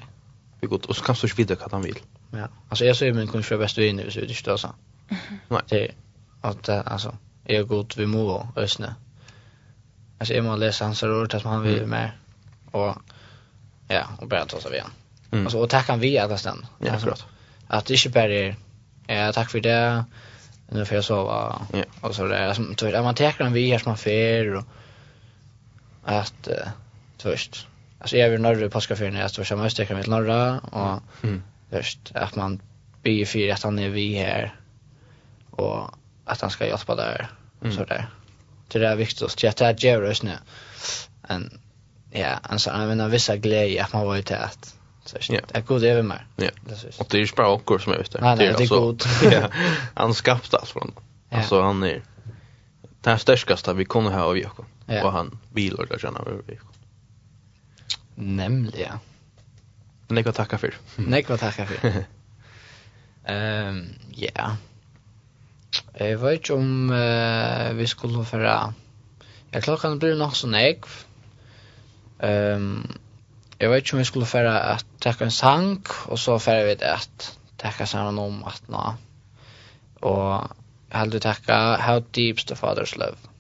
vi 0.62 0.68
god 0.68 0.86
och 0.86 0.96
så 0.96 1.04
kanske 1.04 1.28
du 1.28 1.34
vidare 1.34 1.58
vad 1.62 1.72
han 1.72 1.82
vill 1.82 2.00
ja. 2.32 2.48
Alltså 2.70 2.86
jag 2.86 2.96
säger 2.96 3.14
men 3.14 3.28
kanske 3.28 3.58
bäst 3.58 3.76
bästa 3.76 3.82
är 3.82 3.90
inne 3.90 4.12
så 4.12 4.20
det 4.20 4.26
är 4.26 4.30
inte 4.30 4.58
så 4.58 4.74
nej 5.70 5.96
at 6.44 6.70
alltså 6.70 7.16
är 7.46 7.60
er 7.60 7.64
gott 7.64 7.98
vi 7.98 8.06
må 8.06 8.48
ösna. 8.56 8.96
Alltså 10.20 10.34
är 10.34 10.42
man 10.42 10.60
läsa 10.60 10.86
hans 10.86 11.04
ord 11.04 11.34
att 11.34 11.44
man 11.44 11.64
vill 11.64 11.88
med 11.88 12.12
och 12.72 12.96
ja, 13.88 14.08
och 14.18 14.28
bara 14.28 14.46
ta 14.46 14.60
sig 14.60 14.72
igen. 14.72 14.92
Mm. 15.32 15.46
Alltså 15.46 15.60
och 15.60 15.70
tacka 15.70 15.96
vi 15.96 16.18
alla 16.18 16.38
stan. 16.38 16.66
Ja, 16.80 16.92
akkurat. 16.92 17.26
Att 17.68 17.86
det 17.86 18.06
inte 18.06 18.10
bara 18.10 18.34
är 18.34 18.56
eh, 19.08 19.32
tack 19.32 19.52
för 19.52 19.60
det. 19.60 20.06
Nu 20.70 20.86
får 20.86 20.96
jag 20.96 21.04
sova. 21.04 21.62
Ja. 21.74 21.84
Och 22.02 22.16
så 22.16 22.28
där 22.28 22.54
som 22.54 22.76
tror 22.76 22.92
jag 22.92 23.04
man 23.04 23.16
tackar 23.16 23.50
vi 23.50 23.72
här 23.72 23.80
som 23.80 23.90
man 23.90 23.98
fer 23.98 24.56
och 24.56 24.64
att 26.04 26.48
uh, 26.48 26.68
först. 27.18 27.68
Alltså 28.00 28.18
jag 28.18 28.30
vill 28.30 28.42
norra 28.42 28.70
på 28.70 28.80
skafferiet 28.80 29.20
jag 29.20 29.32
står 29.32 29.44
som 29.44 29.62
östra 29.62 29.96
mitt 29.96 30.08
norra 30.08 30.60
och 30.60 31.24
mm. 31.24 31.44
först 31.70 32.12
att 32.16 32.36
man 32.36 32.62
blir 33.02 33.26
för 33.26 33.52
att 33.52 33.64
han 33.64 33.80
är 33.80 33.90
vi 33.90 34.16
här 34.16 34.56
och 35.52 35.90
att 36.26 36.42
han 36.42 36.50
ska 36.50 36.68
hjälpa 36.68 36.96
där 36.96 37.30
mm. 37.62 37.76
så 37.76 37.86
där. 37.86 38.08
Det 38.68 38.80
där 38.80 38.92
är 38.92 38.96
viktigt 38.96 39.22
att 39.22 39.44
jag 39.44 39.56
tar 39.56 39.76
Jerus 39.86 40.24
nu. 40.24 40.38
En 41.28 41.60
ja, 42.12 42.40
han 42.44 42.60
sa 42.60 42.72
han 42.72 42.88
menar 42.88 43.10
vissa 43.10 43.38
glädje 43.38 43.84
att 43.84 43.94
man 43.94 44.06
var 44.06 44.18
ute 44.18 44.38
att 44.38 44.76
så 45.06 45.18
ja. 45.34 45.42
det 45.48 45.58
är 45.58 45.62
god 45.62 45.84
över 45.84 46.02
mig. 46.02 46.26
Ja. 46.36 46.50
Och 46.98 47.08
det 47.10 47.18
är 47.18 47.22
ju 47.22 47.28
bara 47.36 47.50
också 47.50 47.80
som 47.80 47.94
är 47.94 47.98
ute. 47.98 48.22
Nej, 48.22 48.38
det 48.38 48.46
är, 48.46 48.54
alltså, 48.54 48.80
god. 48.80 49.04
ja, 49.32 49.50
han 49.94 50.14
skapade 50.14 50.58
allt 50.58 50.70
från. 50.70 50.94
Ja. 51.30 51.38
Alltså 51.38 51.62
han 51.62 51.84
är 51.84 52.02
det 53.02 53.18
störskaste 53.18 53.74
vi 53.74 53.86
kunde 53.86 54.10
ha 54.10 54.22
av 54.22 54.38
Jakob. 54.38 54.66
Ja. 54.86 55.04
Och 55.04 55.12
han 55.12 55.40
bilar 55.52 55.86
där 55.86 55.98
känner 55.98 56.42
vi. 56.48 56.60
Nämligen. 58.16 58.98
Nekva 60.08 60.32
tacka 60.32 60.58
för. 60.58 60.74
Nej, 60.96 61.26
vad 61.30 61.40
tackar 61.40 61.66
för. 61.66 62.06
Ehm, 63.26 63.78
um, 63.78 63.90
ja. 64.12 64.28
Yeah. 64.28 64.54
Jeg 66.00 66.18
vet 66.22 66.40
ikke 66.40 66.58
om 66.58 66.90
uh, 66.90 67.70
vi 67.78 67.88
skulle 67.88 68.26
føre... 68.26 68.56
Ja, 69.54 69.62
klokken 69.62 70.00
blir 70.02 70.16
nok 70.18 70.34
sånn 70.36 70.56
jeg. 70.58 70.80
Um, 72.18 72.82
jeg 73.60 73.70
vet 73.70 73.84
ikke 73.84 73.98
om 73.98 74.02
vi 74.02 74.08
skulle 74.10 74.30
føre 74.30 74.56
at 74.74 74.88
takke 75.04 75.28
en 75.28 75.36
sang, 75.36 75.76
og 76.10 76.18
så 76.18 76.40
føre 76.42 76.66
vi 76.72 76.80
det 76.82 76.90
at 76.90 77.28
takke 77.62 77.86
sammen 77.90 78.18
om 78.20 78.42
at 78.50 78.66
nå. 78.74 78.88
Og 80.02 80.50
jeg 80.90 80.98
heldig 80.98 81.22
takke 81.24 81.60
How 81.86 82.02
Deep's 82.18 82.50
the 82.50 82.58
Father's 82.58 82.98
Love. 82.98 83.33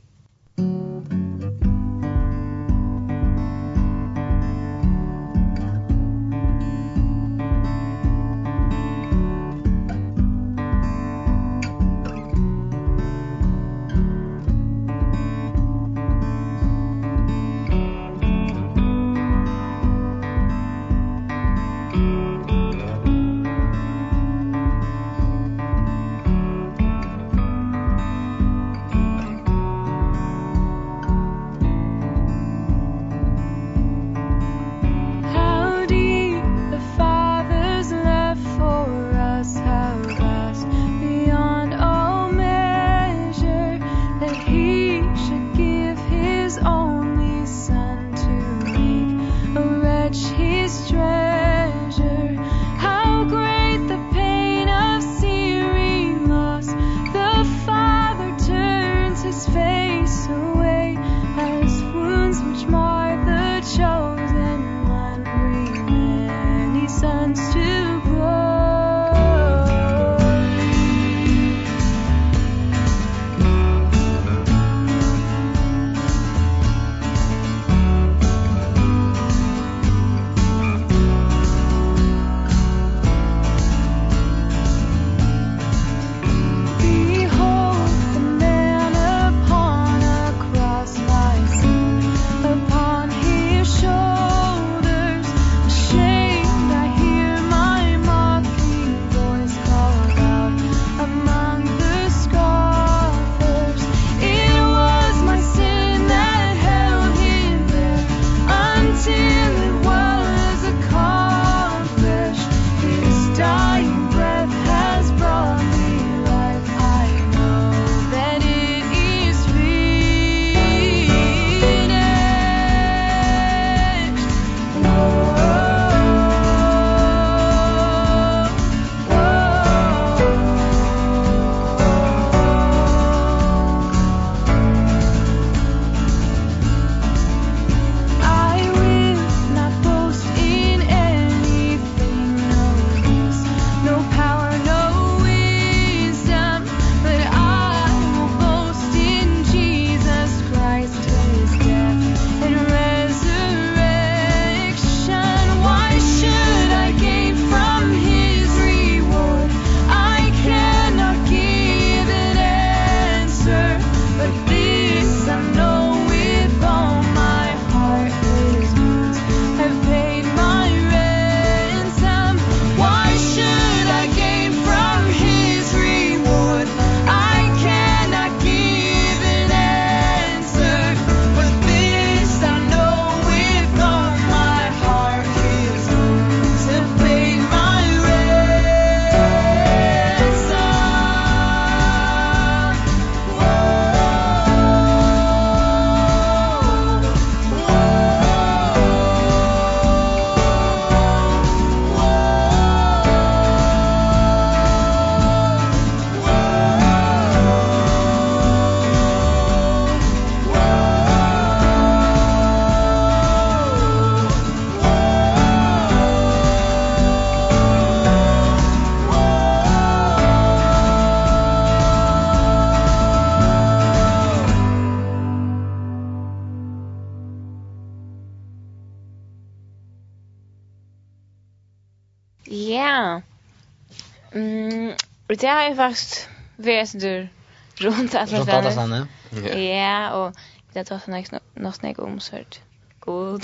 det 235.43 235.49
har 235.49 235.69
ju 235.69 235.75
faktiskt 235.75 236.29
väsendur 236.55 237.29
runt 237.75 238.15
alla 238.15 238.27
ställen. 238.27 238.45
Runt 238.45 238.49
alla 238.49 238.71
ställen, 238.71 239.07
ja. 239.29 239.57
Ja, 239.57 240.11
och 240.13 240.35
det 240.73 240.89
har 240.89 240.99
tagit 240.99 241.31
något 241.53 241.75
snägg 241.75 241.99
omsört. 241.99 242.59
God. 242.99 243.43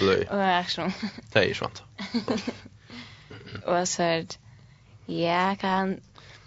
Löj. 0.00 0.26
Och 0.30 0.38
jag 0.38 0.70
som. 0.70 0.92
Det 1.32 1.38
är 1.38 1.44
ju 1.44 1.54
svant. 1.54 1.82
Och 3.66 3.88
så 3.88 4.02
här, 4.02 4.26
ja, 5.06 5.56
kan 5.60 6.00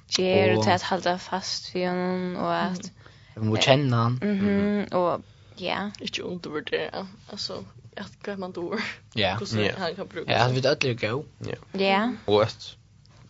ger 0.08 0.58
och 0.58 0.64
till 0.64 0.72
att 0.72 0.82
hålla 0.82 1.20
fast 1.20 1.76
vid 1.76 1.88
honom 1.88 2.36
och 2.36 2.56
att... 2.56 2.92
Vi 3.36 3.42
må 3.42 3.58
känna 3.58 3.98
han. 3.98 4.20
Mhm, 4.24 4.84
och 4.84 5.22
ja. 5.56 5.92
undervurdere, 6.24 7.08
altså 7.32 7.64
at 7.98 8.12
hva 8.24 8.36
man 8.38 8.52
dår. 8.52 8.84
Ja. 9.14 9.38
Hur 9.40 9.80
han 9.80 9.96
kan 9.96 10.08
bruke. 10.08 10.32
Ja, 10.32 10.38
han 10.38 10.54
vet 10.54 10.66
att 10.66 10.80
det 10.80 10.90
är 10.90 11.12
go. 11.12 11.24
Ja. 11.40 11.80
Ja. 11.80 12.14
Och 12.26 12.44
ett 12.44 12.78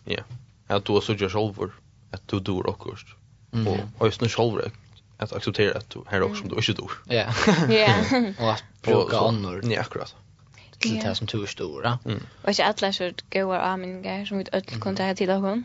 Ja. 0.06 0.22
Att 0.66 0.84
du 0.84 1.00
så 1.00 1.12
gör 1.12 1.28
själv 1.28 1.70
att 2.10 2.28
du 2.28 2.40
dör 2.40 2.66
också. 2.66 3.06
Mm. 3.52 3.80
Och 3.98 4.06
ösnen 4.06 4.30
själv 4.30 4.70
att 5.18 5.32
acceptera 5.32 5.78
att 5.78 5.90
du 5.90 6.02
här 6.06 6.22
också 6.22 6.40
som 6.40 6.48
du 6.48 6.56
inte 6.56 6.72
dör. 6.72 6.90
Ja. 7.04 7.26
Ja. 7.74 7.94
Och 8.38 8.52
att 8.52 8.64
plocka 8.82 9.18
annor. 9.18 9.60
Ja, 9.64 9.80
akkurat. 9.80 10.14
Till 10.78 11.00
det 11.00 11.14
som 11.14 11.26
tur 11.26 11.46
stora. 11.46 11.98
Mm. 12.04 12.20
Och 12.42 12.48
inte 12.48 12.64
alla 12.64 12.92
så 12.92 13.12
goda 13.30 13.60
amingar 13.60 14.24
som 14.24 14.38
vi 14.38 14.44
öll 14.52 14.62
kunde 14.62 15.04
ha 15.04 15.14
till 15.14 15.30
honom. 15.30 15.64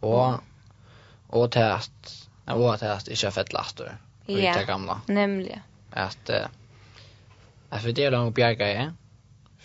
Och 0.00 0.34
och 1.28 1.52
till 1.52 1.62
att 1.62 2.28
och 2.46 2.74
att 2.74 2.80
det 2.80 3.10
inte 3.10 3.26
är 3.26 3.30
fett 3.30 3.52
laster. 3.52 3.96
Ja. 4.26 4.58
Det 4.58 4.64
gamla. 4.64 5.00
Nämligen. 5.06 5.60
Att 5.90 6.30
att 7.70 7.82
för 7.82 7.92
det 7.92 8.04
är 8.04 8.10
de 8.10 8.32
bjärgar 8.32 8.66
är 8.66 8.92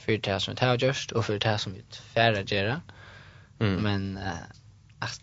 för 0.01 0.17
det 0.17 0.39
som 0.39 0.55
det 0.55 0.65
har 0.65 0.75
gjort 0.75 1.11
och 1.11 1.25
för 1.25 1.39
det 1.39 1.57
som 1.57 1.73
vi 1.73 1.83
färra 2.13 2.41
göra. 2.41 2.81
Mm. 3.59 3.75
Men 3.83 4.17
eh 4.17 4.33
att, 5.01 5.21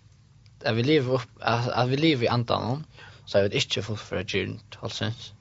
att 0.65 0.77
vi 0.77 0.83
lever 0.83 1.13
upp 1.13 1.29
att, 1.41 1.69
att 1.69 1.89
vi 1.89 1.97
lever 1.97 2.25
i 2.25 2.29
antan 2.29 2.85
så 3.25 3.39
jag 3.39 3.43
vet 3.43 3.55
inte 3.55 3.83
fullt 3.83 4.01
för 4.01 4.17
att 4.17 4.35
göra 4.35 4.53
halsens. 4.75 5.33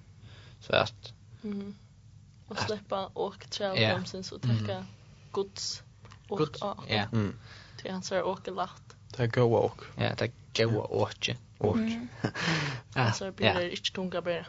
Så 0.60 0.74
att 0.74 1.14
mm. 1.44 1.76
och 2.48 2.60
släppa 2.60 3.06
och 3.06 3.50
träna 3.50 3.78
yeah. 3.78 3.96
bromsen 3.96 4.24
så 4.24 4.40
täcka 4.40 4.74
mm. 4.74 4.86
Guds 5.34 5.84
och 6.28 6.42
ja. 6.60 6.78
Yeah. 6.90 7.14
Mm. 7.14 7.40
Det 7.84 7.90
ansar 7.90 8.22
och 8.22 8.48
lätt. 8.48 8.96
Det 9.18 9.28
går 9.28 9.50
walk. 9.50 9.80
Ja, 9.96 10.16
det 10.18 10.64
går 10.64 10.92
och. 10.92 11.30
Och. 11.58 11.78
Ja, 12.96 13.12
så 13.12 13.32
blir 13.32 13.54
det 13.54 13.70
inte 13.70 13.92
tunga 13.92 14.22
bara. 14.22 14.46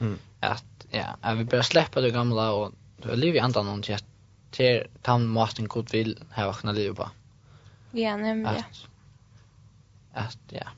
Mm. 0.00 0.18
Att 0.40 0.86
ja, 0.90 1.34
vi 1.34 1.44
börjar 1.44 1.62
släppa 1.62 2.00
det 2.00 2.10
gamla 2.10 2.52
och 2.52 2.72
lever 3.04 3.36
i 3.36 3.40
andan 3.40 3.68
om 3.68 3.80
det 3.80 4.04
till 4.50 4.86
tan 5.02 5.26
Martin 5.26 5.68
god 5.68 5.90
vill 5.90 6.18
ha 6.34 6.46
och 6.46 6.56
kunna 6.56 6.94
på. 6.94 7.10
Ja, 7.90 8.16
nämligen. 8.16 8.46
Att, 8.46 8.86
att 10.12 10.38
ja. 10.48 10.68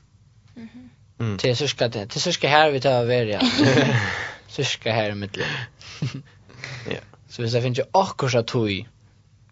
Mm 0.57 0.91
mm. 1.23 1.39
Till 1.39 1.57
syska, 1.57 1.89
det 1.89 2.07
till 2.07 2.21
så 2.21 2.33
ska 2.33 2.49
här 2.49 2.71
vi 2.71 2.81
ta 2.81 2.89
över 2.89 3.27
ja. 3.27 3.41
syska 4.49 4.93
här 4.93 5.11
i 5.11 5.15
mitt 5.15 5.37
liv. 5.37 5.47
ja. 6.91 7.01
Så 7.29 7.43
hvis 7.43 7.53
det 7.53 7.63
finns 7.63 7.79
ju 7.79 7.85
akkurat 7.93 8.47
tog 8.47 8.89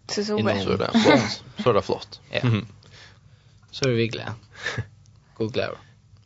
så 0.07 0.23
så 0.23 0.43
bra. 0.43 0.55
så 0.59 0.77
det 0.77 0.91
flott. 0.91 1.43
Så 1.63 1.69
är 1.69 1.73
det 1.73 1.81
flott. 1.81 2.21
Ja. 2.31 2.39
Mm. 2.43 2.67
Så 3.71 3.85
är 3.85 3.89
vi 3.89 4.07
glada. 4.07 4.33
God 5.37 5.53
glädje. 5.53 5.75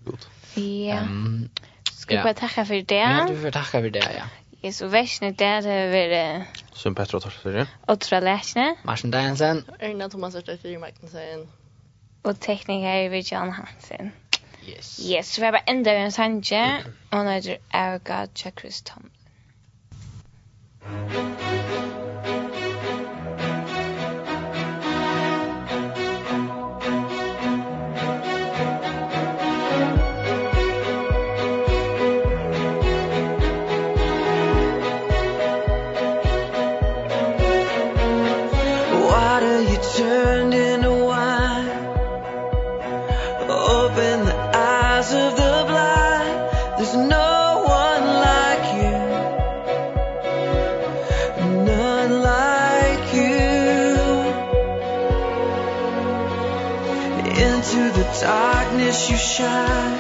God. 0.05 0.25
Ja. 0.55 1.01
Um, 1.01 1.49
Ska 1.91 2.17
vi 2.17 2.23
bara 2.23 2.33
tacka 2.33 2.65
för 2.65 2.81
det? 2.81 2.95
Ja, 2.95 3.27
du 3.29 3.41
får 3.41 3.51
tacka 3.51 3.81
för 3.81 3.89
det, 3.89 4.13
ja. 4.17 4.23
Jeg 4.65 4.73
så 4.73 4.87
versene 4.89 5.29
der, 5.31 5.61
det 5.61 5.71
har 5.71 5.91
vært... 5.93 6.61
Som 6.73 6.95
Petra 6.97 7.19
tar 7.21 7.33
seg, 7.35 7.53
ja. 7.53 7.65
Otra 7.91 8.17
Læsne. 8.19 8.63
Marsen 8.83 9.11
Dagensen. 9.13 9.61
Erna 9.77 10.07
Thomas 10.09 10.33
Ørte 10.35 10.57
Fyre 10.57 10.79
Magnussen. 10.81 11.45
Og 12.25 12.39
tekniker 12.41 13.09
ved 13.13 13.29
John 13.29 13.53
Hansen. 13.53 14.09
Yes. 14.65 14.97
Yes, 15.11 15.25
så 15.27 15.41
vi 15.41 15.45
har 15.45 15.51
bare 15.51 15.69
enda 15.69 15.93
en 15.93 16.11
sanje, 16.11 16.63
og 17.11 17.25
nå 17.27 17.37
er 17.37 17.45
det 17.45 17.57
Erga 17.73 18.25
Chakris 18.35 18.81
Tomlin. 18.81 19.11
as 58.95 59.09
you 59.09 59.17
shine. 59.17 59.94